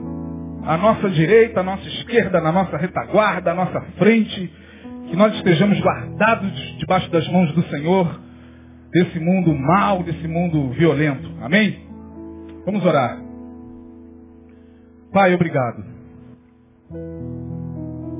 à 0.62 0.76
nossa 0.76 1.08
direita, 1.10 1.60
à 1.60 1.62
nossa 1.62 1.86
esquerda, 1.88 2.40
na 2.40 2.52
nossa 2.52 2.76
retaguarda, 2.76 3.52
à 3.52 3.54
nossa 3.54 3.80
frente, 3.96 4.52
que 5.08 5.16
nós 5.16 5.34
estejamos 5.36 5.80
guardados 5.80 6.52
debaixo 6.78 7.10
das 7.10 7.26
mãos 7.28 7.50
do 7.52 7.62
Senhor, 7.68 8.20
desse 8.92 9.18
mundo 9.18 9.54
mal, 9.54 10.02
desse 10.02 10.28
mundo 10.28 10.68
violento. 10.70 11.30
Amém? 11.40 11.78
Vamos 12.66 12.84
orar. 12.84 13.18
Pai, 15.12 15.34
obrigado. 15.34 15.82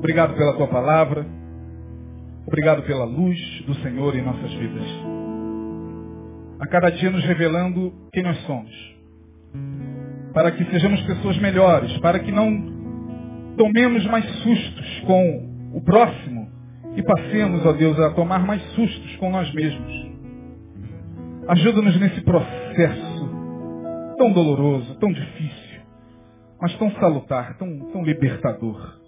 Obrigado 0.05 0.35
pela 0.35 0.53
tua 0.53 0.67
palavra. 0.67 1.25
Obrigado 2.45 2.83
pela 2.83 3.05
luz 3.05 3.39
do 3.65 3.73
Senhor 3.81 4.15
em 4.15 4.21
nossas 4.21 4.53
vidas. 4.53 4.83
A 6.59 6.67
cada 6.67 6.91
dia 6.91 7.09
nos 7.09 7.25
revelando 7.25 7.91
quem 8.13 8.21
nós 8.21 8.37
somos 8.45 8.69
para 10.31 10.51
que 10.51 10.63
sejamos 10.65 11.01
pessoas 11.01 11.39
melhores, 11.39 11.97
para 11.97 12.19
que 12.19 12.31
não 12.31 13.55
tomemos 13.57 14.05
mais 14.05 14.23
sustos 14.43 14.99
com 15.07 15.71
o 15.73 15.81
próximo 15.81 16.51
e 16.95 17.01
passemos, 17.01 17.65
ó 17.65 17.73
Deus, 17.73 17.99
a 17.99 18.11
tomar 18.11 18.45
mais 18.45 18.61
sustos 18.73 19.15
com 19.15 19.31
nós 19.31 19.51
mesmos. 19.55 20.11
Ajuda-nos 21.47 21.99
nesse 21.99 22.21
processo 22.21 23.29
tão 24.19 24.31
doloroso, 24.31 24.99
tão 24.99 25.11
difícil, 25.11 25.81
mas 26.61 26.77
tão 26.77 26.91
salutar, 26.91 27.57
tão, 27.57 27.79
tão 27.91 28.03
libertador. 28.03 29.03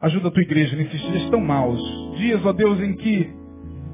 Ajuda 0.00 0.28
a 0.28 0.30
tua 0.30 0.42
igreja 0.42 0.76
nesses 0.76 1.00
dias 1.00 1.28
tão 1.28 1.40
maus, 1.40 1.80
dias, 2.18 2.44
ó 2.46 2.52
Deus, 2.52 2.80
em 2.80 2.94
que 2.94 3.30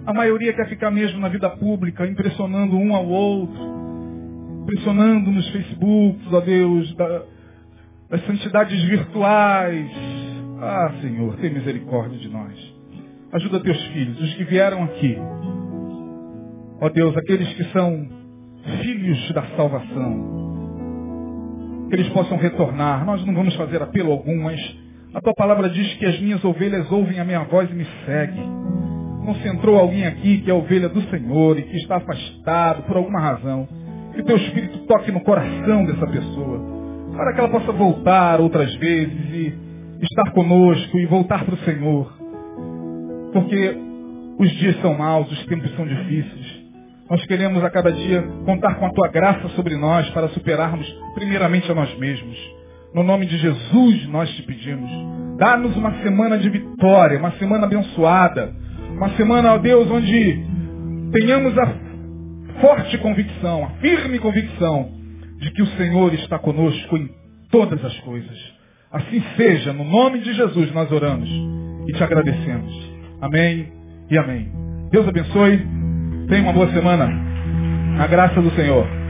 a 0.05 0.13
maioria 0.13 0.53
quer 0.53 0.69
ficar 0.69 0.91
mesmo 0.91 1.19
na 1.19 1.31
vida 1.31 1.49
pública, 1.49 2.07
impressionando 2.07 2.77
um 2.77 2.95
ao 2.95 3.07
outro, 3.07 4.65
pressionando 4.67 5.31
nos 5.31 5.49
Facebooks, 5.49 6.31
ó 6.31 6.41
Deus, 6.41 6.95
da, 6.95 7.23
das 8.11 8.27
santidades 8.27 8.83
virtuais. 8.85 9.91
Ah, 10.61 10.93
Senhor, 11.01 11.37
tem 11.37 11.55
misericórdia 11.55 12.19
de 12.19 12.29
nós. 12.29 12.75
Ajuda 13.33 13.61
teus 13.61 13.83
filhos, 13.87 14.21
os 14.21 14.35
que 14.35 14.45
vieram 14.45 14.85
aqui. 14.85 15.17
Ó 16.83 16.89
Deus, 16.91 17.17
aqueles 17.17 17.51
que 17.55 17.65
são 17.73 18.07
filhos 18.83 19.33
da 19.33 19.43
salvação. 19.57 20.35
Que 21.89 21.97
eles 21.97 22.09
possam 22.11 22.37
retornar. 22.37 23.07
Nós 23.07 23.25
não 23.25 23.35
vamos 23.35 23.55
fazer 23.57 23.81
apelo 23.81 24.13
algum, 24.13 24.43
mas 24.43 24.84
a 25.15 25.21
tua 25.21 25.35
palavra 25.35 25.69
diz 25.71 25.95
que 25.95 26.07
as 26.07 26.21
minhas 26.21 26.45
ovelhas 26.45 26.91
ouvem 26.91 27.21
a 27.21 27.25
minha 27.25 27.45
voz 27.45 27.71
e 27.71 27.75
me 27.75 27.87
seguem. 28.05 28.45
Não 29.25 29.35
se 29.37 29.49
entrou 29.49 29.79
alguém 29.79 30.05
aqui 30.07 30.39
que 30.39 30.51
é 30.51 30.55
ovelha 30.55 30.89
do 30.89 31.01
Senhor 31.03 31.57
e 31.59 31.63
que 31.63 31.77
está 31.77 31.97
afastado 31.97 32.83
por 32.83 32.97
alguma 32.97 33.21
razão 33.21 33.69
que 34.13 34.21
o 34.21 34.25
teu 34.25 34.37
Espírito 34.37 34.79
toque 34.87 35.13
no 35.13 35.21
coração 35.21 35.85
dessa 35.85 36.07
pessoa, 36.07 36.61
para 37.17 37.33
que 37.33 37.41
ela 37.41 37.49
possa 37.49 37.73
voltar 37.73 38.41
outras 38.41 38.75
vezes 38.77 39.31
e 39.31 39.55
estar 40.03 40.31
conosco 40.33 40.99
e 40.99 41.07
voltar 41.07 41.45
para 41.45 41.55
o 41.55 41.59
Senhor. 41.59 42.13
Porque 43.33 43.77
os 44.39 44.51
dias 44.53 44.81
são 44.81 44.95
maus, 44.95 45.31
os 45.31 45.47
tempos 45.47 45.75
são 45.77 45.87
difíceis. 45.87 46.65
Nós 47.09 47.25
queremos 47.27 47.63
a 47.63 47.71
cada 47.71 47.93
dia 47.93 48.23
contar 48.45 48.75
com 48.77 48.87
a 48.87 48.91
tua 48.91 49.09
graça 49.09 49.49
sobre 49.51 49.77
nós 49.77 50.09
para 50.11 50.29
superarmos 50.29 50.87
primeiramente 51.15 51.71
a 51.71 51.75
nós 51.75 51.97
mesmos. 51.99 52.64
No 52.95 53.03
nome 53.03 53.27
de 53.27 53.37
Jesus 53.39 54.07
nós 54.07 54.31
te 54.37 54.43
pedimos. 54.43 54.89
Dá-nos 55.37 55.77
uma 55.77 55.93
semana 56.03 56.39
de 56.39 56.49
vitória, 56.49 57.19
uma 57.19 57.33
semana 57.33 57.67
abençoada. 57.67 58.55
Uma 58.97 59.11
semana, 59.17 59.55
ó 59.55 59.59
Deus, 59.59 59.91
onde 59.91 60.45
tenhamos 61.11 61.59
a 61.59 61.75
forte 62.61 62.97
convicção, 62.99 63.65
a 63.65 63.71
firme 63.81 64.21
convicção 64.21 64.93
de 65.41 65.51
que 65.51 65.63
o 65.63 65.67
Senhor 65.77 66.15
está 66.15 66.39
conosco 66.39 66.97
em 66.97 67.11
todas 67.51 67.85
as 67.85 67.99
coisas. 68.01 68.55
Assim 68.93 69.21
seja, 69.37 69.73
no 69.73 69.83
nome 69.83 70.21
de 70.21 70.33
Jesus 70.33 70.73
nós 70.73 70.91
oramos 70.93 71.29
e 71.89 71.93
te 71.93 72.05
agradecemos. 72.05 72.73
Amém 73.21 73.73
e 74.09 74.17
amém. 74.17 74.53
Deus 74.93 75.09
abençoe. 75.09 75.67
Tenha 76.29 76.45
uma 76.45 76.53
boa 76.53 76.71
semana. 76.73 77.11
A 77.99 78.07
graça 78.07 78.41
do 78.41 78.53
Senhor. 78.53 79.04